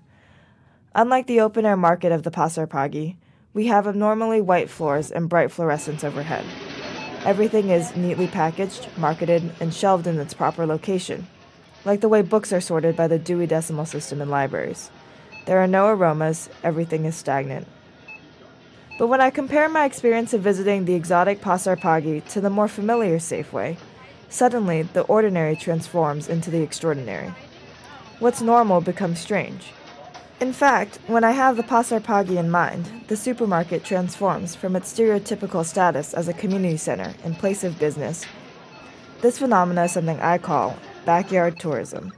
Unlike 0.92 1.28
the 1.28 1.40
open 1.40 1.64
air 1.64 1.76
market 1.76 2.10
of 2.10 2.24
the 2.24 2.32
Pasar 2.32 2.68
Pagi, 2.68 3.14
we 3.54 3.68
have 3.68 3.86
abnormally 3.86 4.40
white 4.40 4.68
floors 4.68 5.12
and 5.12 5.28
bright 5.28 5.52
fluorescence 5.52 6.02
overhead. 6.02 6.44
Everything 7.24 7.70
is 7.70 7.94
neatly 7.94 8.26
packaged, 8.26 8.88
marketed, 8.96 9.52
and 9.60 9.72
shelved 9.72 10.08
in 10.08 10.18
its 10.18 10.34
proper 10.34 10.66
location, 10.66 11.28
like 11.84 12.00
the 12.00 12.08
way 12.08 12.22
books 12.22 12.52
are 12.52 12.60
sorted 12.60 12.96
by 12.96 13.06
the 13.06 13.20
Dewey 13.20 13.46
Decimal 13.46 13.86
System 13.86 14.20
in 14.20 14.30
libraries. 14.30 14.90
There 15.46 15.58
are 15.58 15.68
no 15.68 15.86
aromas, 15.86 16.50
everything 16.64 17.04
is 17.04 17.14
stagnant. 17.14 17.68
But 18.98 19.06
when 19.06 19.20
I 19.20 19.30
compare 19.30 19.68
my 19.68 19.84
experience 19.84 20.34
of 20.34 20.42
visiting 20.42 20.86
the 20.86 20.94
exotic 20.94 21.40
Pasar 21.40 21.80
Pagi 21.80 22.20
to 22.30 22.40
the 22.40 22.50
more 22.50 22.68
familiar 22.68 23.18
Safeway, 23.18 23.76
suddenly 24.28 24.82
the 24.82 25.02
ordinary 25.02 25.54
transforms 25.54 26.28
into 26.28 26.50
the 26.50 26.62
extraordinary. 26.62 27.32
What's 28.18 28.42
normal 28.42 28.80
becomes 28.80 29.20
strange. 29.20 29.72
In 30.40 30.54
fact, 30.54 30.98
when 31.06 31.22
I 31.22 31.32
have 31.32 31.58
the 31.58 31.62
Pasar 31.62 32.02
Pagi 32.02 32.38
in 32.38 32.50
mind, 32.50 33.04
the 33.08 33.16
supermarket 33.16 33.84
transforms 33.84 34.54
from 34.54 34.74
its 34.74 34.90
stereotypical 34.90 35.66
status 35.66 36.14
as 36.14 36.28
a 36.28 36.32
community 36.32 36.78
center 36.78 37.12
and 37.22 37.38
place 37.38 37.62
of 37.62 37.78
business. 37.78 38.24
This 39.20 39.38
phenomenon 39.38 39.84
is 39.84 39.92
something 39.92 40.18
I 40.18 40.38
call 40.38 40.78
backyard 41.04 41.60
tourism. 41.60 42.14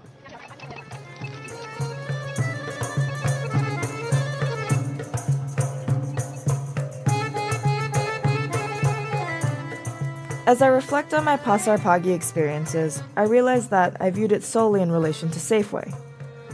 As 10.47 10.63
I 10.63 10.69
reflect 10.69 11.13
on 11.13 11.25
my 11.25 11.37
Pasar 11.37 11.83
Pagi 11.83 12.13
experiences, 12.13 13.03
I 13.17 13.25
realize 13.25 13.69
that 13.71 13.97
I 14.01 14.11
viewed 14.11 14.31
it 14.31 14.45
solely 14.45 14.81
in 14.81 14.93
relation 14.93 15.29
to 15.31 15.41
Safeway. 15.41 15.93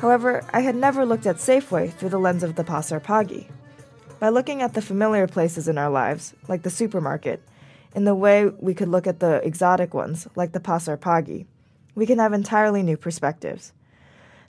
However, 0.01 0.45
I 0.53 0.61
had 0.61 0.77
never 0.77 1.05
looked 1.05 1.27
at 1.27 1.37
Safeway 1.37 1.93
through 1.93 2.11
the 2.11 2.21
lens 2.21 2.45
of 2.45 2.55
the 2.55 2.63
Pasar 2.63 3.03
Pagi. 3.03 3.49
By 4.21 4.29
looking 4.29 4.63
at 4.63 4.75
the 4.75 4.83
familiar 4.83 5.27
places 5.27 5.67
in 5.67 5.77
our 5.77 5.91
lives, 5.91 6.35
like 6.47 6.63
the 6.63 6.71
supermarket, 6.71 7.43
in 7.97 8.05
the 8.05 8.15
way 8.15 8.47
we 8.47 8.75
could 8.75 8.89
look 8.89 9.09
at 9.09 9.19
the 9.19 9.45
exotic 9.45 9.95
ones, 9.95 10.29
like 10.37 10.53
the 10.53 10.61
Pasar 10.61 11.01
Pagi, 11.01 11.45
we 11.97 12.07
can 12.07 12.21
have 12.21 12.33
entirely 12.33 12.83
new 12.85 12.97
perspectives. 12.97 13.73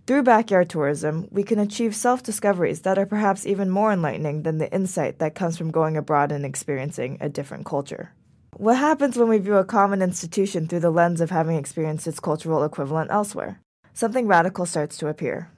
Through 0.06 0.24
backyard 0.24 0.70
tourism, 0.70 1.28
we 1.32 1.44
can 1.44 1.58
achieve 1.58 1.96
self 1.96 2.22
discoveries 2.22 2.82
that 2.82 3.00
are 3.00 3.06
perhaps 3.08 3.48
even 3.48 3.72
more 3.72 3.92
enlightening 3.92 4.44
than 4.44 4.60
the 4.60 4.72
insight 4.72 5.18
that 5.18 5.36
comes 5.36 5.58
from 5.58 5.72
going 5.72 5.98
abroad 5.98 6.32
and 6.32 6.46
experiencing 6.46 7.18
a 7.22 7.30
different 7.30 7.66
culture. 7.66 8.12
What 8.58 8.78
happens 8.78 9.18
when 9.18 9.30
we 9.30 9.38
view 9.40 9.56
a 9.56 9.66
common 9.66 10.02
institution 10.02 10.68
through 10.68 10.82
the 10.82 10.92
lens 10.92 11.22
of 11.22 11.32
having 11.32 11.56
experienced 11.58 12.08
its 12.08 12.20
cultural 12.20 12.64
equivalent 12.64 13.10
elsewhere? 13.12 13.62
Something 14.00 14.28
radical 14.28 14.66
starts 14.66 14.96
to 15.00 15.10
appear. 15.10 15.52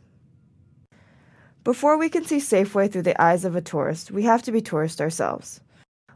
Before 1.64 1.96
we 1.96 2.10
can 2.10 2.26
see 2.26 2.38
Safeway 2.38 2.92
through 2.92 3.04
the 3.04 3.22
eyes 3.22 3.46
of 3.46 3.56
a 3.56 3.62
tourist, 3.62 4.10
we 4.10 4.24
have 4.24 4.42
to 4.42 4.52
be 4.52 4.62
tourists 4.62 5.00
ourselves. 5.00 5.62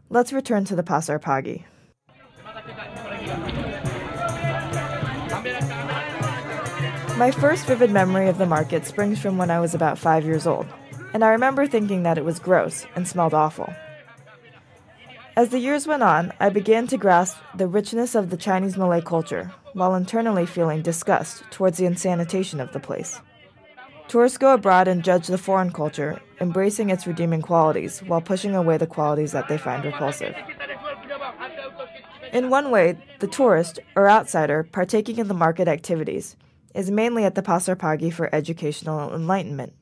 Let's 0.09 0.34
return 0.34 0.65
to 0.65 0.76
the 0.76 0.82
Pasar 0.82 1.21
Pagi. 1.21 1.65
My 7.15 7.30
first 7.30 7.67
vivid 7.67 7.91
memory 7.91 8.28
of 8.28 8.39
the 8.39 8.47
market 8.47 8.88
springs 8.88 9.19
from 9.19 9.38
when 9.38 9.51
I 9.51 9.59
was 9.59 9.76
about 9.76 9.99
five 9.99 10.26
years 10.26 10.47
old, 10.47 10.65
and 11.13 11.23
I 11.23 11.30
remember 11.30 11.67
thinking 11.67 12.01
that 12.01 12.17
it 12.17 12.26
was 12.26 12.39
gross 12.39 12.88
and 12.95 13.07
smelled 13.07 13.36
awful. 13.36 13.71
As 15.36 15.49
the 15.49 15.59
years 15.59 15.86
went 15.86 16.01
on, 16.01 16.34
I 16.39 16.49
began 16.49 16.88
to 16.88 16.97
grasp 16.97 17.38
the 17.53 17.67
richness 17.67 18.15
of 18.15 18.32
the 18.32 18.38
Chinese 18.38 18.78
Malay 18.78 19.01
culture, 19.01 19.53
while 19.76 19.93
internally 19.93 20.45
feeling 20.45 20.82
disgust 20.82 21.43
towards 21.51 21.78
the 21.78 21.86
insanitation 21.86 22.61
of 22.61 22.71
the 22.71 22.80
place. 22.80 23.19
Tourists 24.07 24.38
go 24.38 24.53
abroad 24.53 24.88
and 24.88 25.03
judge 25.03 25.28
the 25.28 25.38
foreign 25.38 25.69
culture, 25.69 26.21
embracing 26.39 26.89
its 26.89 27.05
redeeming 27.05 27.41
qualities 27.41 27.99
while 27.99 28.21
pushing 28.21 28.55
away 28.55 28.78
the 28.78 28.88
qualities 28.88 29.34
that 29.34 29.49
they 29.49 29.57
find 29.57 29.84
repulsive. 29.84 30.34
In 32.32 32.49
one 32.49 32.71
way, 32.71 32.97
the 33.19 33.28
tourist, 33.28 33.80
or 33.97 34.09
outsider, 34.09 34.63
partaking 34.63 35.17
in 35.17 35.28
the 35.28 35.34
market 35.34 35.67
activities, 35.67 36.38
is 36.73 36.89
mainly 36.89 37.26
at 37.26 37.36
the 37.36 37.41
Pasar 37.41 37.78
Pagi 37.78 38.09
for 38.09 38.34
educational 38.34 39.13
enlightenment. 39.13 39.73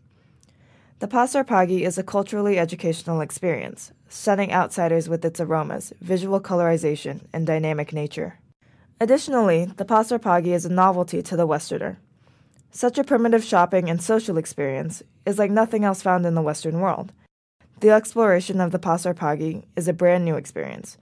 The 0.99 1.07
Pasar 1.07 1.45
Pagi 1.45 1.83
is 1.83 1.99
a 1.99 2.03
culturally 2.03 2.57
educational 2.57 3.21
experience, 3.21 3.91
stunning 4.09 4.51
outsiders 4.51 5.07
with 5.07 5.23
its 5.23 5.39
aromas, 5.39 5.93
visual 6.01 6.39
colorization, 6.39 7.25
and 7.31 7.45
dynamic 7.45 7.93
nature. 7.93 8.39
Additionally, 8.99 9.65
the 9.65 9.85
Pasar 9.85 10.21
Pagi 10.21 10.53
is 10.53 10.65
a 10.65 10.69
novelty 10.69 11.21
to 11.23 11.35
the 11.35 11.47
Westerner. 11.47 11.97
Such 12.71 12.97
a 12.97 13.03
primitive 13.03 13.43
shopping 13.43 13.89
and 13.89 14.01
social 14.01 14.37
experience 14.37 15.03
is 15.25 15.37
like 15.37 15.51
nothing 15.51 15.83
else 15.83 16.01
found 16.01 16.25
in 16.25 16.35
the 16.35 16.41
Western 16.41 16.79
world. 16.79 17.11
The 17.81 17.89
exploration 17.89 18.61
of 18.61 18.71
the 18.71 18.79
Pasar 18.79 19.15
Pagi 19.15 19.63
is 19.75 19.87
a 19.87 19.93
brand 19.93 20.25
new 20.25 20.35
experience. 20.35 20.97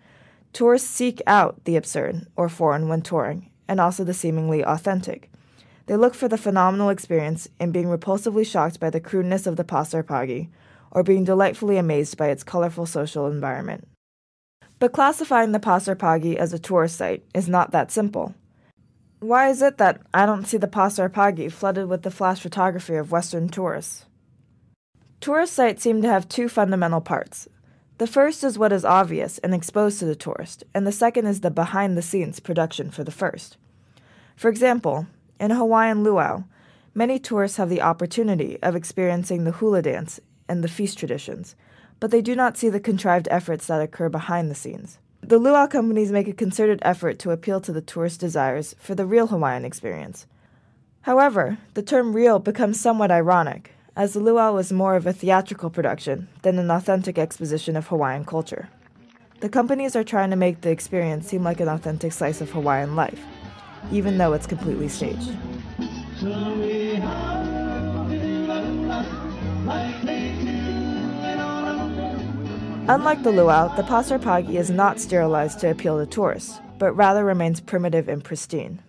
Tourists 0.54 0.90
seek 0.90 1.22
out 1.28 1.64
the 1.66 1.76
absurd 1.76 2.28
or 2.36 2.50
foreign 2.50 2.88
when 2.88 3.02
touring, 3.02 3.50
and 3.68 3.80
also 3.80 4.04
the 4.04 4.14
seemingly 4.14 4.64
authentic. 4.64 5.30
They 5.86 5.96
look 5.96 6.16
for 6.16 6.28
the 6.28 6.38
phenomenal 6.38 6.90
experience 6.90 7.48
in 7.60 7.72
being 7.72 7.88
repulsively 7.88 8.46
shocked 8.46 8.80
by 8.80 8.90
the 8.90 9.00
crudeness 9.00 9.46
of 9.46 9.58
the 9.58 9.64
Pasar 9.64 10.06
Pagi, 10.06 10.48
or 10.92 11.04
being 11.04 11.24
delightfully 11.24 11.78
amazed 11.78 12.18
by 12.18 12.30
its 12.30 12.44
colorful 12.44 12.86
social 12.86 13.28
environment. 13.28 13.88
But 14.82 14.94
classifying 14.94 15.52
the 15.52 15.60
Pasar 15.60 15.96
Pagi 15.96 16.36
as 16.36 16.54
a 16.54 16.60
tourist 16.60 16.98
site 16.98 17.24
is 17.36 17.48
not 17.48 17.70
that 17.70 17.92
simple. 17.92 18.34
Why 19.20 19.50
is 19.50 19.62
it 19.62 19.78
that 19.78 20.02
I 20.12 20.26
don't 20.26 20.48
see 20.48 20.58
the 20.58 20.68
Pasar 20.68 21.14
Pagi 21.14 21.50
flooded 21.50 21.88
with 21.88 22.02
the 22.02 22.10
flash 22.10 22.40
photography 22.40 22.96
of 22.96 23.12
Western 23.12 23.48
tourists? 23.48 24.08
Tourist 25.20 25.54
sites 25.54 25.84
seem 25.84 26.02
to 26.02 26.08
have 26.08 26.28
two 26.28 26.50
fundamental 26.50 27.00
parts. 27.00 27.48
The 28.00 28.08
first 28.08 28.44
is 28.44 28.58
what 28.58 28.74
is 28.74 28.84
obvious 28.84 29.38
and 29.38 29.54
exposed 29.54 30.00
to 30.00 30.06
the 30.06 30.16
tourist, 30.16 30.64
and 30.74 30.88
the 30.88 30.92
second 30.92 31.28
is 31.28 31.42
the 31.42 31.52
behind 31.52 31.96
the 31.96 32.02
scenes 32.02 32.40
production 32.40 32.90
for 32.90 33.04
the 33.04 33.12
first. 33.12 33.58
For 34.36 34.50
example, 34.50 35.06
in 35.40 35.52
Hawaiian 35.52 36.04
luau, 36.04 36.46
many 36.96 37.20
tourists 37.20 37.58
have 37.58 37.70
the 37.70 37.84
opportunity 37.84 38.58
of 38.64 38.76
experiencing 38.76 39.44
the 39.44 39.52
hula 39.52 39.84
dance 39.84 40.20
and 40.50 40.64
the 40.64 40.68
feast 40.68 40.98
traditions, 40.98 41.56
but 42.02 42.12
they 42.12 42.22
do 42.22 42.36
not 42.36 42.58
see 42.58 42.68
the 42.68 42.82
contrived 42.82 43.30
efforts 43.32 43.68
that 43.68 43.82
occur 43.82 44.10
behind 44.10 44.52
the 44.52 44.56
scenes. 44.56 44.98
The 45.22 45.40
luau 45.40 45.68
companies 45.68 46.12
make 46.12 46.28
a 46.28 46.34
concerted 46.34 46.80
effort 46.82 47.18
to 47.20 47.32
appeal 47.32 47.62
to 47.62 47.72
the 47.72 47.80
tourist 47.80 48.20
desires 48.20 48.76
for 48.78 48.94
the 48.94 49.06
real 49.06 49.28
Hawaiian 49.28 49.64
experience. 49.64 50.28
However, 51.04 51.58
the 51.74 51.82
term 51.82 52.12
real 52.12 52.40
becomes 52.40 52.78
somewhat 52.78 53.10
ironic, 53.10 53.72
as 53.96 54.12
the 54.12 54.20
luau 54.20 54.58
is 54.58 54.74
more 54.74 54.98
of 54.98 55.06
a 55.06 55.14
theatrical 55.14 55.70
production 55.70 56.28
than 56.42 56.60
an 56.60 56.70
authentic 56.70 57.18
exposition 57.18 57.78
of 57.78 57.88
Hawaiian 57.88 58.26
culture. 58.26 58.68
The 59.40 59.48
companies 59.48 59.96
are 59.96 60.04
trying 60.04 60.32
to 60.32 60.36
make 60.36 60.60
the 60.60 60.72
experience 60.72 61.28
seem 61.28 61.44
like 61.44 61.62
an 61.62 61.70
authentic 61.70 62.12
slice 62.12 62.42
of 62.42 62.52
Hawaiian 62.52 62.98
life 62.98 63.24
even 63.92 64.18
though 64.18 64.34
it's 64.34 64.48
completely 64.48 64.88
staged. 64.88 65.32
Unlike 72.88 73.24
the 73.24 73.32
luau, 73.32 73.74
the 73.76 73.84
pasar 73.84 74.20
pagi 74.22 74.58
is 74.58 74.72
not 74.72 75.00
sterilized 75.00 75.60
to 75.60 75.70
appeal 75.70 76.00
to 76.00 76.06
tourists, 76.06 76.60
but 76.80 76.94
rather 76.94 77.24
remains 77.24 77.62
primitive 77.62 78.10
and 78.10 78.24
pristine. 78.24 78.82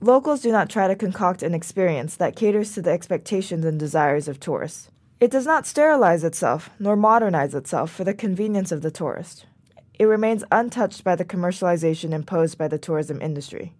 Locals 0.00 0.40
do 0.40 0.50
not 0.50 0.70
try 0.70 0.88
to 0.88 0.96
concoct 0.96 1.42
an 1.42 1.54
experience 1.54 2.16
that 2.16 2.36
caters 2.36 2.72
to 2.72 2.82
the 2.82 2.90
expectations 2.90 3.66
and 3.66 3.78
desires 3.78 4.28
of 4.28 4.40
tourists. 4.40 4.90
It 5.20 5.30
does 5.30 5.46
not 5.46 5.66
sterilize 5.66 6.24
itself 6.24 6.70
nor 6.78 6.96
modernize 6.96 7.54
itself 7.54 7.92
for 7.92 8.02
the 8.02 8.14
convenience 8.14 8.72
of 8.72 8.80
the 8.80 8.90
tourist. 8.90 9.44
It 9.98 10.06
remains 10.06 10.42
untouched 10.50 11.04
by 11.04 11.14
the 11.14 11.24
commercialization 11.24 12.12
imposed 12.12 12.56
by 12.56 12.66
the 12.66 12.78
tourism 12.78 13.20
industry. 13.20 13.74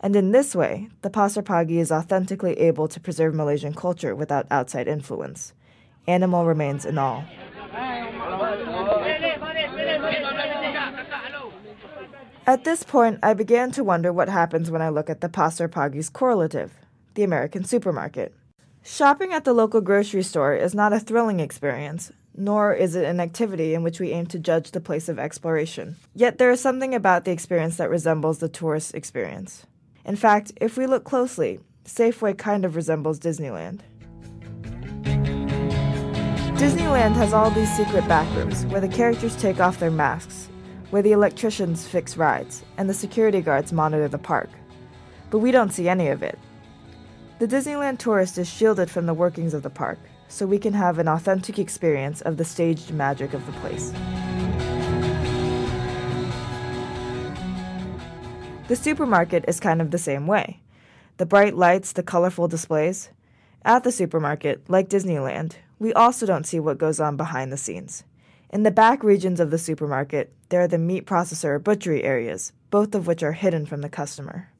And 0.00 0.14
in 0.14 0.30
this 0.30 0.54
way, 0.54 0.88
the 1.02 1.10
Pasar 1.10 1.44
Pagi 1.44 1.78
is 1.78 1.90
authentically 1.90 2.54
able 2.60 2.86
to 2.88 3.00
preserve 3.00 3.34
Malaysian 3.34 3.74
culture 3.74 4.14
without 4.14 4.46
outside 4.52 4.86
influence. 4.86 5.52
Animal 6.06 6.46
remains 6.46 6.86
in 6.86 6.96
all. 6.96 7.24
At 12.46 12.64
this 12.64 12.82
point, 12.82 13.18
I 13.22 13.34
began 13.34 13.70
to 13.72 13.84
wonder 13.84 14.10
what 14.10 14.30
happens 14.30 14.70
when 14.70 14.80
I 14.80 14.88
look 14.88 15.10
at 15.10 15.20
the 15.20 15.28
Pasar 15.28 15.68
Pagi's 15.68 16.08
correlative, 16.08 16.72
the 17.14 17.22
American 17.22 17.64
supermarket. 17.64 18.34
Shopping 18.82 19.34
at 19.34 19.44
the 19.44 19.52
local 19.52 19.82
grocery 19.82 20.22
store 20.22 20.54
is 20.54 20.74
not 20.74 20.94
a 20.94 21.00
thrilling 21.00 21.40
experience, 21.40 22.10
nor 22.34 22.72
is 22.72 22.94
it 22.94 23.04
an 23.04 23.20
activity 23.20 23.74
in 23.74 23.82
which 23.82 24.00
we 24.00 24.12
aim 24.12 24.24
to 24.28 24.38
judge 24.38 24.70
the 24.70 24.80
place 24.80 25.10
of 25.10 25.18
exploration. 25.18 25.96
Yet 26.14 26.38
there 26.38 26.50
is 26.50 26.60
something 26.60 26.94
about 26.94 27.26
the 27.26 27.32
experience 27.32 27.76
that 27.76 27.90
resembles 27.90 28.38
the 28.38 28.48
tourist 28.48 28.94
experience. 28.94 29.66
In 30.06 30.16
fact, 30.16 30.52
if 30.58 30.78
we 30.78 30.86
look 30.86 31.04
closely, 31.04 31.60
Safeway 31.84 32.38
kind 32.38 32.64
of 32.64 32.76
resembles 32.76 33.20
Disneyland. 33.20 33.80
Disneyland 36.58 37.14
has 37.14 37.32
all 37.32 37.50
these 37.50 37.72
secret 37.76 38.02
backrooms 38.06 38.68
where 38.68 38.80
the 38.80 38.88
characters 38.88 39.36
take 39.36 39.60
off 39.60 39.78
their 39.78 39.92
masks, 39.92 40.48
where 40.90 41.02
the 41.02 41.12
electricians 41.12 41.86
fix 41.86 42.16
rides, 42.16 42.64
and 42.76 42.90
the 42.90 42.94
security 42.94 43.40
guards 43.40 43.72
monitor 43.72 44.08
the 44.08 44.18
park. 44.18 44.50
But 45.30 45.38
we 45.38 45.52
don't 45.52 45.72
see 45.72 45.88
any 45.88 46.08
of 46.08 46.20
it. 46.20 46.36
The 47.38 47.46
Disneyland 47.46 47.98
tourist 47.98 48.38
is 48.38 48.48
shielded 48.48 48.90
from 48.90 49.06
the 49.06 49.14
workings 49.14 49.54
of 49.54 49.62
the 49.62 49.70
park, 49.70 50.00
so 50.26 50.46
we 50.46 50.58
can 50.58 50.72
have 50.72 50.98
an 50.98 51.06
authentic 51.06 51.60
experience 51.60 52.22
of 52.22 52.38
the 52.38 52.44
staged 52.44 52.90
magic 52.90 53.34
of 53.34 53.46
the 53.46 53.52
place. 53.60 53.92
The 58.66 58.74
supermarket 58.74 59.44
is 59.46 59.60
kind 59.60 59.80
of 59.80 59.92
the 59.92 59.96
same 59.96 60.26
way. 60.26 60.58
The 61.18 61.26
bright 61.26 61.54
lights, 61.54 61.92
the 61.92 62.02
colorful 62.02 62.48
displays. 62.48 63.10
At 63.64 63.84
the 63.84 63.92
supermarket, 63.92 64.68
like 64.68 64.88
Disneyland, 64.88 65.54
we 65.78 65.92
also 65.92 66.26
don't 66.26 66.46
see 66.46 66.60
what 66.60 66.78
goes 66.78 67.00
on 67.00 67.16
behind 67.16 67.52
the 67.52 67.56
scenes. 67.56 68.04
In 68.50 68.62
the 68.62 68.70
back 68.70 69.04
regions 69.04 69.40
of 69.40 69.50
the 69.50 69.58
supermarket, 69.58 70.32
there 70.48 70.62
are 70.62 70.68
the 70.68 70.78
meat 70.78 71.06
processor 71.06 71.50
or 71.50 71.58
butchery 71.58 72.02
areas, 72.02 72.52
both 72.70 72.94
of 72.94 73.06
which 73.06 73.22
are 73.22 73.32
hidden 73.32 73.66
from 73.66 73.82
the 73.82 73.88
customer. 73.88 74.50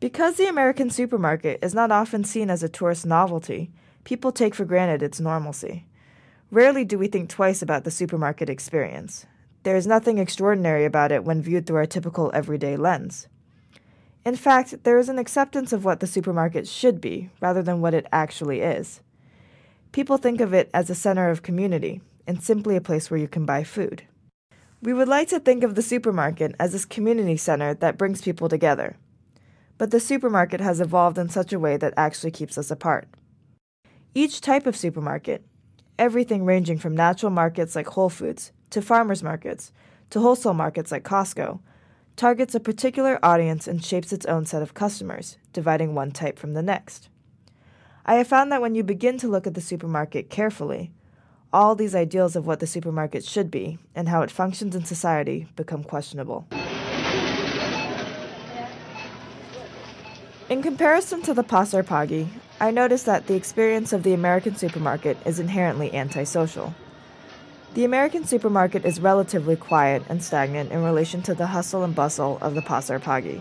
Because 0.00 0.36
the 0.36 0.48
American 0.48 0.90
supermarket 0.90 1.60
is 1.62 1.74
not 1.74 1.92
often 1.92 2.24
seen 2.24 2.50
as 2.50 2.62
a 2.62 2.68
tourist 2.68 3.06
novelty, 3.06 3.70
people 4.02 4.32
take 4.32 4.54
for 4.54 4.64
granted 4.64 5.02
its 5.02 5.20
normalcy. 5.20 5.86
Rarely 6.50 6.84
do 6.84 6.98
we 6.98 7.06
think 7.06 7.30
twice 7.30 7.62
about 7.62 7.84
the 7.84 7.90
supermarket 7.90 8.50
experience. 8.50 9.26
There 9.62 9.76
is 9.76 9.86
nothing 9.86 10.18
extraordinary 10.18 10.84
about 10.84 11.10
it 11.10 11.24
when 11.24 11.40
viewed 11.40 11.66
through 11.66 11.78
our 11.78 11.86
typical 11.86 12.30
everyday 12.34 12.76
lens. 12.76 13.28
In 14.24 14.36
fact, 14.36 14.84
there 14.84 14.98
is 14.98 15.08
an 15.08 15.18
acceptance 15.18 15.72
of 15.72 15.84
what 15.84 16.00
the 16.00 16.06
supermarket 16.06 16.66
should 16.66 17.00
be 17.00 17.30
rather 17.40 17.62
than 17.62 17.80
what 17.80 17.94
it 17.94 18.06
actually 18.12 18.60
is. 18.60 19.00
People 19.94 20.16
think 20.16 20.40
of 20.40 20.52
it 20.52 20.70
as 20.74 20.90
a 20.90 20.94
center 20.96 21.30
of 21.30 21.44
community 21.44 22.00
and 22.26 22.42
simply 22.42 22.74
a 22.74 22.80
place 22.80 23.12
where 23.12 23.20
you 23.20 23.28
can 23.28 23.46
buy 23.46 23.62
food. 23.62 24.02
We 24.82 24.92
would 24.92 25.06
like 25.06 25.28
to 25.28 25.38
think 25.38 25.62
of 25.62 25.76
the 25.76 25.82
supermarket 25.82 26.56
as 26.58 26.72
this 26.72 26.84
community 26.84 27.36
center 27.36 27.74
that 27.74 27.96
brings 27.96 28.20
people 28.20 28.48
together. 28.48 28.96
But 29.78 29.92
the 29.92 30.00
supermarket 30.00 30.60
has 30.60 30.80
evolved 30.80 31.16
in 31.16 31.28
such 31.28 31.52
a 31.52 31.60
way 31.60 31.76
that 31.76 31.94
actually 31.96 32.32
keeps 32.32 32.58
us 32.58 32.72
apart. 32.72 33.06
Each 34.16 34.40
type 34.40 34.66
of 34.66 34.74
supermarket, 34.74 35.44
everything 35.96 36.44
ranging 36.44 36.78
from 36.78 36.96
natural 36.96 37.30
markets 37.30 37.76
like 37.76 37.86
Whole 37.86 38.10
Foods 38.10 38.50
to 38.70 38.82
farmers 38.82 39.22
markets 39.22 39.70
to 40.10 40.18
wholesale 40.18 40.54
markets 40.54 40.90
like 40.90 41.04
Costco, 41.04 41.60
targets 42.16 42.56
a 42.56 42.58
particular 42.58 43.20
audience 43.24 43.68
and 43.68 43.84
shapes 43.84 44.12
its 44.12 44.26
own 44.26 44.44
set 44.44 44.60
of 44.60 44.74
customers, 44.74 45.38
dividing 45.52 45.94
one 45.94 46.10
type 46.10 46.36
from 46.36 46.54
the 46.54 46.62
next. 46.62 47.10
I 48.06 48.16
have 48.16 48.28
found 48.28 48.52
that 48.52 48.60
when 48.60 48.74
you 48.74 48.82
begin 48.82 49.16
to 49.18 49.28
look 49.28 49.46
at 49.46 49.54
the 49.54 49.62
supermarket 49.62 50.28
carefully, 50.28 50.92
all 51.54 51.74
these 51.74 51.94
ideals 51.94 52.36
of 52.36 52.46
what 52.46 52.60
the 52.60 52.66
supermarket 52.66 53.24
should 53.24 53.50
be 53.50 53.78
and 53.94 54.10
how 54.10 54.20
it 54.20 54.30
functions 54.30 54.76
in 54.76 54.84
society 54.84 55.48
become 55.56 55.82
questionable. 55.82 56.46
In 60.50 60.62
comparison 60.62 61.22
to 61.22 61.32
the 61.32 61.42
Pasar 61.42 61.86
Pagi, 61.86 62.26
I 62.60 62.70
noticed 62.70 63.06
that 63.06 63.26
the 63.26 63.36
experience 63.36 63.94
of 63.94 64.02
the 64.02 64.12
American 64.12 64.54
supermarket 64.54 65.16
is 65.24 65.40
inherently 65.40 65.94
antisocial. 65.94 66.74
The 67.72 67.86
American 67.86 68.24
supermarket 68.24 68.84
is 68.84 69.00
relatively 69.00 69.56
quiet 69.56 70.02
and 70.10 70.22
stagnant 70.22 70.70
in 70.70 70.84
relation 70.84 71.22
to 71.22 71.34
the 71.34 71.46
hustle 71.46 71.82
and 71.82 71.94
bustle 71.94 72.38
of 72.42 72.54
the 72.54 72.60
Pasar 72.60 73.00
Pagi. 73.00 73.40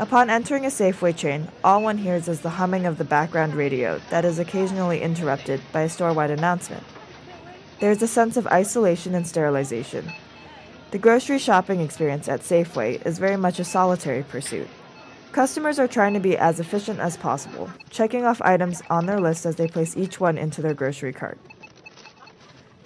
Upon 0.00 0.30
entering 0.30 0.64
a 0.64 0.70
Safeway 0.70 1.14
chain, 1.14 1.48
all 1.62 1.82
one 1.82 1.98
hears 1.98 2.26
is 2.26 2.40
the 2.40 2.48
humming 2.48 2.86
of 2.86 2.96
the 2.96 3.04
background 3.04 3.54
radio 3.54 4.00
that 4.08 4.24
is 4.24 4.38
occasionally 4.38 5.02
interrupted 5.02 5.60
by 5.72 5.82
a 5.82 5.90
store 5.90 6.14
wide 6.14 6.30
announcement. 6.30 6.82
There 7.80 7.90
is 7.90 8.00
a 8.00 8.08
sense 8.08 8.38
of 8.38 8.46
isolation 8.46 9.14
and 9.14 9.26
sterilization. 9.28 10.10
The 10.90 10.98
grocery 10.98 11.38
shopping 11.38 11.80
experience 11.80 12.28
at 12.28 12.40
Safeway 12.40 13.04
is 13.04 13.18
very 13.18 13.36
much 13.36 13.58
a 13.58 13.64
solitary 13.64 14.22
pursuit. 14.22 14.68
Customers 15.32 15.78
are 15.78 15.86
trying 15.86 16.14
to 16.14 16.20
be 16.20 16.34
as 16.34 16.60
efficient 16.60 16.98
as 16.98 17.18
possible, 17.18 17.68
checking 17.90 18.24
off 18.24 18.40
items 18.40 18.80
on 18.88 19.04
their 19.04 19.20
list 19.20 19.44
as 19.44 19.56
they 19.56 19.68
place 19.68 19.98
each 19.98 20.18
one 20.18 20.38
into 20.38 20.62
their 20.62 20.72
grocery 20.72 21.12
cart. 21.12 21.38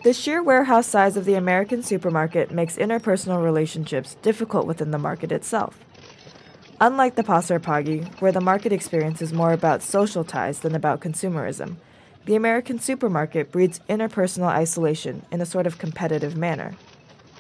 The 0.02 0.12
sheer 0.12 0.42
warehouse 0.42 0.88
size 0.88 1.16
of 1.16 1.26
the 1.26 1.34
American 1.34 1.84
supermarket 1.84 2.50
makes 2.50 2.76
interpersonal 2.76 3.40
relationships 3.40 4.16
difficult 4.16 4.66
within 4.66 4.90
the 4.90 4.98
market 4.98 5.30
itself. 5.30 5.78
Unlike 6.84 7.14
the 7.14 7.22
Pasar 7.22 7.62
Pagi, 7.62 8.00
where 8.18 8.30
the 8.30 8.42
market 8.42 8.70
experience 8.70 9.22
is 9.22 9.32
more 9.32 9.54
about 9.54 9.82
social 9.82 10.22
ties 10.22 10.58
than 10.58 10.74
about 10.74 11.00
consumerism, 11.00 11.76
the 12.26 12.34
American 12.34 12.78
supermarket 12.78 13.50
breeds 13.50 13.80
interpersonal 13.88 14.48
isolation 14.48 15.24
in 15.30 15.40
a 15.40 15.46
sort 15.46 15.66
of 15.66 15.78
competitive 15.78 16.36
manner. 16.36 16.76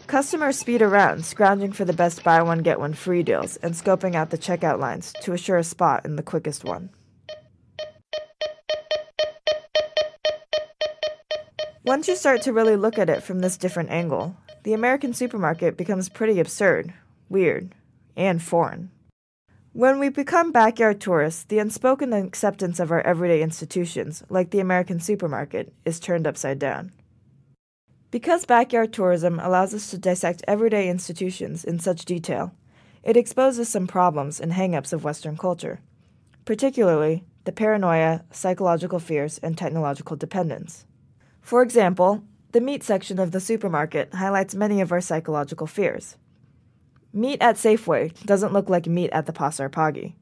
Customers 0.06 0.58
speed 0.58 0.80
around, 0.80 1.26
scrounging 1.26 1.72
for 1.72 1.84
the 1.84 1.92
best 1.92 2.24
buy 2.24 2.40
one 2.40 2.60
get 2.60 2.80
one 2.80 2.94
free 2.94 3.22
deals 3.22 3.56
and 3.56 3.74
scoping 3.74 4.14
out 4.14 4.30
the 4.30 4.38
checkout 4.38 4.80
lines 4.80 5.12
to 5.20 5.34
assure 5.34 5.58
a 5.58 5.62
spot 5.62 6.06
in 6.06 6.16
the 6.16 6.22
quickest 6.22 6.64
one. 6.64 6.88
Once 11.84 12.08
you 12.08 12.16
start 12.16 12.40
to 12.40 12.52
really 12.54 12.76
look 12.76 12.98
at 12.98 13.10
it 13.10 13.22
from 13.22 13.40
this 13.40 13.58
different 13.58 13.90
angle, 13.90 14.38
the 14.62 14.72
American 14.72 15.12
supermarket 15.12 15.76
becomes 15.76 16.08
pretty 16.08 16.40
absurd, 16.40 16.94
weird, 17.28 17.74
and 18.16 18.42
foreign. 18.42 18.90
When 19.74 19.98
we 19.98 20.08
become 20.08 20.52
backyard 20.52 21.00
tourists, 21.00 21.42
the 21.42 21.58
unspoken 21.58 22.12
acceptance 22.12 22.78
of 22.78 22.92
our 22.92 23.00
everyday 23.00 23.42
institutions, 23.42 24.22
like 24.30 24.50
the 24.50 24.60
American 24.60 25.00
supermarket, 25.00 25.72
is 25.84 25.98
turned 25.98 26.28
upside 26.28 26.60
down. 26.60 26.92
Because 28.12 28.44
backyard 28.44 28.92
tourism 28.92 29.40
allows 29.40 29.74
us 29.74 29.90
to 29.90 29.98
dissect 29.98 30.44
everyday 30.46 30.88
institutions 30.88 31.64
in 31.64 31.80
such 31.80 32.04
detail, 32.04 32.54
it 33.02 33.16
exposes 33.16 33.68
some 33.68 33.88
problems 33.88 34.38
and 34.38 34.52
hangups 34.52 34.92
of 34.92 35.02
Western 35.02 35.36
culture, 35.36 35.80
particularly 36.44 37.24
the 37.42 37.50
paranoia, 37.50 38.22
psychological 38.30 39.00
fears, 39.00 39.38
and 39.38 39.58
technological 39.58 40.14
dependence. 40.14 40.86
For 41.40 41.62
example, 41.62 42.22
the 42.52 42.60
meat 42.60 42.84
section 42.84 43.18
of 43.18 43.32
the 43.32 43.40
supermarket 43.40 44.14
highlights 44.14 44.54
many 44.54 44.80
of 44.80 44.92
our 44.92 45.00
psychological 45.00 45.66
fears. 45.66 46.16
Meat 47.16 47.40
at 47.40 47.54
Safeway 47.54 48.12
doesn't 48.24 48.52
look 48.52 48.68
like 48.68 48.88
meat 48.88 49.08
at 49.12 49.26
the 49.26 49.32
Pasar 49.32 49.70
Pagi. 49.70 50.14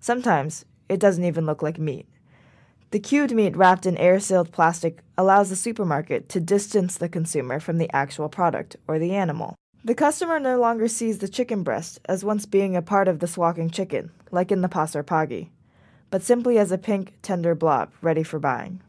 Sometimes 0.00 0.64
it 0.88 0.98
doesn't 0.98 1.24
even 1.24 1.46
look 1.46 1.62
like 1.62 1.78
meat. 1.78 2.08
The 2.90 2.98
cubed 2.98 3.32
meat 3.32 3.56
wrapped 3.56 3.86
in 3.86 3.96
air 3.98 4.18
sealed 4.18 4.50
plastic 4.50 4.98
allows 5.16 5.48
the 5.48 5.54
supermarket 5.54 6.28
to 6.30 6.40
distance 6.40 6.96
the 6.96 7.08
consumer 7.08 7.60
from 7.60 7.78
the 7.78 7.88
actual 7.94 8.28
product 8.28 8.74
or 8.88 8.98
the 8.98 9.14
animal. 9.14 9.54
The 9.84 9.94
customer 9.94 10.40
no 10.40 10.58
longer 10.58 10.88
sees 10.88 11.18
the 11.18 11.28
chicken 11.28 11.62
breast 11.62 12.00
as 12.06 12.24
once 12.24 12.46
being 12.46 12.74
a 12.74 12.82
part 12.82 13.06
of 13.06 13.20
the 13.20 13.28
swalking 13.28 13.70
chicken, 13.70 14.10
like 14.32 14.50
in 14.50 14.60
the 14.60 14.68
Pasar 14.68 15.06
Pagi, 15.06 15.50
but 16.10 16.20
simply 16.20 16.58
as 16.58 16.72
a 16.72 16.78
pink, 16.78 17.14
tender 17.22 17.54
blob 17.54 17.92
ready 18.02 18.24
for 18.24 18.40
buying. 18.40 18.80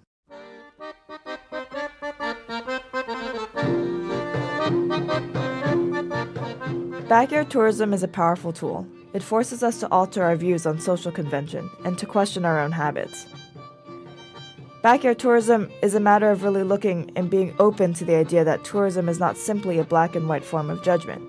Backyard 7.11 7.49
tourism 7.49 7.91
is 7.91 8.03
a 8.03 8.07
powerful 8.07 8.53
tool. 8.53 8.87
It 9.11 9.21
forces 9.21 9.63
us 9.63 9.81
to 9.81 9.91
alter 9.91 10.23
our 10.23 10.37
views 10.37 10.65
on 10.65 10.79
social 10.79 11.11
convention 11.11 11.69
and 11.83 11.97
to 11.97 12.05
question 12.05 12.45
our 12.45 12.57
own 12.57 12.71
habits. 12.71 13.25
Backyard 14.81 15.19
tourism 15.19 15.69
is 15.81 15.93
a 15.93 15.99
matter 15.99 16.31
of 16.31 16.43
really 16.43 16.63
looking 16.63 17.11
and 17.17 17.29
being 17.29 17.53
open 17.59 17.93
to 17.95 18.05
the 18.05 18.15
idea 18.15 18.45
that 18.45 18.63
tourism 18.63 19.09
is 19.09 19.19
not 19.19 19.35
simply 19.35 19.77
a 19.77 19.83
black 19.83 20.15
and 20.15 20.29
white 20.29 20.45
form 20.45 20.69
of 20.69 20.83
judgment. 20.83 21.21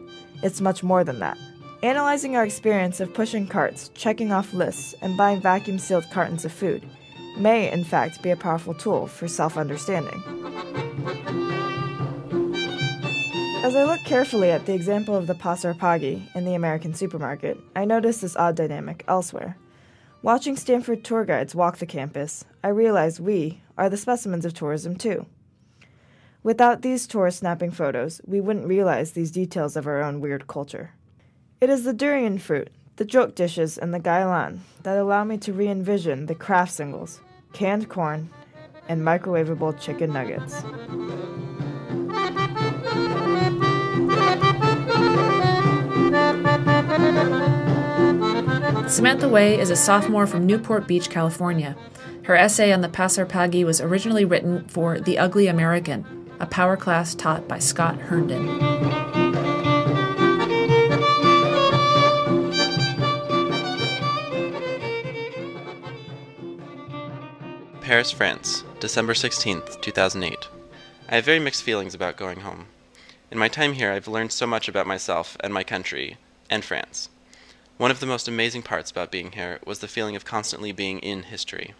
It's 0.45 0.61
much 0.61 0.85
more 0.85 1.03
than 1.03 1.18
that. 1.18 1.37
Analyzing 1.83 2.37
our 2.37 2.45
experience 2.45 3.01
of 3.01 3.12
pushing 3.12 3.49
carts, 3.49 3.91
checking 3.93 4.30
off 4.30 4.55
lists, 4.55 4.95
and 5.03 5.16
buying 5.16 5.41
vacuum 5.41 5.80
sealed 5.80 6.09
cartons 6.12 6.45
of 6.45 6.53
food 6.53 6.89
may, 7.37 7.68
in 7.72 7.83
fact, 7.83 8.22
be 8.22 8.30
a 8.30 8.37
powerful 8.37 8.74
tool 8.74 9.09
for 9.09 9.26
self 9.26 9.57
understanding. 9.57 11.41
As 13.62 13.76
I 13.76 13.84
look 13.84 14.02
carefully 14.02 14.50
at 14.50 14.66
the 14.66 14.74
example 14.74 15.14
of 15.14 15.28
the 15.28 15.36
Pasar 15.36 15.78
Pagi 15.78 16.22
in 16.34 16.44
the 16.44 16.54
American 16.54 16.94
supermarket, 16.94 17.56
I 17.76 17.84
notice 17.84 18.20
this 18.20 18.34
odd 18.34 18.56
dynamic 18.56 19.04
elsewhere. 19.06 19.56
Watching 20.20 20.56
Stanford 20.56 21.04
tour 21.04 21.24
guides 21.24 21.54
walk 21.54 21.78
the 21.78 21.86
campus, 21.86 22.44
I 22.64 22.68
realize 22.70 23.20
we 23.20 23.60
are 23.78 23.88
the 23.88 23.96
specimens 23.96 24.44
of 24.44 24.52
tourism 24.52 24.96
too. 24.96 25.26
Without 26.42 26.82
these 26.82 27.06
tourists 27.06 27.38
snapping 27.38 27.70
photos, 27.70 28.20
we 28.26 28.40
wouldn't 28.40 28.66
realize 28.66 29.12
these 29.12 29.30
details 29.30 29.76
of 29.76 29.86
our 29.86 30.02
own 30.02 30.20
weird 30.20 30.48
culture. 30.48 30.90
It 31.60 31.70
is 31.70 31.84
the 31.84 31.92
durian 31.92 32.38
fruit, 32.38 32.68
the 32.96 33.04
jok 33.04 33.36
dishes, 33.36 33.78
and 33.78 33.94
the 33.94 34.00
gailan 34.00 34.58
that 34.82 34.98
allow 34.98 35.22
me 35.22 35.38
to 35.38 35.52
re 35.52 35.68
envision 35.68 36.26
the 36.26 36.34
Kraft 36.34 36.72
singles, 36.72 37.20
canned 37.52 37.88
corn, 37.88 38.28
and 38.88 39.02
microwavable 39.02 39.80
chicken 39.80 40.12
nuggets. 40.12 40.64
Samantha 48.93 49.26
Way 49.26 49.59
is 49.59 49.70
a 49.70 49.74
sophomore 49.74 50.26
from 50.26 50.45
Newport 50.45 50.86
Beach, 50.86 51.09
California. 51.09 51.74
Her 52.24 52.36
essay 52.36 52.74
on 52.74 52.82
the 52.82 52.90
Pasar 52.90 53.26
Pagi 53.26 53.64
was 53.64 53.80
originally 53.80 54.26
written 54.26 54.68
for 54.68 55.01
The 55.01 55.18
Ugly 55.18 55.47
American, 55.47 56.28
a 56.38 56.45
power 56.45 56.76
class 56.76 57.14
taught 57.14 57.49
by 57.49 57.59
Scott 57.59 57.99
Herndon. 57.99 58.59
Paris, 67.80 68.11
France, 68.11 68.62
December 68.78 69.14
16th, 69.14 69.80
2008. 69.80 70.49
I 71.09 71.14
have 71.14 71.24
very 71.24 71.38
mixed 71.38 71.62
feelings 71.62 71.95
about 71.95 72.18
going 72.18 72.40
home. 72.40 72.66
In 73.30 73.38
my 73.38 73.49
time 73.49 73.72
here, 73.72 73.90
I've 73.90 74.07
learned 74.07 74.32
so 74.32 74.47
much 74.47 74.68
about 74.68 74.86
myself 74.86 75.38
and 75.40 75.55
my 75.55 75.64
country, 75.64 76.18
and 76.51 76.62
France. 76.62 77.09
One 77.83 77.91
of 77.91 77.99
the 77.99 78.07
most 78.07 78.28
amazing 78.28 78.62
parts 78.62 78.93
about 78.93 79.11
being 79.11 79.33
here 79.33 79.59
was 79.66 79.80
the 79.80 79.89
feeling 79.89 80.14
of 80.14 80.24
constantly 80.24 80.70
being 80.70 81.01
in 81.01 81.24
history. 81.24 81.74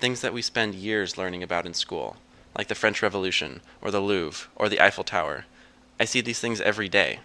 Things 0.00 0.22
that 0.22 0.32
we 0.32 0.40
spend 0.40 0.74
years 0.74 1.18
learning 1.18 1.42
about 1.42 1.66
in 1.66 1.74
school, 1.74 2.16
like 2.56 2.68
the 2.68 2.74
French 2.74 3.02
Revolution, 3.02 3.60
or 3.82 3.90
the 3.90 4.00
Louvre, 4.00 4.48
or 4.56 4.70
the 4.70 4.80
Eiffel 4.80 5.04
Tower. 5.04 5.44
I 6.00 6.06
see 6.06 6.22
these 6.22 6.40
things 6.40 6.62
every 6.62 6.88
day. 6.88 7.18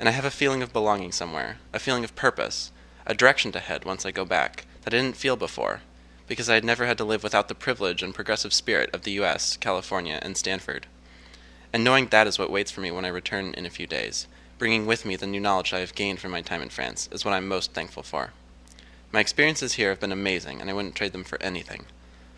And 0.00 0.08
I 0.08 0.12
have 0.12 0.24
a 0.24 0.30
feeling 0.30 0.62
of 0.62 0.72
belonging 0.72 1.12
somewhere, 1.12 1.58
a 1.74 1.78
feeling 1.78 2.04
of 2.04 2.16
purpose, 2.16 2.72
a 3.06 3.12
direction 3.12 3.52
to 3.52 3.60
head 3.60 3.84
once 3.84 4.06
I 4.06 4.10
go 4.10 4.24
back 4.24 4.64
that 4.80 4.94
I 4.94 4.96
didn't 4.96 5.18
feel 5.18 5.36
before, 5.36 5.82
because 6.26 6.48
I 6.48 6.54
had 6.54 6.64
never 6.64 6.86
had 6.86 6.96
to 6.96 7.04
live 7.04 7.22
without 7.22 7.48
the 7.48 7.54
privilege 7.54 8.02
and 8.02 8.14
progressive 8.14 8.54
spirit 8.54 8.88
of 8.94 9.02
the 9.02 9.12
US, 9.20 9.58
California, 9.58 10.18
and 10.22 10.38
Stanford. 10.38 10.86
And 11.70 11.84
knowing 11.84 12.06
that 12.06 12.26
is 12.26 12.38
what 12.38 12.50
waits 12.50 12.70
for 12.70 12.80
me 12.80 12.90
when 12.90 13.04
I 13.04 13.08
return 13.08 13.52
in 13.52 13.66
a 13.66 13.70
few 13.70 13.86
days, 13.86 14.26
bringing 14.58 14.86
with 14.86 15.04
me 15.04 15.16
the 15.16 15.26
new 15.26 15.40
knowledge 15.40 15.72
I 15.72 15.80
have 15.80 15.94
gained 15.94 16.18
from 16.18 16.30
my 16.30 16.40
time 16.40 16.62
in 16.62 16.70
France, 16.70 17.08
is 17.12 17.24
what 17.24 17.34
I'm 17.34 17.46
most 17.46 17.72
thankful 17.72 18.02
for. 18.02 18.32
My 19.12 19.20
experiences 19.20 19.74
here 19.74 19.90
have 19.90 20.00
been 20.00 20.12
amazing, 20.12 20.60
and 20.60 20.70
I 20.70 20.72
wouldn't 20.72 20.94
trade 20.94 21.12
them 21.12 21.24
for 21.24 21.40
anything. 21.42 21.84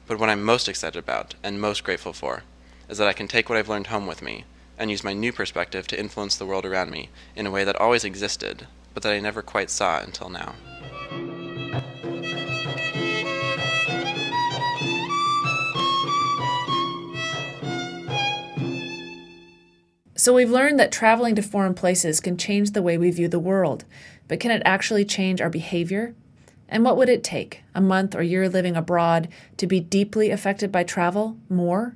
But 0.07 0.19
what 0.19 0.29
I'm 0.29 0.43
most 0.43 0.69
excited 0.69 0.99
about, 0.99 1.35
and 1.43 1.61
most 1.61 1.85
grateful 1.85 2.12
for, 2.12 2.43
is 2.89 2.99
that 2.99 3.09
I 3.09 3.12
can 3.12 3.29
take 3.29 3.49
what 3.49 3.59
I've 3.59 3.69
learned 3.69 3.89
home 3.89 4.07
with 4.07 4.23
me, 4.23 4.45
and 4.79 4.91
use 4.91 5.05
my 5.05 5.12
new 5.12 5.33
perspective 5.33 5.87
to 5.89 5.99
influence 5.99 6.37
the 6.37 6.47
world 6.47 6.64
around 6.64 6.91
me 6.91 7.09
in 7.37 7.47
a 7.47 7.51
way 7.51 7.64
that 7.64 7.77
always 7.77 8.05
existed, 8.05 8.66
but 8.95 9.03
that 9.03 9.12
I 9.12 9.21
never 9.21 9.43
quite 9.43 9.71
saw 9.71 10.01
until 10.01 10.29
now. 10.29 10.55
So 20.19 20.35
we've 20.35 20.51
learned 20.51 20.81
that 20.81 20.91
traveling 20.91 21.37
to 21.37 21.43
foreign 21.43 21.75
places 21.75 22.19
can 22.19 22.37
change 22.37 22.73
the 22.73 22.83
way 22.83 22.99
we 22.99 23.12
view 23.12 23.29
the 23.29 23.39
world, 23.39 23.85
but 24.27 24.41
can 24.41 24.51
it 24.51 24.62
actually 24.64 25.05
change 25.05 25.41
our 25.41 25.49
behavior? 25.49 26.12
And 26.69 26.85
what 26.85 26.97
would 26.97 27.09
it 27.09 27.23
take, 27.23 27.62
a 27.73 27.81
month 27.81 28.16
or 28.16 28.23
year 28.25 28.49
living 28.49 28.75
abroad, 28.75 29.29
to 29.59 29.66
be 29.69 29.79
deeply 29.79 30.31
affected 30.31 30.73
by 30.73 30.83
travel 30.83 31.37
more? 31.49 31.95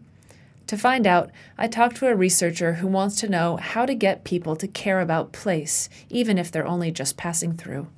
To 0.68 0.76
find 0.76 1.04
out, 1.04 1.32
I 1.58 1.66
talked 1.66 1.96
to 1.96 2.06
a 2.06 2.14
researcher 2.14 2.74
who 2.74 2.86
wants 2.86 3.16
to 3.16 3.28
know 3.28 3.56
how 3.56 3.86
to 3.86 3.94
get 3.94 4.22
people 4.22 4.54
to 4.54 4.68
care 4.68 5.00
about 5.00 5.32
place, 5.32 5.88
even 6.08 6.38
if 6.38 6.52
they're 6.52 6.64
only 6.64 6.92
just 6.92 7.16
passing 7.16 7.54
through. 7.54 7.88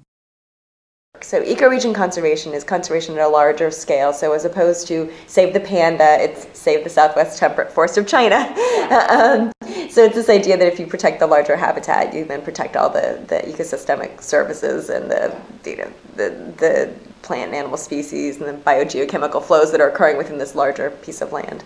So 1.20 1.42
ecoregion 1.42 1.94
conservation 1.94 2.54
is 2.54 2.64
conservation 2.64 3.14
at 3.18 3.20
a 3.20 3.28
larger 3.28 3.70
scale. 3.70 4.14
So 4.14 4.32
as 4.32 4.46
opposed 4.46 4.88
to 4.88 5.12
save 5.26 5.52
the 5.52 5.60
panda, 5.60 6.16
it's 6.18 6.58
save 6.58 6.82
the 6.82 6.90
southwest 6.90 7.38
temperate 7.38 7.70
forest 7.70 7.98
of 7.98 8.06
China. 8.06 8.36
um, 9.10 9.52
so 9.94 10.02
it's 10.02 10.16
this 10.16 10.28
idea 10.28 10.56
that 10.56 10.66
if 10.66 10.80
you 10.80 10.88
protect 10.88 11.20
the 11.20 11.26
larger 11.28 11.54
habitat, 11.54 12.12
you 12.12 12.24
then 12.24 12.42
protect 12.42 12.74
all 12.74 12.90
the, 12.90 13.22
the 13.28 13.36
ecosystemic 13.36 14.20
services 14.20 14.90
and 14.90 15.08
the, 15.08 15.40
you 15.64 15.76
know, 15.76 15.92
the, 16.16 16.30
the 16.58 16.94
plant 17.22 17.50
and 17.50 17.54
animal 17.54 17.76
species 17.76 18.40
and 18.40 18.48
the 18.48 18.60
biogeochemical 18.64 19.40
flows 19.40 19.70
that 19.70 19.80
are 19.80 19.88
occurring 19.88 20.16
within 20.16 20.36
this 20.36 20.56
larger 20.56 20.90
piece 20.90 21.22
of 21.22 21.30
land. 21.30 21.62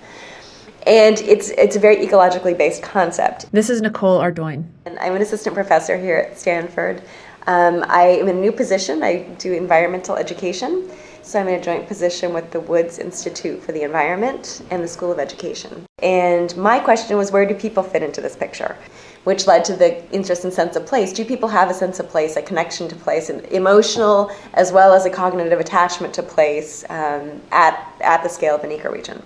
And 0.87 1.19
it's, 1.23 1.49
it's 1.53 1.77
a 1.77 1.79
very 1.79 2.07
ecologically 2.07 2.57
based 2.57 2.83
concept. 2.83 3.51
This 3.51 3.71
is 3.71 3.81
Nicole 3.81 4.21
Ardoin. 4.21 4.67
And 4.85 4.99
I'm 4.99 5.15
an 5.15 5.23
assistant 5.23 5.55
professor 5.55 5.97
here 5.97 6.19
at 6.19 6.39
Stanford. 6.39 7.03
Um, 7.47 7.83
I 7.89 8.03
am 8.03 8.29
in 8.29 8.37
a 8.37 8.41
new 8.41 8.53
position. 8.53 9.03
I 9.03 9.21
do 9.39 9.55
environmental 9.55 10.17
education. 10.17 10.91
So 11.29 11.39
I'm 11.39 11.47
in 11.49 11.61
a 11.61 11.63
joint 11.63 11.87
position 11.87 12.33
with 12.33 12.53
the 12.53 12.61
Woods 12.61 12.99
Institute 12.99 13.63
for 13.63 13.73
the 13.73 13.83
Environment 13.83 14.63
and 14.71 14.83
the 14.83 14.89
School 14.89 15.13
of 15.13 15.19
Education. 15.19 15.85
And 15.99 16.57
my 16.57 16.81
question 16.81 17.19
was 17.19 17.31
where 17.31 17.45
do 17.45 17.55
people 17.55 17.83
fit 17.83 18.03
into 18.03 18.23
this 18.23 18.35
picture? 18.35 18.79
Which 19.25 19.47
led 19.47 19.63
to 19.67 19.77
the 19.77 20.11
interest 20.11 20.45
and 20.45 20.53
sense 20.55 20.75
of 20.75 20.87
place. 20.87 21.13
Do 21.13 21.27
people 21.27 21.51
have 21.51 21.69
a 21.69 21.75
sense 21.75 22.01
of 22.01 22.09
place, 22.09 22.37
a 22.37 22.41
connection 22.41 22.89
to 22.89 22.97
place, 22.97 23.29
an 23.29 23.41
emotional 23.51 24.33
as 24.55 24.73
well 24.73 24.95
as 24.95 25.05
a 25.05 25.11
cognitive 25.11 25.61
attachment 25.61 26.15
to 26.15 26.23
place 26.23 26.87
um, 26.89 27.43
at, 27.53 27.79
at 28.01 28.23
the 28.23 28.31
scale 28.31 28.55
of 28.55 28.65
an 28.65 28.71
ecoregion? 28.71 29.21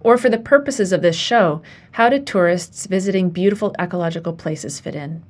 Or 0.00 0.18
for 0.18 0.28
the 0.28 0.38
purposes 0.38 0.90
of 0.90 1.00
this 1.00 1.14
show, 1.14 1.62
how 1.92 2.08
do 2.08 2.18
tourists 2.20 2.86
visiting 2.86 3.30
beautiful 3.30 3.72
ecological 3.78 4.32
places 4.32 4.80
fit 4.80 4.96
in? 4.96 5.22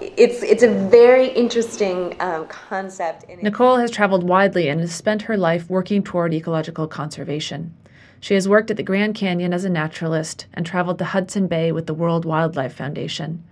It's, 0.00 0.42
it's 0.42 0.62
a 0.62 0.68
very 0.88 1.28
interesting 1.28 2.16
um, 2.20 2.46
concept. 2.46 3.24
Nicole 3.42 3.76
has 3.76 3.90
traveled 3.90 4.22
widely 4.22 4.68
and 4.68 4.80
has 4.80 4.94
spent 4.94 5.22
her 5.22 5.36
life 5.36 5.68
working 5.68 6.02
toward 6.02 6.34
ecological 6.34 6.86
conservation. 6.86 7.74
She 8.20 8.34
has 8.34 8.48
worked 8.48 8.70
at 8.70 8.76
the 8.76 8.82
Grand 8.82 9.14
Canyon 9.14 9.52
as 9.52 9.64
a 9.64 9.70
naturalist 9.70 10.46
and 10.52 10.66
traveled 10.66 10.98
to 10.98 11.04
Hudson 11.04 11.46
Bay 11.46 11.70
with 11.72 11.86
the 11.86 11.94
World 11.94 12.24
Wildlife 12.24 12.74
Foundation. 12.74 13.44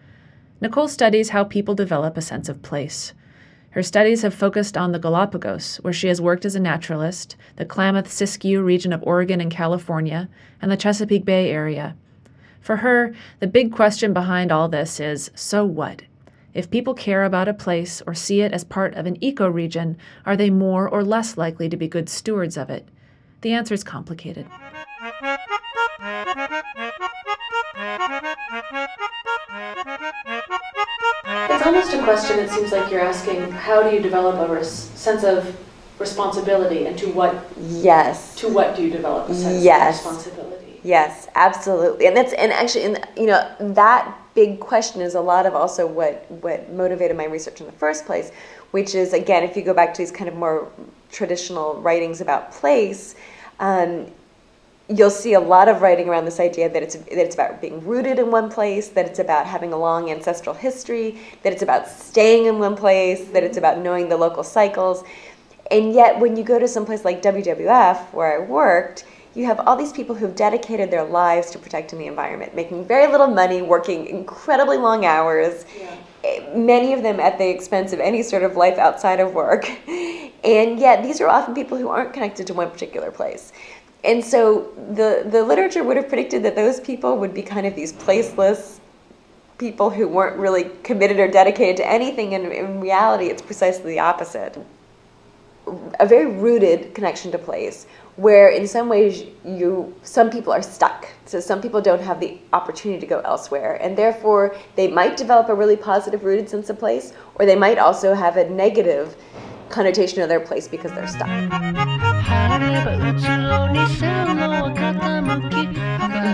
Nicole 0.61 0.89
studies 0.89 1.31
how 1.31 1.45
people 1.45 1.75
develop 1.75 2.17
a 2.17 2.23
sense 2.23 2.49
of 2.49 2.63
place. 2.63 3.13
Her 3.71 3.83
studies 3.83 4.23
have 4.23 4.35
focused 4.35 4.77
on 4.77 4.93
the 4.93 4.99
Galapagos, 4.99 5.77
where 5.83 5.93
she 5.93 6.09
has 6.09 6.21
worked 6.21 6.47
as 6.47 6.55
a 6.55 6.61
naturalist, 6.61 7.37
the 7.57 7.67
Klamath 7.67 8.09
Siskiyou 8.09 8.65
region 8.65 8.93
of 8.93 9.03
Oregon 9.03 9.41
and 9.41 9.51
California, 9.51 10.29
and 10.63 10.73
the 10.73 10.77
Chesapeake 10.77 11.27
Bay 11.27 11.51
area. 11.51 11.95
For 12.61 12.77
her, 12.77 13.15
the 13.39 13.47
big 13.47 13.73
question 13.73 14.13
behind 14.13 14.51
all 14.51 14.69
this 14.69 14.99
is 14.99 15.31
so 15.35 15.65
what? 15.65 16.03
If 16.57 16.71
people 16.71 16.95
care 16.95 17.25
about 17.25 17.49
a 17.49 17.53
place 17.53 18.01
or 18.07 18.15
see 18.15 18.41
it 18.41 18.51
as 18.51 18.65
part 18.65 18.95
of 18.95 19.05
an 19.05 19.19
ecoregion, 19.21 19.97
are 20.25 20.39
they 20.39 20.49
more 20.49 20.89
or 20.89 21.05
less 21.05 21.37
likely 21.37 21.69
to 21.69 21.77
be 21.77 21.87
good 21.87 22.09
stewards 22.09 22.57
of 22.57 22.71
it? 22.71 22.89
The 23.43 23.53
answer 23.53 23.75
is 23.75 23.85
complicated. 23.85 24.47
It's 31.29 31.67
almost 31.67 31.93
a 31.93 32.03
question 32.03 32.39
it 32.39 32.49
seems 32.49 32.73
like 32.73 32.91
you're 32.91 33.03
asking 33.03 33.51
how 33.51 33.83
do 33.83 33.95
you 33.95 34.01
develop 34.01 34.37
a 34.49 34.51
res- 34.51 34.71
sense 34.71 35.25
of 35.25 35.55
responsibility 35.99 36.87
and 36.87 36.99
to 36.99 37.11
what 37.11 37.53
yes 37.59 38.35
to 38.37 38.49
what 38.49 38.75
do 38.75 38.83
you 38.83 38.91
develop 38.91 39.29
a 39.29 39.35
sense 39.35 39.63
yes. 39.63 40.01
of 40.01 40.13
responsibility 40.13 40.56
yes 40.87 41.29
absolutely 41.35 42.07
and 42.07 42.17
that's 42.17 42.33
and 42.35 42.53
actually 42.53 42.85
and 42.85 43.07
you 43.17 43.27
know 43.27 43.55
that 43.59 44.17
big 44.35 44.61
question 44.61 45.01
is 45.01 45.15
a 45.15 45.21
lot 45.21 45.47
of 45.47 45.55
also 45.55 45.87
what 45.87 46.31
what 46.43 46.71
motivated 46.73 47.17
my 47.17 47.25
research 47.25 47.61
in 47.61 47.67
the 47.67 47.73
first 47.73 48.07
place 48.07 48.31
which 48.71 48.95
is 48.95 49.13
again 49.13 49.43
if 49.43 49.57
you 49.57 49.63
go 49.63 49.75
back 49.75 49.93
to 49.93 49.99
these 49.99 50.13
kind 50.13 50.29
of 50.29 50.37
more 50.37 50.71
traditional 51.11 51.81
writings 51.81 52.21
about 52.21 52.53
place 52.53 53.17
um, 53.59 54.07
you'll 54.89 55.11
see 55.11 55.33
a 55.33 55.41
lot 55.41 55.69
of 55.69 55.83
writing 55.83 56.09
around 56.09 56.25
this 56.25 56.39
idea 56.39 56.69
that 56.69 56.83
it's 56.83 56.95
that 56.95 57.19
it's 57.19 57.35
about 57.35 57.61
being 57.61 57.85
rooted 57.85 58.19
in 58.19 58.31
one 58.31 58.49
place, 58.51 58.89
that 58.89 59.07
it's 59.07 59.19
about 59.19 59.47
having 59.47 59.73
a 59.73 59.77
long 59.77 60.11
ancestral 60.11 60.55
history, 60.55 61.19
that 61.43 61.53
it's 61.53 61.63
about 61.63 61.89
staying 61.89 62.47
in 62.47 62.59
one 62.59 62.77
place, 62.77 63.25
that 63.29 63.43
it's 63.43 63.57
about 63.57 63.79
knowing 63.79 64.09
the 64.09 64.17
local 64.17 64.45
cycles. 64.45 65.03
And 65.71 65.93
yet 65.93 66.21
when 66.21 66.37
you 66.37 66.45
go 66.45 66.59
to 66.61 66.69
some 66.69 66.87
place 66.87 67.05
like 67.05 67.21
WWF 67.23 68.13
where 68.13 68.41
I 68.41 68.47
worked, 68.47 69.05
you 69.37 69.45
have 69.45 69.61
all 69.61 69.77
these 69.77 69.93
people 69.93 70.15
who've 70.15 70.35
dedicated 70.35 70.91
their 70.91 71.05
lives 71.05 71.51
to 71.51 71.59
protecting 71.59 71.99
the 71.99 72.07
environment, 72.07 72.55
making 72.57 72.87
very 72.87 73.07
little 73.07 73.27
money, 73.29 73.63
working 73.63 74.07
incredibly 74.07 74.79
long 74.79 75.05
hours, 75.05 75.65
yeah. 75.79 75.95
Eh, 76.25 76.57
many 76.57 76.93
of 76.93 77.03
them 77.03 77.21
at 77.21 77.39
the 77.39 77.49
expense 77.49 77.93
of 77.93 78.01
any 78.01 78.23
sort 78.23 78.43
of 78.43 78.57
life 78.57 78.79
outside 78.79 79.21
of 79.21 79.33
work. 79.35 79.71
And 80.45 80.79
yet 80.79 81.03
these 81.03 81.21
are 81.21 81.29
often 81.29 81.55
people 81.55 81.77
who 81.77 81.89
aren't 81.89 82.13
connected 82.13 82.47
to 82.47 82.55
one 82.55 82.71
particular 82.71 83.11
place 83.11 83.53
and 84.07 84.25
so 84.25 84.73
the 84.95 85.27
the 85.29 85.43
literature 85.43 85.83
would 85.83 85.97
have 85.97 86.09
predicted 86.09 86.43
that 86.45 86.55
those 86.55 86.81
people 86.81 87.19
would 87.19 87.35
be 87.35 87.43
kind 87.43 87.67
of 87.67 87.75
these 87.75 87.93
placeless 87.93 88.79
people 89.59 89.91
who 89.91 90.07
weren't 90.07 90.37
really 90.39 90.71
committed 90.83 91.19
or 91.19 91.29
dedicated 91.29 91.77
to 91.77 91.91
anything 91.91 92.35
and 92.35 92.47
in 92.53 92.81
reality 92.81 93.27
it's 93.27 93.43
precisely 93.43 93.93
the 93.93 93.99
opposite 93.99 94.57
a 95.99 96.07
very 96.07 96.27
rooted 96.27 96.95
connection 96.95 97.33
to 97.33 97.39
place 97.39 97.87
where 98.17 98.49
in 98.49 98.67
some 98.67 98.89
ways 98.89 99.25
you 99.45 99.95
some 100.03 100.31
people 100.31 100.53
are 100.53 100.63
stuck 100.63 101.09
so 101.27 101.39
some 101.39 101.61
people 101.61 101.81
don't 101.81 102.01
have 102.01 102.19
the 102.19 102.39
opportunity 102.53 102.99
to 102.99 103.07
go 103.07 103.21
elsewhere 103.21 103.79
and 103.83 103.97
therefore 103.97 104.57
they 104.75 104.89
might 104.89 105.17
develop 105.17 105.49
a 105.49 105.55
really 105.55 105.77
positive 105.77 106.25
rooted 106.25 106.49
sense 106.49 106.71
of 106.71 106.79
place 106.79 107.13
or 107.35 107.45
they 107.45 107.57
might 107.57 107.79
also 107.79 108.15
have 108.15 108.37
a 108.37 108.49
negative 108.49 109.17
connotation 109.69 110.23
of 110.23 110.29
their 110.29 110.41
place 110.41 110.69
because 110.69 110.93
they're 110.93 111.09
stuck. 111.09 111.29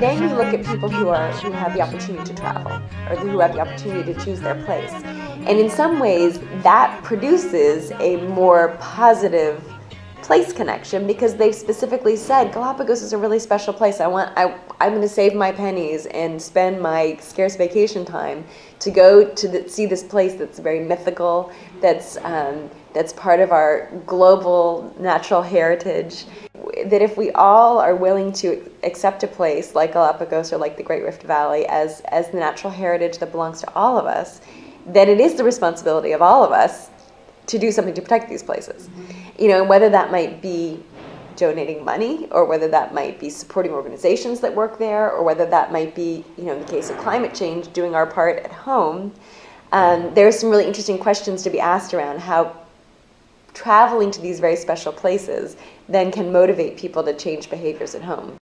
then 0.00 0.20
you 0.20 0.34
look 0.34 0.52
at 0.52 0.64
people 0.66 0.88
who 0.88 1.08
are 1.08 1.30
who 1.32 1.52
have 1.52 1.72
the 1.74 1.80
opportunity 1.80 2.24
to 2.24 2.34
travel 2.34 2.72
or 3.08 3.16
who 3.16 3.38
have 3.38 3.52
the 3.52 3.60
opportunity 3.60 4.12
to 4.12 4.24
choose 4.24 4.40
their 4.40 4.56
place. 4.64 4.90
And 4.92 5.58
in 5.58 5.70
some 5.70 5.98
ways 5.98 6.40
that 6.62 7.02
produces 7.02 7.92
a 8.00 8.16
more 8.28 8.76
positive 8.80 9.62
place 10.22 10.52
connection 10.52 11.06
because 11.06 11.36
they've 11.36 11.54
specifically 11.54 12.16
said 12.16 12.52
Galapagos 12.52 13.02
is 13.02 13.12
a 13.12 13.18
really 13.18 13.38
special 13.38 13.74
place. 13.74 14.00
I 14.00 14.06
want 14.06 14.32
I 14.36 14.58
I'm 14.80 14.90
going 14.90 15.02
to 15.02 15.08
save 15.08 15.34
my 15.34 15.52
pennies 15.52 16.06
and 16.06 16.40
spend 16.40 16.80
my 16.80 17.16
scarce 17.20 17.56
vacation 17.56 18.04
time 18.04 18.44
to 18.80 18.90
go 18.90 19.24
to 19.24 19.48
the, 19.48 19.68
see 19.68 19.86
this 19.86 20.02
place 20.02 20.34
that's 20.34 20.58
very 20.58 20.80
mythical, 20.80 21.52
that's 21.80 22.16
um, 22.18 22.70
that's 22.94 23.12
part 23.12 23.40
of 23.40 23.52
our 23.52 23.90
global 24.06 24.94
natural 24.98 25.42
heritage. 25.42 26.24
That 26.86 27.02
if 27.02 27.16
we 27.16 27.30
all 27.32 27.78
are 27.78 27.96
willing 27.96 28.32
to 28.34 28.70
accept 28.82 29.22
a 29.22 29.26
place 29.26 29.74
like 29.74 29.92
Galapagos 29.92 30.52
or 30.52 30.58
like 30.58 30.76
the 30.76 30.82
Great 30.82 31.02
Rift 31.02 31.22
Valley 31.22 31.66
as, 31.66 32.00
as 32.08 32.28
the 32.30 32.38
natural 32.38 32.72
heritage 32.72 33.18
that 33.18 33.32
belongs 33.32 33.60
to 33.60 33.74
all 33.74 33.98
of 33.98 34.06
us, 34.06 34.40
then 34.86 35.08
it 35.08 35.20
is 35.20 35.34
the 35.34 35.44
responsibility 35.44 36.12
of 36.12 36.22
all 36.22 36.44
of 36.44 36.52
us 36.52 36.90
to 37.46 37.58
do 37.58 37.72
something 37.72 37.94
to 37.94 38.02
protect 38.02 38.28
these 38.28 38.42
places. 38.42 38.88
You 39.42 39.48
know, 39.48 39.60
and 39.60 39.68
whether 39.68 39.88
that 39.88 40.12
might 40.12 40.40
be 40.40 40.80
donating 41.34 41.84
money 41.84 42.28
or 42.30 42.44
whether 42.44 42.68
that 42.68 42.94
might 42.94 43.18
be 43.18 43.28
supporting 43.28 43.72
organizations 43.72 44.38
that 44.38 44.54
work 44.54 44.78
there 44.78 45.10
or 45.10 45.24
whether 45.24 45.46
that 45.46 45.72
might 45.72 45.96
be, 45.96 46.24
you 46.38 46.44
know, 46.44 46.52
in 46.52 46.60
the 46.60 46.70
case 46.70 46.90
of 46.90 46.98
climate 46.98 47.34
change, 47.34 47.72
doing 47.72 47.92
our 47.92 48.06
part 48.06 48.38
at 48.44 48.52
home. 48.52 49.12
Um, 49.72 50.14
there 50.14 50.28
are 50.28 50.32
some 50.32 50.48
really 50.48 50.64
interesting 50.64 50.96
questions 50.96 51.42
to 51.42 51.50
be 51.50 51.58
asked 51.58 51.92
around 51.92 52.20
how 52.20 52.56
traveling 53.52 54.12
to 54.12 54.20
these 54.20 54.38
very 54.38 54.54
special 54.54 54.92
places 54.92 55.56
then 55.88 56.12
can 56.12 56.30
motivate 56.30 56.76
people 56.76 57.02
to 57.02 57.12
change 57.12 57.50
behaviors 57.50 57.96
at 57.96 58.02
home. 58.02 58.36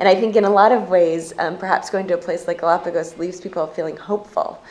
And 0.00 0.08
I 0.08 0.14
think 0.14 0.36
in 0.36 0.44
a 0.44 0.50
lot 0.50 0.72
of 0.72 0.88
ways, 0.88 1.34
um, 1.38 1.58
perhaps 1.58 1.90
going 1.90 2.08
to 2.08 2.14
a 2.14 2.18
place 2.18 2.48
like 2.48 2.60
Galapagos 2.60 3.18
leaves 3.18 3.42
people 3.42 3.66
feeling 3.66 3.98
hopeful, 3.98 4.62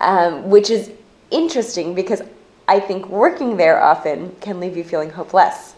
um, 0.00 0.48
which 0.48 0.70
is 0.70 0.90
interesting 1.30 1.94
because 1.94 2.22
I 2.66 2.80
think 2.80 3.08
working 3.08 3.56
there 3.58 3.82
often 3.82 4.34
can 4.40 4.58
leave 4.58 4.76
you 4.76 4.84
feeling 4.84 5.10
hopeless. 5.10 5.74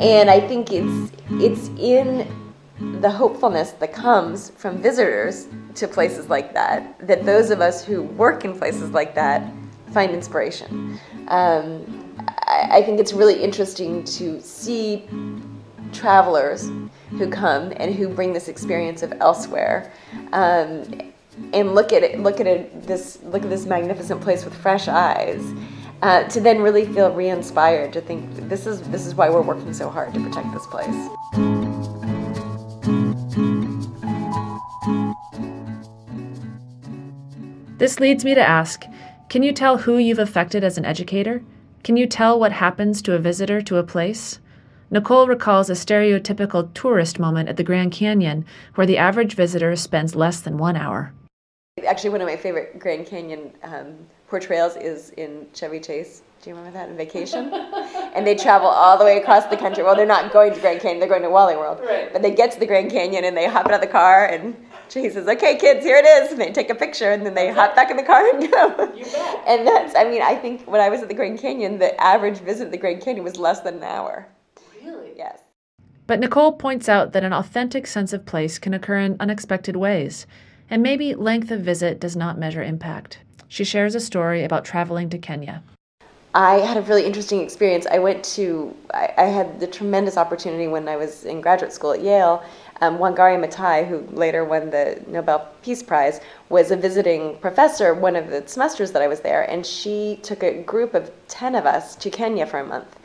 And 0.00 0.30
I 0.30 0.40
think 0.40 0.72
it's 0.72 1.12
it's 1.32 1.68
in 1.78 2.28
the 3.00 3.10
hopefulness 3.10 3.72
that 3.72 3.92
comes 3.92 4.50
from 4.50 4.80
visitors 4.80 5.48
to 5.74 5.88
places 5.88 6.28
like 6.28 6.54
that 6.54 6.96
that 7.06 7.26
those 7.26 7.50
of 7.50 7.60
us 7.60 7.84
who 7.84 8.02
work 8.02 8.44
in 8.44 8.56
places 8.56 8.90
like 8.92 9.14
that 9.16 9.52
find 9.92 10.12
inspiration. 10.12 11.00
Um, 11.26 12.14
I, 12.46 12.68
I 12.78 12.82
think 12.82 13.00
it's 13.00 13.12
really 13.12 13.42
interesting 13.42 14.04
to 14.04 14.40
see 14.40 15.08
travelers 15.92 16.70
who 17.10 17.28
come 17.28 17.72
and 17.76 17.92
who 17.94 18.08
bring 18.08 18.32
this 18.32 18.46
experience 18.48 19.02
of 19.02 19.12
elsewhere 19.20 19.92
um, 20.32 20.84
and 21.52 21.74
look 21.74 21.92
at 21.92 22.02
it 22.02 22.20
look 22.20 22.40
at 22.40 22.46
it 22.46 22.86
this 22.86 23.18
look 23.24 23.42
at 23.42 23.50
this 23.50 23.66
magnificent 23.66 24.20
place 24.20 24.44
with 24.44 24.54
fresh 24.54 24.88
eyes 24.88 25.42
uh, 26.02 26.24
to 26.24 26.40
then 26.40 26.60
really 26.60 26.86
feel 26.86 27.12
re-inspired 27.12 27.92
to 27.92 28.00
think 28.00 28.48
this 28.48 28.66
is 28.66 28.80
this 28.82 29.06
is 29.06 29.14
why 29.14 29.28
we're 29.28 29.42
working 29.42 29.72
so 29.72 29.88
hard 29.88 30.14
to 30.14 30.20
protect 30.20 30.52
this 30.52 30.66
place. 30.66 31.08
This 37.78 38.00
leads 38.00 38.24
me 38.24 38.34
to 38.34 38.40
ask 38.40 38.84
can 39.28 39.42
you 39.42 39.52
tell 39.52 39.78
who 39.78 39.98
you've 39.98 40.18
affected 40.18 40.64
as 40.64 40.78
an 40.78 40.84
educator? 40.84 41.42
Can 41.84 41.96
you 41.96 42.06
tell 42.06 42.38
what 42.38 42.52
happens 42.52 43.02
to 43.02 43.14
a 43.14 43.18
visitor 43.18 43.60
to 43.62 43.76
a 43.76 43.82
place? 43.82 44.40
Nicole 44.90 45.26
recalls 45.26 45.68
a 45.68 45.74
stereotypical 45.74 46.72
tourist 46.72 47.18
moment 47.18 47.48
at 47.48 47.58
the 47.58 47.62
Grand 47.62 47.92
Canyon 47.92 48.46
where 48.74 48.86
the 48.86 48.96
average 48.96 49.34
visitor 49.34 49.76
spends 49.76 50.14
less 50.14 50.40
than 50.40 50.56
one 50.56 50.76
hour. 50.76 51.12
Actually, 51.84 52.10
one 52.10 52.20
of 52.20 52.26
my 52.26 52.36
favorite 52.36 52.78
Grand 52.78 53.06
Canyon 53.06 53.52
um, 53.62 53.96
portrayals 54.28 54.76
is 54.76 55.10
in 55.10 55.46
Chevy 55.54 55.80
Chase. 55.80 56.22
Do 56.42 56.50
you 56.50 56.56
remember 56.56 56.78
that 56.78 56.88
in 56.88 56.96
Vacation? 56.96 57.52
and 58.14 58.26
they 58.26 58.36
travel 58.36 58.68
all 58.68 58.96
the 58.96 59.04
way 59.04 59.18
across 59.18 59.46
the 59.46 59.56
country. 59.56 59.82
Well, 59.82 59.96
they're 59.96 60.06
not 60.06 60.32
going 60.32 60.54
to 60.54 60.60
Grand 60.60 60.80
Canyon; 60.80 61.00
they're 61.00 61.08
going 61.08 61.22
to 61.22 61.30
Wally 61.30 61.56
World. 61.56 61.80
Right. 61.80 62.12
But 62.12 62.22
they 62.22 62.30
get 62.30 62.52
to 62.52 62.60
the 62.60 62.66
Grand 62.66 62.90
Canyon 62.90 63.24
and 63.24 63.36
they 63.36 63.46
hop 63.46 63.66
out 63.66 63.74
of 63.74 63.80
the 63.80 63.88
car, 63.88 64.26
and 64.26 64.54
Chase 64.88 65.14
says, 65.14 65.26
"Okay, 65.26 65.56
kids, 65.56 65.84
here 65.84 65.96
it 65.96 66.04
is." 66.04 66.32
And 66.32 66.40
they 66.40 66.52
take 66.52 66.70
a 66.70 66.74
picture, 66.74 67.10
and 67.10 67.26
then 67.26 67.34
they 67.34 67.50
hop 67.52 67.74
back 67.74 67.90
in 67.90 67.96
the 67.96 68.02
car 68.02 68.24
and 68.28 68.50
go. 68.50 68.92
You 68.94 69.04
bet. 69.04 69.44
And 69.48 69.66
that's, 69.66 69.94
I 69.96 70.04
mean, 70.04 70.22
I 70.22 70.34
think 70.34 70.64
when 70.66 70.80
I 70.80 70.88
was 70.88 71.00
at 71.00 71.08
the 71.08 71.14
Grand 71.14 71.38
Canyon, 71.38 71.78
the 71.78 71.98
average 72.00 72.38
visit 72.38 72.66
to 72.66 72.70
the 72.70 72.76
Grand 72.76 73.02
Canyon 73.02 73.24
was 73.24 73.36
less 73.36 73.60
than 73.60 73.76
an 73.76 73.82
hour. 73.82 74.28
Really? 74.84 75.12
Yes. 75.16 75.40
But 76.06 76.20
Nicole 76.20 76.52
points 76.52 76.88
out 76.88 77.12
that 77.12 77.24
an 77.24 77.32
authentic 77.32 77.86
sense 77.86 78.12
of 78.12 78.24
place 78.24 78.58
can 78.58 78.72
occur 78.72 78.98
in 78.98 79.16
unexpected 79.20 79.76
ways, 79.76 80.26
and 80.70 80.82
maybe 80.82 81.14
length 81.14 81.50
of 81.50 81.60
visit 81.60 82.00
does 82.00 82.16
not 82.16 82.38
measure 82.38 82.62
impact. 82.62 83.18
She 83.48 83.64
shares 83.64 83.94
a 83.94 84.00
story 84.00 84.44
about 84.44 84.64
traveling 84.64 85.08
to 85.10 85.18
Kenya. 85.18 85.62
I 86.34 86.56
had 86.56 86.76
a 86.76 86.82
really 86.82 87.04
interesting 87.06 87.40
experience. 87.40 87.86
I 87.90 87.98
went 87.98 88.22
to, 88.36 88.76
I, 88.92 89.12
I 89.16 89.24
had 89.24 89.58
the 89.60 89.66
tremendous 89.66 90.18
opportunity 90.18 90.68
when 90.68 90.86
I 90.86 90.96
was 90.96 91.24
in 91.24 91.40
graduate 91.40 91.72
school 91.72 91.92
at 91.92 92.02
Yale. 92.02 92.44
Um, 92.80 92.98
Wangari 92.98 93.42
Maathai, 93.42 93.88
who 93.88 94.06
later 94.14 94.44
won 94.44 94.70
the 94.70 95.02
Nobel 95.08 95.48
Peace 95.62 95.82
Prize, 95.82 96.20
was 96.48 96.70
a 96.70 96.76
visiting 96.76 97.38
professor 97.38 97.94
one 97.94 98.14
of 98.14 98.28
the 98.28 98.46
semesters 98.46 98.92
that 98.92 99.02
I 99.02 99.08
was 99.08 99.20
there, 99.20 99.50
and 99.50 99.66
she 99.66 100.20
took 100.22 100.42
a 100.42 100.62
group 100.62 100.94
of 100.94 101.10
10 101.28 101.54
of 101.54 101.66
us 101.66 101.96
to 101.96 102.10
Kenya 102.10 102.46
for 102.46 102.60
a 102.60 102.66
month. 102.66 102.96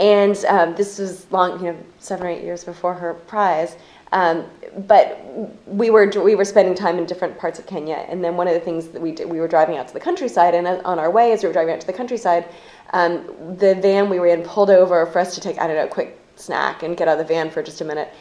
And 0.00 0.42
um, 0.46 0.74
this 0.74 0.98
was 0.98 1.30
long, 1.30 1.58
you 1.62 1.72
know, 1.72 1.78
seven 1.98 2.26
or 2.26 2.30
eight 2.30 2.42
years 2.42 2.64
before 2.64 2.94
her 2.94 3.14
prize. 3.14 3.76
Um, 4.12 4.44
but 4.86 5.20
we 5.66 5.90
were 5.90 6.06
we 6.22 6.34
were 6.34 6.44
spending 6.44 6.74
time 6.74 6.98
in 6.98 7.06
different 7.06 7.38
parts 7.38 7.58
of 7.58 7.66
Kenya, 7.66 8.06
and 8.08 8.22
then 8.24 8.36
one 8.36 8.48
of 8.48 8.54
the 8.54 8.60
things 8.60 8.88
that 8.88 9.00
we 9.00 9.12
did, 9.12 9.28
we 9.28 9.40
were 9.40 9.48
driving 9.48 9.76
out 9.76 9.88
to 9.88 9.94
the 9.94 10.00
countryside, 10.00 10.54
and 10.54 10.66
on 10.66 10.98
our 10.98 11.10
way 11.10 11.32
as 11.32 11.42
we 11.42 11.48
were 11.48 11.52
driving 11.52 11.74
out 11.74 11.80
to 11.80 11.86
the 11.86 11.92
countryside, 11.92 12.48
um, 12.92 13.26
the 13.58 13.74
van 13.76 14.08
we 14.08 14.18
were 14.18 14.26
in 14.26 14.42
pulled 14.42 14.70
over 14.70 15.06
for 15.06 15.18
us 15.18 15.34
to 15.34 15.40
take 15.40 15.58
I 15.58 15.66
don't 15.66 15.76
know 15.76 15.84
a 15.84 15.88
quick 15.88 16.18
snack 16.36 16.82
and 16.82 16.96
get 16.96 17.08
out 17.08 17.18
of 17.18 17.26
the 17.26 17.32
van 17.32 17.50
for 17.50 17.62
just 17.62 17.80
a 17.80 17.84
minute, 17.84 18.12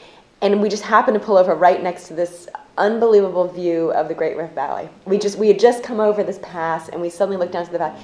and 0.41 0.61
we 0.61 0.69
just 0.69 0.83
happened 0.83 1.19
to 1.19 1.25
pull 1.25 1.37
over 1.37 1.53
right 1.55 1.81
next 1.81 2.07
to 2.07 2.13
this 2.13 2.47
unbelievable 2.77 3.47
view 3.47 3.91
of 3.91 4.07
the 4.07 4.13
Great 4.15 4.35
Rift 4.35 4.55
Valley. 4.55 4.89
We 5.05 5.17
just 5.17 5.37
we 5.37 5.47
had 5.47 5.59
just 5.59 5.83
come 5.83 5.99
over 5.99 6.23
this 6.23 6.39
pass, 6.41 6.89
and 6.89 7.01
we 7.01 7.09
suddenly 7.09 7.37
looked 7.37 7.53
down 7.53 7.65
to 7.65 7.71
the 7.71 7.77
valley, 7.77 7.99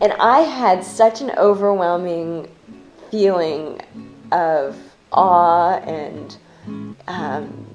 and 0.00 0.12
I 0.14 0.40
had 0.40 0.84
such 0.84 1.20
an 1.20 1.30
overwhelming 1.36 2.48
feeling 3.10 3.80
of 4.32 4.76
awe 5.12 5.78
and 5.78 6.36
um, 7.08 7.66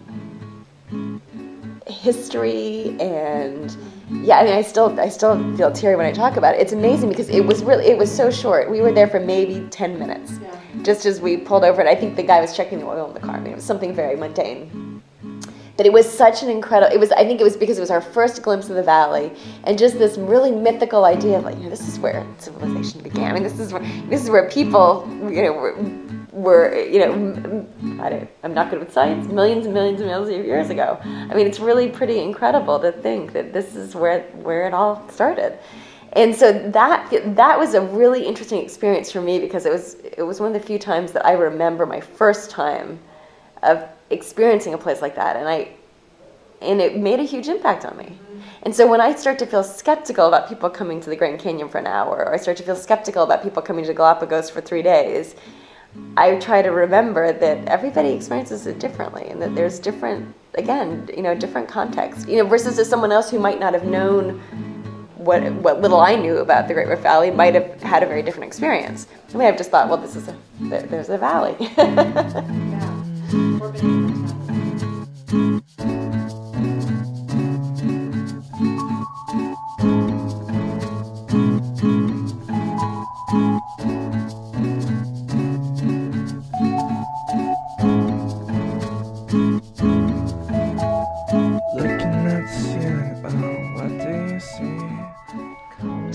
history 1.87 2.95
and 2.99 3.75
yeah 4.23 4.37
i 4.39 4.43
mean 4.43 4.53
i 4.53 4.61
still 4.61 4.99
i 4.99 5.09
still 5.09 5.35
feel 5.55 5.71
teary 5.71 5.95
when 5.95 6.05
i 6.05 6.11
talk 6.11 6.37
about 6.37 6.53
it. 6.55 6.61
It's 6.61 6.71
amazing 6.73 7.09
because 7.09 7.29
it 7.29 7.41
was 7.45 7.63
really 7.63 7.85
it 7.85 7.97
was 7.97 8.15
so 8.15 8.29
short. 8.29 8.69
We 8.69 8.81
were 8.81 8.91
there 8.91 9.07
for 9.07 9.19
maybe 9.19 9.67
10 9.69 9.97
minutes 9.99 10.33
Yeah. 10.41 10.83
just 10.83 11.05
as 11.05 11.19
we 11.19 11.37
pulled 11.37 11.63
over 11.63 11.79
and 11.81 11.89
i 11.89 11.95
think 11.95 12.15
the 12.15 12.23
guy 12.23 12.41
was 12.41 12.55
checking 12.55 12.79
the 12.79 12.85
oil 12.85 13.07
in 13.07 13.13
the 13.13 13.19
car. 13.19 13.35
I 13.35 13.39
mean 13.39 13.53
it 13.53 13.55
was 13.55 13.63
something 13.65 13.93
very 13.93 14.15
mundane. 14.15 15.01
But 15.77 15.85
it 15.85 15.93
was 15.93 16.11
such 16.11 16.43
an 16.43 16.49
incredible 16.49 16.93
it 16.93 16.99
was 16.99 17.11
i 17.13 17.23
think 17.23 17.39
it 17.39 17.43
was 17.43 17.55
because 17.57 17.77
it 17.77 17.81
was 17.81 17.91
our 17.91 18.01
first 18.01 18.43
glimpse 18.43 18.69
of 18.69 18.75
the 18.75 18.83
valley 18.83 19.31
and 19.63 19.77
just 19.77 19.97
this 19.97 20.17
really 20.17 20.51
mythical 20.51 21.05
idea 21.05 21.37
of 21.37 21.43
like 21.45 21.55
you 21.57 21.63
know 21.63 21.69
this 21.69 21.87
is 21.87 21.97
where 21.99 22.25
civilization 22.37 23.01
began. 23.01 23.31
I 23.31 23.33
mean 23.33 23.43
this 23.43 23.59
is 23.59 23.71
where 23.73 23.83
this 24.09 24.21
is 24.23 24.29
where 24.29 24.49
people 24.49 25.07
you 25.29 25.41
know 25.43 25.53
were, 25.53 25.73
were 26.41 26.77
you 26.77 26.99
know 26.99 27.67
I 28.01 28.09
don't, 28.09 28.29
i'm 28.43 28.53
not 28.53 28.69
good 28.69 28.79
with 28.79 28.93
science. 28.93 29.27
Millions 29.27 29.65
and 29.65 29.73
millions 29.73 29.99
and 29.99 30.09
millions 30.09 30.29
of 30.29 30.45
years 30.45 30.69
ago. 30.69 30.97
I 31.03 31.33
mean 31.35 31.47
it's 31.47 31.59
really 31.59 31.89
pretty 31.89 32.19
incredible 32.19 32.79
to 32.79 32.91
think 32.91 33.33
that 33.33 33.53
this 33.53 33.75
is 33.75 33.95
where 33.95 34.21
where 34.47 34.67
it 34.67 34.73
all 34.73 35.07
started. 35.09 35.57
And 36.13 36.35
so 36.35 36.51
that 36.69 37.35
that 37.35 37.59
was 37.59 37.73
a 37.75 37.81
really 37.81 38.25
interesting 38.25 38.61
experience 38.63 39.11
for 39.11 39.21
me 39.21 39.39
because 39.39 39.65
it 39.65 39.71
was 39.71 39.95
it 39.95 40.23
was 40.23 40.39
one 40.39 40.55
of 40.55 40.59
the 40.59 40.65
few 40.65 40.79
times 40.79 41.11
that 41.11 41.25
i 41.25 41.33
remember 41.33 41.85
my 41.85 42.01
first 42.01 42.49
time 42.49 42.99
of 43.61 43.83
experiencing 44.09 44.73
a 44.73 44.77
place 44.77 45.01
like 45.01 45.15
that 45.15 45.35
and 45.35 45.47
i 45.47 45.69
and 46.61 46.81
it 46.81 46.97
made 46.97 47.21
a 47.21 47.23
huge 47.23 47.47
impact 47.47 47.85
on 47.85 47.95
me. 47.95 48.17
And 48.63 48.75
so 48.75 48.87
when 48.87 49.01
i 49.01 49.13
start 49.13 49.37
to 49.39 49.45
feel 49.45 49.63
skeptical 49.63 50.27
about 50.27 50.49
people 50.49 50.69
coming 50.69 50.99
to 51.01 51.09
the 51.09 51.15
grand 51.15 51.39
canyon 51.39 51.69
for 51.69 51.77
an 51.77 51.87
hour 51.87 52.25
or 52.25 52.33
i 52.33 52.37
start 52.37 52.57
to 52.57 52.63
feel 52.63 52.75
skeptical 52.75 53.23
about 53.23 53.43
people 53.43 53.61
coming 53.61 53.85
to 53.85 53.93
galapagos 53.93 54.49
for 54.49 54.61
three 54.61 54.81
days 54.81 55.35
i 56.17 56.35
try 56.37 56.61
to 56.61 56.69
remember 56.69 57.31
that 57.31 57.65
everybody 57.67 58.09
experiences 58.09 58.67
it 58.67 58.79
differently 58.79 59.27
and 59.27 59.41
that 59.41 59.53
there's 59.55 59.79
different 59.79 60.33
again 60.55 61.09
you 61.15 61.21
know 61.21 61.35
different 61.35 61.67
contexts 61.67 62.27
you 62.27 62.37
know 62.37 62.45
versus 62.45 62.87
someone 62.87 63.11
else 63.11 63.29
who 63.29 63.39
might 63.39 63.59
not 63.59 63.73
have 63.73 63.85
known 63.85 64.41
what 65.19 65.43
what 65.53 65.81
little 65.81 65.99
I 65.99 66.15
knew 66.15 66.37
about 66.37 66.67
the 66.67 66.73
Great 66.73 66.87
Rift 66.87 67.03
Valley 67.03 67.29
might 67.29 67.53
have 67.53 67.81
had 67.81 68.03
a 68.03 68.05
very 68.05 68.21
different 68.21 68.47
experience. 68.47 69.07
I 69.33 69.37
may 69.37 69.45
have 69.45 69.57
just 69.57 69.69
thought, 69.69 69.89
well, 69.89 69.97
this 69.97 70.15
is 70.15 70.27
a 70.29 70.37
there, 70.61 70.81
there's 70.83 71.09
a 71.09 71.17
valley. 71.17 71.55
Looking 73.59 74.19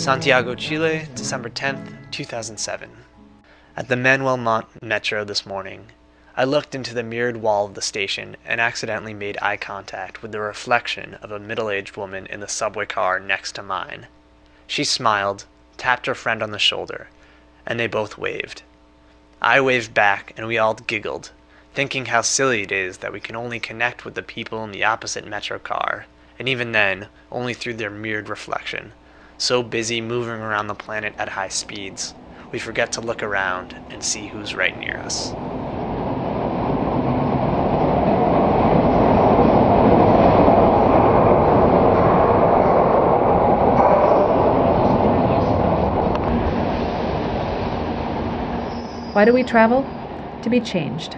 Santiago, 0.05 0.55
Chile, 0.55 1.09
December 1.14 1.48
10th, 1.48 2.11
2007. 2.11 2.90
At 3.74 3.88
the 3.88 3.96
Manuel 3.96 4.36
Montt 4.36 4.66
Metro 4.82 5.24
this 5.24 5.46
morning, 5.46 5.86
I 6.36 6.44
looked 6.44 6.74
into 6.74 6.92
the 6.92 7.02
mirrored 7.02 7.38
wall 7.38 7.64
of 7.64 7.72
the 7.72 7.80
station 7.80 8.36
and 8.44 8.61
accidentally 8.61 9.14
made 9.14 9.38
eye 9.40 9.57
contact 9.57 10.20
with 10.20 10.30
the 10.30 10.40
reflection 10.40 11.14
of 11.22 11.32
a 11.32 11.38
middle 11.38 11.70
aged 11.70 11.96
woman 11.96 12.26
in 12.26 12.40
the 12.40 12.48
subway 12.48 12.84
car 12.84 13.18
next 13.18 13.52
to 13.52 13.62
mine. 13.62 14.07
She 14.66 14.84
smiled, 14.84 15.46
tapped 15.78 16.05
her 16.05 16.14
friend 16.14 16.42
on 16.42 16.50
the 16.50 16.59
shoulder, 16.59 17.09
and 17.64 17.80
they 17.80 17.86
both 17.86 18.18
waved. 18.18 18.61
I 19.40 19.62
waved 19.62 19.94
back, 19.94 20.34
and 20.36 20.46
we 20.46 20.59
all 20.59 20.74
giggled, 20.74 21.30
thinking 21.72 22.05
how 22.05 22.20
silly 22.20 22.61
it 22.61 22.72
is 22.72 22.98
that 22.98 23.14
we 23.14 23.20
can 23.20 23.36
only 23.36 23.59
connect 23.59 24.05
with 24.05 24.16
the 24.16 24.22
people 24.22 24.62
in 24.64 24.70
the 24.70 24.84
opposite 24.84 25.26
metro 25.26 25.59
car, 25.59 26.05
and 26.38 26.46
even 26.46 26.72
then, 26.72 27.07
only 27.32 27.55
through 27.55 27.74
their 27.76 27.88
mirrored 27.88 28.28
reflection. 28.28 28.92
So 29.37 29.64
busy 29.64 30.01
moving 30.01 30.41
around 30.41 30.68
the 30.68 30.74
planet 30.74 31.14
at 31.18 31.30
high 31.30 31.49
speeds, 31.49 32.14
we 32.53 32.61
forget 32.61 32.93
to 32.93 33.01
look 33.01 33.22
around 33.22 33.76
and 33.91 34.03
see 34.03 34.28
who's 34.28 34.55
right 34.55 34.78
near 34.78 34.97
us. 34.99 35.32
Why 49.14 49.24
do 49.24 49.32
we 49.32 49.43
travel? 49.43 49.85
To 50.43 50.51
be 50.51 50.61
changed. 50.61 51.16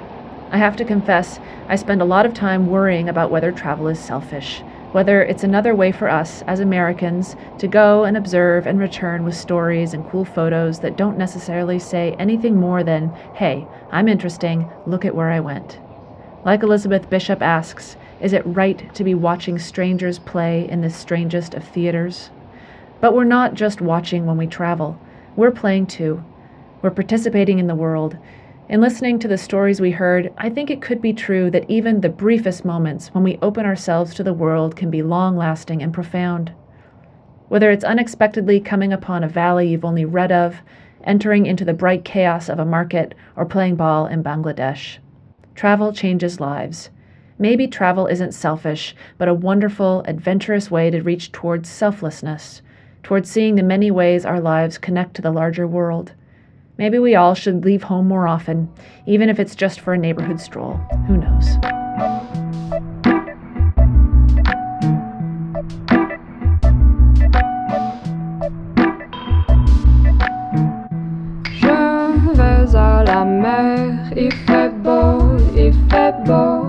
I 0.51 0.59
have 0.59 0.77
to 0.77 0.85
confess, 0.85 1.39
I 1.69 1.77
spend 1.77 2.01
a 2.01 2.07
lot 2.07 2.25
of 2.25 2.33
time 2.33 2.69
worrying 2.69 3.09
about 3.09 3.31
whether 3.31 3.53
travel 3.53 3.89
is 3.89 3.99
selfish, 3.99 4.62
whether 4.97 5.22
it's 5.22 5.44
another 5.44 5.74
way 5.74 5.92
for 5.92 6.09
us, 6.09 6.40
as 6.47 6.59
Americans, 6.59 7.36
to 7.59 7.68
go 7.68 8.05
and 8.05 8.16
observe 8.16 8.66
and 8.66 8.80
return 8.80 9.24
with 9.24 9.36
stories 9.36 9.92
and 9.92 10.09
cool 10.09 10.24
photos 10.24 10.80
that 10.80 10.97
don't 10.97 11.18
necessarily 11.18 11.78
say 11.78 12.16
anything 12.18 12.57
more 12.57 12.82
than, 12.82 13.11
hey, 13.34 13.68
I'm 13.92 14.09
interesting, 14.09 14.66
look 14.86 15.05
at 15.05 15.14
where 15.14 15.28
I 15.28 15.38
went. 15.38 15.78
Like 16.47 16.62
Elizabeth 16.62 17.11
Bishop 17.11 17.42
asks, 17.42 17.99
is 18.22 18.32
it 18.32 18.40
right 18.47 18.94
to 18.94 19.05
be 19.05 19.12
watching 19.12 19.59
strangers 19.59 20.18
play 20.18 20.66
in 20.66 20.80
this 20.80 20.97
strangest 20.97 21.53
of 21.53 21.62
theaters? 21.62 22.30
But 22.99 23.12
we're 23.12 23.24
not 23.24 23.53
just 23.53 23.82
watching 23.82 24.24
when 24.24 24.38
we 24.38 24.47
travel, 24.47 24.99
we're 25.36 25.51
playing 25.51 25.88
too. 25.88 26.24
We're 26.80 26.90
participating 26.90 27.59
in 27.59 27.66
the 27.66 27.74
world. 27.74 28.16
In 28.69 28.81
listening 28.81 29.21
to 29.21 29.29
the 29.29 29.39
stories 29.39 29.81
we 29.81 29.93
heard, 29.93 30.33
I 30.37 30.51
think 30.51 30.71
it 30.71 30.83
could 30.83 31.01
be 31.01 31.12
true 31.12 31.53
that 31.53 31.71
even 31.71 32.01
the 32.01 32.09
briefest 32.09 32.64
moments 32.64 33.14
when 33.14 33.23
we 33.23 33.39
open 33.41 33.64
ourselves 33.64 34.12
to 34.14 34.25
the 34.25 34.35
world 34.35 34.75
can 34.75 34.91
be 34.91 35.05
long 35.05 35.37
lasting 35.37 35.85
and 35.85 35.95
profound. 35.95 36.53
Whether 37.47 37.71
it's 37.71 37.85
unexpectedly 37.85 38.59
coming 38.59 38.93
upon 38.93 39.23
a 39.23 39.29
valley 39.29 39.69
you've 39.69 39.85
only 39.85 40.05
read 40.05 40.33
of, 40.33 40.62
entering 41.05 41.47
into 41.47 41.64
the 41.64 41.75
bright 41.75 42.05
chaos 42.05 42.49
of 42.49 42.59
a 42.59 42.64
market, 42.64 43.14
or 43.37 43.47
playing 43.47 43.77
ball 43.77 44.07
in 44.09 44.25
Bangladesh. 44.25 44.99
Travel 45.55 45.93
changes 45.93 46.41
lives. 46.41 46.91
Maybe 47.39 47.69
travel 47.69 48.09
isn't 48.09 48.35
selfish, 48.35 48.97
but 49.17 49.29
a 49.29 49.35
wonderful, 49.35 50.03
adventurous 50.09 50.73
way 50.73 50.91
to 50.91 51.03
reach 51.03 51.31
towards 51.31 51.69
selflessness, 51.69 52.62
towards 53.05 53.31
seeing 53.31 53.55
the 53.55 53.62
many 53.62 53.93
ways 53.93 54.27
our 54.27 54.41
lives 54.41 54.77
connect 54.77 55.14
to 55.14 55.23
the 55.23 55.31
larger 55.31 55.69
world. 55.69 56.14
Maybe 56.79 56.99
we 56.99 57.14
all 57.14 57.35
should 57.35 57.64
leave 57.64 57.85
home 57.85 58.07
more 58.07 58.29
often, 58.29 58.68
even 59.07 59.31
if 59.31 59.39
it's 59.39 59.55
just 59.55 59.81
for 59.81 59.95
a 59.95 59.99
neighborhood 59.99 60.41
stroll. 60.41 60.74
Who 61.07 61.16
knows? 61.16 61.47
Je 71.51 72.37
vais 72.37 72.74
à 72.74 73.05
la 73.07 73.24
mer, 73.24 74.12
il 74.14 74.31
fait 74.31 74.70
beau, 74.83 75.39
il 75.57 75.72
fait 75.89 76.14
beau. 76.27 76.66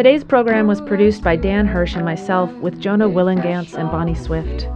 Today's 0.00 0.24
program 0.24 0.66
was 0.66 0.80
produced 0.80 1.22
by 1.22 1.36
Dan 1.36 1.66
Hirsch 1.66 1.94
and 1.94 2.06
myself 2.06 2.50
with 2.54 2.80
Jonah 2.80 3.06
Willihnganz 3.06 3.74
and 3.74 3.90
Bonnie 3.90 4.14
Swift. 4.14 4.66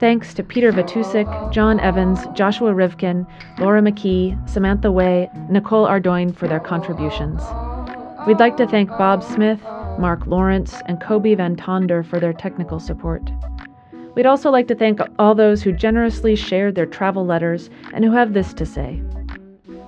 Thanks 0.00 0.34
to 0.34 0.42
Peter 0.42 0.72
Vatusik, 0.72 1.52
John 1.52 1.78
Evans, 1.78 2.18
Joshua 2.34 2.72
Rivkin, 2.72 3.28
Laura 3.60 3.80
McKee, 3.80 4.36
Samantha 4.50 4.90
Way, 4.90 5.30
Nicole 5.48 5.86
Ardoin 5.86 6.34
for 6.34 6.48
their 6.48 6.58
contributions. 6.58 7.40
We'd 8.26 8.40
like 8.40 8.56
to 8.56 8.66
thank 8.66 8.88
Bob 8.88 9.22
Smith, 9.22 9.62
Mark 10.00 10.26
Lawrence, 10.26 10.74
and 10.86 11.00
Kobe 11.00 11.36
Van 11.36 11.54
Tonder 11.54 12.02
for 12.02 12.18
their 12.18 12.32
technical 12.32 12.80
support. 12.80 13.22
We'd 14.16 14.26
also 14.26 14.50
like 14.50 14.66
to 14.66 14.74
thank 14.74 14.98
all 15.20 15.36
those 15.36 15.62
who 15.62 15.70
generously 15.70 16.34
shared 16.34 16.74
their 16.74 16.86
travel 16.86 17.24
letters 17.24 17.70
and 17.94 18.04
who 18.04 18.10
have 18.10 18.32
this 18.32 18.52
to 18.54 18.66
say. 18.66 19.00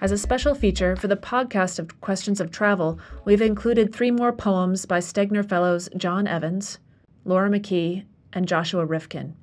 As 0.00 0.10
a 0.10 0.18
special 0.18 0.52
feature 0.52 0.96
for 0.96 1.06
the 1.06 1.16
podcast 1.16 1.78
of 1.78 2.00
Questions 2.00 2.40
of 2.40 2.50
Travel, 2.50 2.98
we've 3.24 3.40
included 3.40 3.94
three 3.94 4.10
more 4.10 4.32
poems 4.32 4.84
by 4.84 4.98
Stegner 4.98 5.48
Fellows 5.48 5.88
John 5.96 6.26
Evans, 6.26 6.80
Laura 7.24 7.48
McKee, 7.48 8.04
and 8.32 8.48
Joshua 8.48 8.84
Rivkin. 8.84 9.34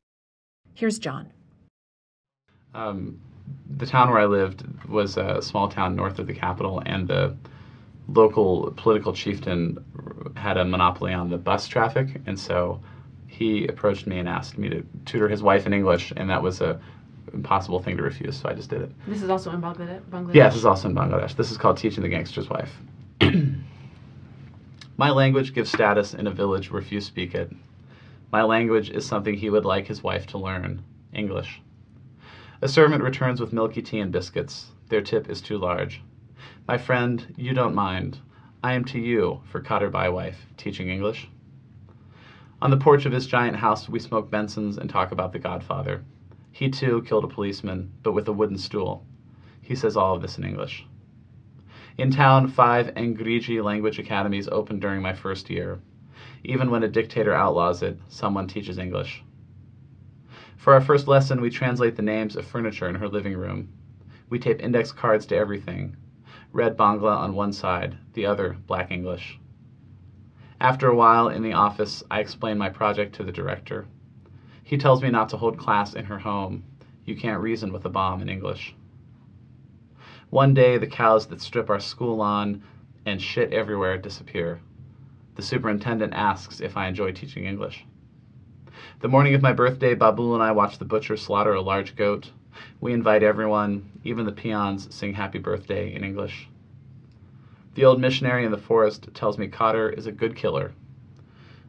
Here's 0.74 1.00
John. 1.00 1.32
Um, 2.74 3.22
the 3.78 3.86
town 3.86 4.10
where 4.10 4.20
I 4.20 4.26
lived 4.26 4.66
was 4.90 5.16
a 5.16 5.42
small 5.42 5.70
town 5.70 5.96
north 5.96 6.20
of 6.20 6.28
the 6.28 6.34
capital, 6.34 6.84
and 6.86 7.08
the 7.08 7.38
local 8.10 8.74
political 8.76 9.14
chieftain 9.14 9.78
had 10.36 10.58
a 10.58 10.66
monopoly 10.66 11.14
on 11.14 11.30
the 11.30 11.38
bus 11.38 11.70
traffic, 11.70 12.20
and 12.26 12.38
so 12.38 12.82
he 13.28 13.66
approached 13.68 14.08
me 14.08 14.20
and 14.20 14.28
asked 14.28 14.58
me 14.58 14.68
to 14.68 14.86
tutor 15.06 15.30
his 15.30 15.42
wife 15.42 15.66
in 15.66 15.72
English, 15.72 16.12
and 16.18 16.30
that 16.30 16.44
was 16.44 16.60
a 16.60 16.82
impossible 17.34 17.82
thing 17.82 17.98
to 17.98 18.04
refuse, 18.04 18.40
so 18.40 18.50
I 18.50 18.54
just 18.54 18.70
did 18.70 18.82
it. 18.82 18.92
This 19.08 19.22
is 19.22 19.30
also 19.30 19.52
in 19.52 19.62
Bangladesh. 19.62 20.34
Yeah, 20.34 20.48
this 20.50 20.58
is 20.58 20.66
also 20.66 20.90
in 20.90 20.96
Bangladesh. 20.96 21.36
This 21.36 21.52
is 21.52 21.58
called 21.58 21.78
Teaching 21.78 22.04
the 22.04 22.10
Gangster's 22.10 22.50
Wife. 22.50 22.72
My 24.98 25.12
language 25.12 25.54
gives 25.54 25.72
status 25.72 26.14
in 26.14 26.28
a 26.28 26.32
village 26.32 26.72
where 26.72 26.82
few 26.82 27.02
speak 27.02 27.36
it. 27.36 27.52
My 28.32 28.44
language 28.44 28.90
is 28.90 29.06
something 29.06 29.36
he 29.36 29.50
would 29.50 29.66
like 29.66 29.88
his 29.88 30.04
wife 30.04 30.26
to 30.28 30.38
learn 30.38 30.84
English. 31.14 31.62
A 32.62 32.68
servant 32.68 33.04
returns 33.04 33.40
with 33.40 33.54
milky 33.54 33.82
tea 33.82 34.00
and 34.00 34.12
biscuits. 34.12 34.72
Their 34.90 35.02
tip 35.02 35.30
is 35.30 35.42
too 35.42 35.58
large. 35.58 36.02
My 36.68 36.78
friend, 36.78 37.34
you 37.38 37.54
don't 37.54 37.76
mind. 37.76 38.20
I 38.64 38.74
am 38.74 38.84
to 38.86 39.00
you, 39.00 39.42
for 39.46 39.62
Cotter 39.62 39.90
by 39.90 40.10
wife, 40.10 40.48
teaching 40.58 40.90
English. 40.90 41.30
On 42.60 42.72
the 42.72 42.78
porch 42.78 43.06
of 43.06 43.12
his 43.12 43.28
giant 43.28 43.58
house, 43.58 43.88
we 43.88 44.00
smoke 44.00 44.32
Bensons 44.32 44.78
and 44.78 44.90
talk 44.90 45.12
about 45.12 45.32
the 45.32 45.40
Godfather. 45.40 46.04
He 46.58 46.70
too 46.70 47.04
killed 47.04 47.24
a 47.24 47.28
policeman, 47.28 47.92
but 48.02 48.14
with 48.14 48.28
a 48.28 48.34
wooden 48.34 48.58
stool. 48.58 49.06
He 49.62 49.76
says 49.76 49.96
all 49.96 50.16
of 50.16 50.24
this 50.24 50.40
in 50.40 50.44
English. 50.44 50.88
In 52.00 52.10
town, 52.10 52.48
five 52.48 52.96
Engrigi 52.96 53.64
language 53.64 54.00
academies 54.00 54.48
opened 54.48 54.82
during 54.82 55.04
my 55.04 55.14
first 55.14 55.52
year. 55.52 55.80
Even 56.44 56.72
when 56.72 56.82
a 56.82 56.88
dictator 56.88 57.32
outlaws 57.32 57.84
it, 57.84 58.00
someone 58.08 58.48
teaches 58.48 58.80
English. 58.80 59.24
For 60.56 60.74
our 60.74 60.82
first 60.82 61.08
lesson, 61.08 61.42
we 61.42 61.52
translate 61.52 61.96
the 61.96 62.02
names 62.02 62.36
of 62.36 62.48
furniture 62.48 62.90
in 62.90 62.96
her 62.96 63.08
living 63.08 63.38
room. 63.38 63.70
We 64.28 64.40
tape 64.40 64.60
index 64.60 64.92
cards 64.92 65.28
to 65.28 65.38
everything 65.38 65.96
red 66.54 66.76
Bangla 66.76 67.18
on 67.18 67.36
one 67.36 67.54
side, 67.54 68.00
the 68.14 68.26
other 68.26 68.58
black 68.66 68.90
English. 68.90 69.40
After 70.60 70.88
a 70.88 70.96
while 70.96 71.30
in 71.30 71.44
the 71.44 71.54
office, 71.54 72.04
I 72.10 72.20
explain 72.20 72.58
my 72.58 72.70
project 72.70 73.14
to 73.18 73.24
the 73.24 73.32
director. 73.32 73.86
He 74.68 74.78
tells 74.78 75.02
me 75.02 75.10
not 75.10 75.30
to 75.30 75.38
hold 75.38 75.58
class 75.58 75.94
in 75.94 76.04
her 76.04 76.20
home. 76.20 76.62
You 77.06 77.16
can't 77.16 77.42
reason 77.42 77.72
with 77.72 77.86
a 77.86 77.90
bomb 77.90 78.22
in 78.22 78.28
English. 78.28 78.76
One 80.30 80.54
day, 80.54 80.78
the 80.78 80.86
cows 80.86 81.26
that 81.28 81.40
strip 81.40 81.70
our 81.70 81.80
school 81.80 82.18
lawn 82.18 82.64
and 83.06 83.22
shit 83.22 83.54
everywhere 83.54 83.98
disappear. 83.98 84.60
The 85.36 85.42
superintendent 85.42 86.12
asks 86.14 86.60
if 86.60 86.76
I 86.76 86.90
enjoy 86.90 87.14
teaching 87.14 87.46
English. 87.46 87.86
The 89.00 89.08
morning 89.08 89.34
of 89.36 89.42
my 89.42 89.54
birthday, 89.54 89.96
Babul 89.96 90.34
and 90.34 90.44
I 90.44 90.52
watch 90.52 90.80
the 90.80 90.84
butcher 90.84 91.16
slaughter 91.16 91.54
a 91.54 91.62
large 91.62 91.96
goat. 91.96 92.34
We 92.82 92.92
invite 92.92 93.24
everyone, 93.24 93.90
even 94.04 94.26
the 94.26 94.34
peons 94.34 94.94
sing 94.94 95.14
happy 95.14 95.40
birthday 95.40 95.96
in 95.96 96.04
English. 96.04 96.50
The 97.76 97.86
old 97.86 98.02
missionary 98.02 98.44
in 98.44 98.52
the 98.52 98.58
forest 98.58 99.08
tells 99.14 99.38
me 99.38 99.48
Cotter 99.48 99.90
is 99.90 100.08
a 100.08 100.12
good 100.12 100.36
killer. 100.36 100.74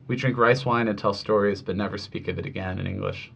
We 0.09 0.17
drink 0.17 0.39
rice 0.39 0.65
wine 0.65 0.89
and 0.89 0.99
tell 0.99 1.13
stories, 1.13 1.61
but 1.61 1.77
never 1.77 1.99
speak 1.99 2.29
of 2.29 2.39
it 2.39 2.47
again 2.47 2.79
in 2.79 2.87
English. 2.87 3.31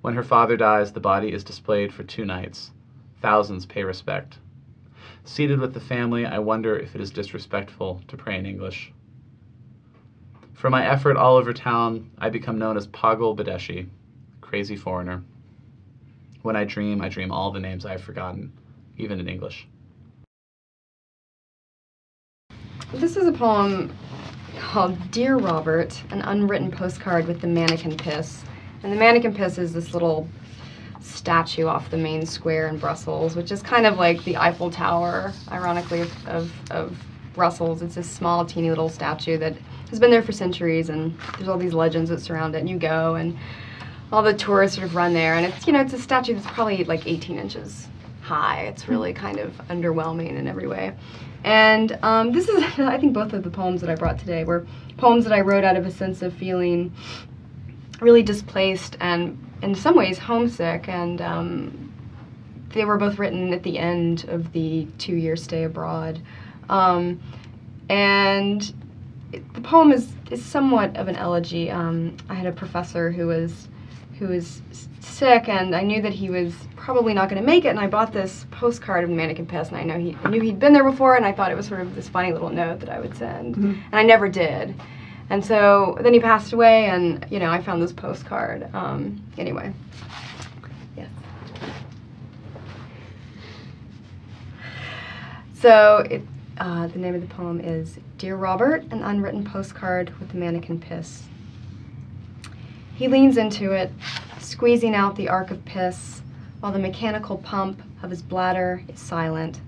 When 0.00 0.14
her 0.14 0.22
father 0.22 0.56
dies, 0.56 0.92
the 0.92 1.00
body 1.00 1.30
is 1.30 1.44
displayed 1.44 1.92
for 1.92 2.04
two 2.04 2.24
nights. 2.24 2.72
Thousands 3.20 3.66
pay 3.66 3.84
respect. 3.84 4.38
Seated 5.24 5.60
with 5.60 5.74
the 5.74 5.80
family, 5.80 6.24
I 6.24 6.38
wonder 6.38 6.74
if 6.78 6.94
it 6.94 7.02
is 7.02 7.10
disrespectful 7.10 8.00
to 8.08 8.16
pray 8.16 8.38
in 8.38 8.46
English. 8.46 8.92
For 10.54 10.70
my 10.70 10.86
effort 10.86 11.18
all 11.18 11.36
over 11.36 11.52
town, 11.52 12.10
I 12.16 12.30
become 12.30 12.58
known 12.58 12.78
as 12.78 12.86
Pagal 12.88 13.36
Badeshi, 13.36 13.88
crazy 14.40 14.76
foreigner. 14.76 15.22
When 16.40 16.56
I 16.56 16.64
dream, 16.64 17.02
I 17.02 17.10
dream 17.10 17.30
all 17.30 17.50
the 17.50 17.60
names 17.60 17.84
I 17.84 17.92
have 17.92 18.02
forgotten, 18.02 18.52
even 18.96 19.20
in 19.20 19.28
English. 19.28 19.68
This 22.94 23.16
is 23.16 23.26
a 23.26 23.32
poem 23.32 23.92
called 24.56 25.10
Dear 25.10 25.36
Robert, 25.36 26.02
an 26.10 26.22
unwritten 26.22 26.70
postcard 26.70 27.26
with 27.26 27.40
the 27.40 27.46
Manneken 27.46 27.98
Pis. 27.98 28.42
And 28.82 28.92
the 28.92 28.96
Manneken 28.96 29.34
Pis 29.34 29.58
is 29.58 29.72
this 29.72 29.92
little 29.92 30.28
statue 31.00 31.66
off 31.66 31.90
the 31.90 31.96
main 31.96 32.26
square 32.26 32.68
in 32.68 32.78
Brussels, 32.78 33.36
which 33.36 33.52
is 33.52 33.62
kind 33.62 33.86
of 33.86 33.98
like 33.98 34.24
the 34.24 34.36
Eiffel 34.36 34.70
Tower, 34.70 35.32
ironically, 35.50 36.00
of, 36.00 36.26
of, 36.26 36.52
of 36.70 36.98
Brussels. 37.34 37.82
It's 37.82 37.94
this 37.94 38.10
small, 38.10 38.44
teeny 38.44 38.70
little 38.70 38.88
statue 38.88 39.38
that 39.38 39.56
has 39.90 40.00
been 40.00 40.10
there 40.10 40.22
for 40.22 40.32
centuries, 40.32 40.88
and 40.88 41.16
there's 41.36 41.48
all 41.48 41.58
these 41.58 41.74
legends 41.74 42.10
that 42.10 42.20
surround 42.20 42.54
it, 42.54 42.58
and 42.58 42.68
you 42.68 42.78
go, 42.78 43.14
and 43.14 43.38
all 44.12 44.22
the 44.22 44.34
tourists 44.34 44.76
sort 44.76 44.88
of 44.88 44.94
run 44.94 45.12
there, 45.12 45.34
and 45.34 45.46
it's, 45.46 45.66
you 45.66 45.72
know, 45.72 45.80
it's 45.80 45.92
a 45.92 45.98
statue 45.98 46.34
that's 46.34 46.46
probably 46.46 46.82
like 46.84 47.06
18 47.06 47.38
inches 47.38 47.88
high. 48.22 48.62
It's 48.62 48.88
really 48.88 49.12
kind 49.12 49.38
of 49.38 49.52
underwhelming 49.68 50.30
in 50.30 50.48
every 50.48 50.66
way. 50.66 50.94
And 51.44 51.98
um, 52.02 52.32
this 52.32 52.48
is, 52.48 52.62
I 52.78 52.98
think 52.98 53.12
both 53.12 53.32
of 53.32 53.42
the 53.42 53.50
poems 53.50 53.80
that 53.80 53.90
I 53.90 53.94
brought 53.94 54.18
today 54.18 54.44
were 54.44 54.66
poems 54.96 55.24
that 55.24 55.32
I 55.32 55.40
wrote 55.40 55.64
out 55.64 55.76
of 55.76 55.86
a 55.86 55.90
sense 55.90 56.22
of 56.22 56.32
feeling 56.34 56.94
really 58.00 58.22
displaced 58.22 58.96
and 59.00 59.42
in 59.62 59.74
some 59.74 59.96
ways 59.96 60.18
homesick. 60.18 60.88
And 60.88 61.20
um, 61.20 61.92
they 62.70 62.84
were 62.84 62.98
both 62.98 63.18
written 63.18 63.52
at 63.52 63.62
the 63.62 63.78
end 63.78 64.24
of 64.28 64.52
the 64.52 64.86
two 64.98 65.16
year 65.16 65.36
stay 65.36 65.64
abroad. 65.64 66.20
Um, 66.68 67.20
and 67.88 68.72
it, 69.32 69.54
the 69.54 69.60
poem 69.60 69.92
is, 69.92 70.12
is 70.30 70.44
somewhat 70.44 70.96
of 70.96 71.08
an 71.08 71.16
elegy. 71.16 71.70
Um, 71.70 72.16
I 72.28 72.34
had 72.34 72.46
a 72.46 72.52
professor 72.52 73.10
who 73.10 73.28
was 73.28 73.68
who 74.18 74.28
was 74.28 74.62
sick, 75.00 75.48
and 75.48 75.74
I 75.74 75.82
knew 75.82 76.00
that 76.02 76.12
he 76.12 76.30
was 76.30 76.54
probably 76.76 77.12
not 77.14 77.28
going 77.28 77.40
to 77.40 77.46
make 77.46 77.64
it. 77.64 77.68
And 77.68 77.78
I 77.80 77.86
bought 77.86 78.12
this 78.12 78.46
postcard 78.50 79.04
of 79.04 79.10
Manneken 79.10 79.46
Pis, 79.48 79.68
and 79.68 79.76
I 79.76 79.82
know 79.82 79.98
he 79.98 80.16
I 80.24 80.30
knew 80.30 80.40
he'd 80.40 80.58
been 80.58 80.72
there 80.72 80.84
before, 80.88 81.16
and 81.16 81.24
I 81.24 81.32
thought 81.32 81.50
it 81.50 81.56
was 81.56 81.66
sort 81.66 81.80
of 81.80 81.94
this 81.94 82.08
funny 82.08 82.32
little 82.32 82.50
note 82.50 82.80
that 82.80 82.88
I 82.88 83.00
would 83.00 83.14
send, 83.16 83.56
Mhm. 83.56 83.78
and 83.90 83.94
I 83.94 84.02
never 84.02 84.28
did. 84.28 84.74
And 85.28 85.44
so 85.44 85.98
then 86.00 86.14
he 86.14 86.20
passed 86.20 86.52
away, 86.52 86.86
and 86.86 87.26
you 87.30 87.38
know 87.40 87.50
I 87.50 87.60
found 87.60 87.82
this 87.82 87.92
postcard. 87.92 88.68
Um, 88.74 89.20
anyway, 89.36 89.72
yes. 90.96 91.08
So 95.54 96.06
it, 96.10 96.22
uh, 96.58 96.86
the 96.86 96.98
name 96.98 97.14
of 97.14 97.20
the 97.20 97.34
poem 97.34 97.60
is 97.60 97.98
Dear 98.18 98.36
Robert, 98.36 98.84
an 98.90 99.02
unwritten 99.02 99.44
postcard 99.44 100.12
with 100.20 100.30
the 100.30 100.38
Manneken 100.38 100.80
Pis. 100.80 101.24
He 102.96 103.08
leans 103.08 103.36
into 103.36 103.72
it, 103.72 103.92
squeezing 104.38 104.94
out 104.94 105.16
the 105.16 105.28
arc 105.28 105.50
of 105.50 105.66
piss, 105.66 106.22
while 106.60 106.72
the 106.72 106.78
mechanical 106.78 107.36
pump 107.36 107.82
of 108.02 108.08
his 108.08 108.22
bladder 108.22 108.82
is 108.88 108.98
silent, 108.98 109.60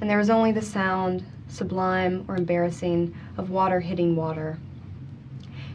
and 0.00 0.10
there 0.10 0.18
is 0.18 0.30
only 0.30 0.50
the 0.50 0.60
sound, 0.60 1.24
sublime 1.46 2.24
or 2.26 2.36
embarrassing, 2.36 3.14
of 3.36 3.50
water 3.50 3.78
hitting 3.78 4.16
water. 4.16 4.58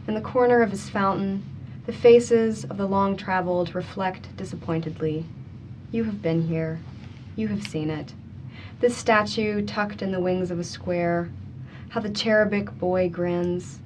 In 0.06 0.12
the 0.12 0.20
corner 0.20 0.60
of 0.60 0.70
his 0.70 0.90
fountain, 0.90 1.42
the 1.86 1.94
faces 1.94 2.64
of 2.64 2.76
the 2.76 2.86
long 2.86 3.16
traveled 3.16 3.74
reflect 3.74 4.36
disappointedly. 4.36 5.24
You 5.92 6.04
have 6.04 6.20
been 6.20 6.42
here. 6.42 6.78
You 7.36 7.48
have 7.48 7.66
seen 7.66 7.88
it. 7.88 8.12
This 8.80 8.94
statue 8.94 9.64
tucked 9.64 10.02
in 10.02 10.12
the 10.12 10.20
wings 10.20 10.50
of 10.50 10.58
a 10.58 10.64
square, 10.64 11.30
how 11.88 12.00
the 12.00 12.10
cherubic 12.10 12.78
boy 12.78 13.08
grins, 13.08 13.78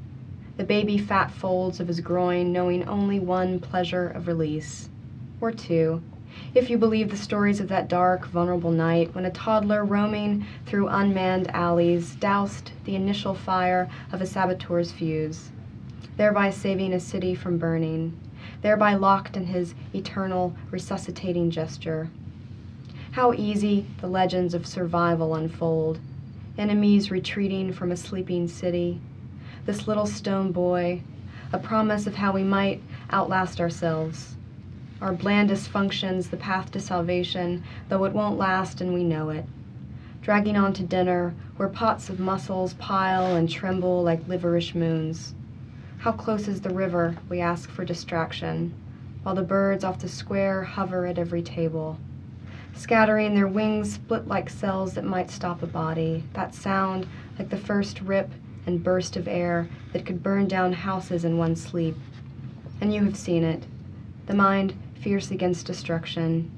the 0.56 0.64
baby 0.64 0.96
fat 0.96 1.30
folds 1.30 1.80
of 1.80 1.88
his 1.88 2.00
groin 2.00 2.52
knowing 2.52 2.86
only 2.88 3.20
one 3.20 3.60
pleasure 3.60 4.08
of 4.08 4.26
release. 4.26 4.88
Or 5.40 5.52
two, 5.52 6.02
if 6.54 6.70
you 6.70 6.78
believe 6.78 7.10
the 7.10 7.16
stories 7.16 7.60
of 7.60 7.68
that 7.68 7.88
dark, 7.88 8.26
vulnerable 8.26 8.70
night 8.70 9.14
when 9.14 9.24
a 9.24 9.30
toddler 9.30 9.84
roaming 9.84 10.46
through 10.66 10.88
unmanned 10.88 11.50
alleys 11.50 12.14
doused 12.14 12.72
the 12.84 12.94
initial 12.94 13.34
fire 13.34 13.88
of 14.12 14.20
a 14.20 14.26
saboteur's 14.26 14.92
fuse, 14.92 15.50
thereby 16.16 16.50
saving 16.50 16.92
a 16.92 17.00
city 17.00 17.34
from 17.34 17.58
burning, 17.58 18.18
thereby 18.62 18.94
locked 18.94 19.36
in 19.36 19.46
his 19.46 19.74
eternal, 19.94 20.54
resuscitating 20.70 21.50
gesture. 21.50 22.10
How 23.12 23.32
easy 23.32 23.86
the 24.00 24.08
legends 24.08 24.52
of 24.52 24.66
survival 24.66 25.34
unfold. 25.34 25.98
Enemies 26.58 27.10
retreating 27.10 27.72
from 27.72 27.90
a 27.90 27.96
sleeping 27.96 28.46
city. 28.48 29.00
This 29.66 29.88
little 29.88 30.06
stone 30.06 30.52
boy, 30.52 31.02
a 31.52 31.58
promise 31.58 32.06
of 32.06 32.14
how 32.14 32.30
we 32.30 32.44
might 32.44 32.80
outlast 33.10 33.60
ourselves. 33.60 34.36
Our 35.00 35.12
blandest 35.12 35.68
functions 35.70 36.30
the 36.30 36.36
path 36.36 36.70
to 36.70 36.80
salvation, 36.80 37.64
though 37.88 38.04
it 38.04 38.12
won't 38.12 38.38
last 38.38 38.80
and 38.80 38.94
we 38.94 39.02
know 39.02 39.30
it. 39.30 39.44
Dragging 40.22 40.56
on 40.56 40.72
to 40.74 40.84
dinner, 40.84 41.34
where 41.56 41.68
pots 41.68 42.08
of 42.08 42.20
mussels 42.20 42.74
pile 42.74 43.34
and 43.34 43.50
tremble 43.50 44.04
like 44.04 44.28
liverish 44.28 44.76
moons. 44.76 45.34
How 45.98 46.12
close 46.12 46.46
is 46.46 46.60
the 46.60 46.70
river? 46.70 47.16
We 47.28 47.40
ask 47.40 47.68
for 47.68 47.84
distraction, 47.84 48.72
while 49.24 49.34
the 49.34 49.42
birds 49.42 49.82
off 49.82 49.98
the 49.98 50.08
square 50.08 50.62
hover 50.62 51.06
at 51.06 51.18
every 51.18 51.42
table 51.42 51.98
scattering 52.72 53.34
their 53.34 53.48
wings 53.48 53.94
split 53.94 54.28
like 54.28 54.50
cells 54.50 54.92
that 54.94 55.04
might 55.04 55.30
stop 55.30 55.62
a 55.62 55.66
body. 55.66 56.22
That 56.34 56.54
sound, 56.54 57.06
like 57.38 57.48
the 57.48 57.56
first 57.56 58.02
rip 58.02 58.30
and 58.66 58.82
burst 58.82 59.16
of 59.16 59.28
air 59.28 59.68
that 59.92 60.04
could 60.04 60.22
burn 60.22 60.46
down 60.48 60.72
houses 60.72 61.24
in 61.24 61.38
one 61.38 61.56
sleep. 61.56 61.96
And 62.80 62.92
you 62.92 63.04
have 63.04 63.16
seen 63.16 63.44
it. 63.44 63.64
The 64.26 64.34
mind 64.34 64.74
fierce 65.00 65.30
against 65.30 65.66
destruction, 65.66 66.50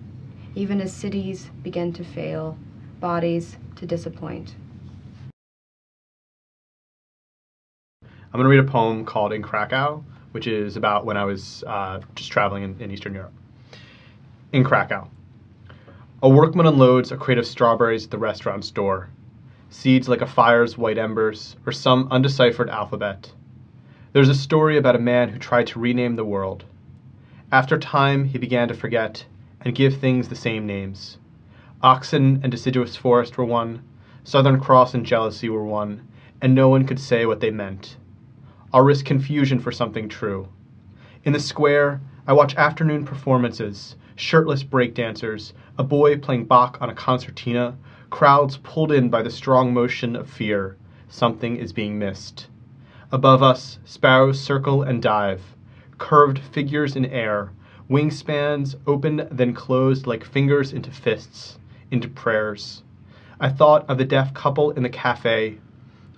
even 0.55 0.81
as 0.81 0.93
cities 0.93 1.51
begin 1.63 1.93
to 1.93 2.05
fail, 2.05 2.59
bodies 2.99 3.57
to 3.77 3.87
disappoint. 3.87 4.55
I'm 8.03 8.33
going 8.33 8.45
to 8.45 8.51
read 8.51 8.61
a 8.61 8.71
poem 8.71 9.05
called 9.05 9.33
In 9.33 9.43
Krakow, 9.43 10.05
which 10.33 10.47
is 10.47 10.77
about 10.77 11.05
when 11.05 11.17
I 11.17 11.25
was 11.25 11.65
uh, 11.67 12.01
just 12.15 12.31
traveling 12.31 12.63
in, 12.63 12.81
in 12.81 12.91
Eastern 12.91 13.15
Europe. 13.15 13.33
In 14.53 14.65
Krakow. 14.65 15.09
A 16.23 16.29
workman 16.29 16.67
unloads 16.67 17.13
a 17.13 17.17
crate 17.17 17.39
of 17.39 17.47
strawberries 17.47 18.05
at 18.05 18.11
the 18.11 18.19
restaurant's 18.19 18.71
door. 18.71 19.09
Seeds 19.71 20.09
like 20.09 20.23
a 20.23 20.27
fire's 20.27 20.79
white 20.79 20.97
embers, 20.97 21.57
or 21.67 21.73
some 21.73 22.09
undeciphered 22.11 22.71
alphabet. 22.71 23.33
There's 24.13 24.31
a 24.31 24.35
story 24.35 24.79
about 24.79 24.97
a 24.97 24.99
man 24.99 25.29
who 25.29 25.39
tried 25.39 25.67
to 25.69 25.79
rename 25.79 26.17
the 26.17 26.25
world. 26.25 26.65
After 27.53 27.79
time, 27.79 28.25
he 28.25 28.39
began 28.39 28.69
to 28.69 28.75
forget 28.75 29.27
and 29.61 29.75
give 29.75 29.99
things 29.99 30.29
the 30.29 30.35
same 30.35 30.67
names. 30.67 31.19
Oxen 31.83 32.41
and 32.43 32.51
deciduous 32.51 32.97
forest 32.97 33.37
were 33.37 33.45
one, 33.45 33.83
Southern 34.25 34.59
Cross 34.59 34.95
and 34.95 35.05
jealousy 35.05 35.51
were 35.51 35.65
one, 35.65 36.09
and 36.41 36.55
no 36.55 36.71
one 36.71 36.87
could 36.87 36.99
say 36.99 37.27
what 37.27 37.41
they 37.41 37.51
meant. 37.51 37.99
I'll 38.73 38.83
risk 38.83 39.05
confusion 39.05 39.59
for 39.59 39.71
something 39.71 40.09
true. 40.09 40.49
In 41.25 41.35
the 41.35 41.41
square, 41.41 42.01
I 42.27 42.33
watch 42.33 42.55
afternoon 42.57 43.05
performances, 43.05 43.97
shirtless 44.17 44.65
breakdancers, 44.65 45.53
a 45.79 45.85
boy 45.85 46.17
playing 46.17 46.47
Bach 46.47 46.79
on 46.81 46.91
a 46.91 46.95
concertina, 46.95 47.77
crowds 48.11 48.57
pulled 48.59 48.91
in 48.91 49.09
by 49.09 49.23
the 49.23 49.31
strong 49.31 49.73
motion 49.73 50.17
of 50.17 50.29
fear. 50.29 50.77
Something 51.09 51.57
is 51.57 51.73
being 51.73 51.99
missed. 51.99 52.49
Above 53.11 53.43
us, 53.43 53.79
sparrows 53.85 54.41
circle 54.41 54.83
and 54.83 55.03
dive, 55.03 55.43
curved 55.99 56.39
figures 56.39 56.97
in 56.97 57.07
air, 57.07 57.51
wingspans 57.89 58.75
open 58.87 59.27
then 59.31 59.55
closed 59.55 60.07
like 60.07 60.25
fingers 60.25 60.73
into 60.73 60.91
fists, 60.91 61.59
into 61.91 62.09
prayers. 62.09 62.83
I 63.41 63.49
thought 63.49 63.89
of 63.89 63.99
the 63.99 64.05
deaf 64.05 64.35
couple 64.35 64.71
in 64.73 64.83
the 64.83 64.89
cafe. 64.89 65.59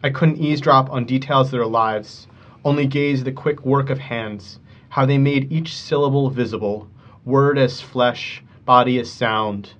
I 0.02 0.10
couldn't 0.10 0.38
eavesdrop 0.38 0.90
on 0.90 1.04
details 1.04 1.48
of 1.48 1.52
their 1.52 1.66
lives, 1.66 2.26
only 2.64 2.86
gaze 2.86 3.20
at 3.20 3.24
the 3.24 3.32
quick 3.32 3.64
work 3.64 3.90
of 3.90 3.98
hands, 3.98 4.58
how 4.90 5.06
they 5.06 5.18
made 5.18 5.52
each 5.52 5.76
syllable 5.76 6.30
visible, 6.30 6.88
word 7.24 7.58
as 7.58 7.80
flesh, 7.80 8.42
body 8.64 8.98
as 8.98 9.10
sound. 9.10 9.74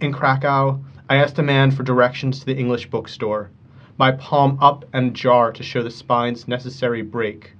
In 0.00 0.12
Krakow, 0.12 0.80
I 1.06 1.16
asked 1.16 1.38
a 1.38 1.42
man 1.42 1.70
for 1.70 1.82
directions 1.82 2.40
to 2.40 2.46
the 2.46 2.56
English 2.56 2.88
bookstore, 2.88 3.50
my 3.98 4.10
palm 4.10 4.56
up 4.62 4.86
and 4.90 5.10
ajar 5.10 5.52
to 5.52 5.62
show 5.62 5.82
the 5.82 5.90
spine's 5.90 6.48
necessary 6.48 7.02
break. 7.02 7.52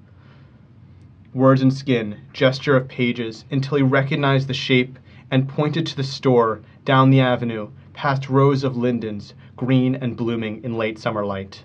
Words 1.34 1.60
and 1.60 1.70
skin, 1.72 2.16
gesture 2.32 2.74
of 2.74 2.88
pages, 2.88 3.44
until 3.50 3.76
he 3.76 3.82
recognized 3.82 4.48
the 4.48 4.54
shape 4.54 4.98
and 5.30 5.46
pointed 5.46 5.86
to 5.88 5.96
the 5.96 6.02
store 6.02 6.62
down 6.86 7.10
the 7.10 7.20
avenue, 7.20 7.68
past 7.92 8.30
rows 8.30 8.64
of 8.64 8.78
lindens, 8.78 9.34
green 9.56 9.94
and 9.94 10.16
blooming 10.16 10.64
in 10.64 10.78
late 10.78 10.98
summer 10.98 11.26
light. 11.26 11.64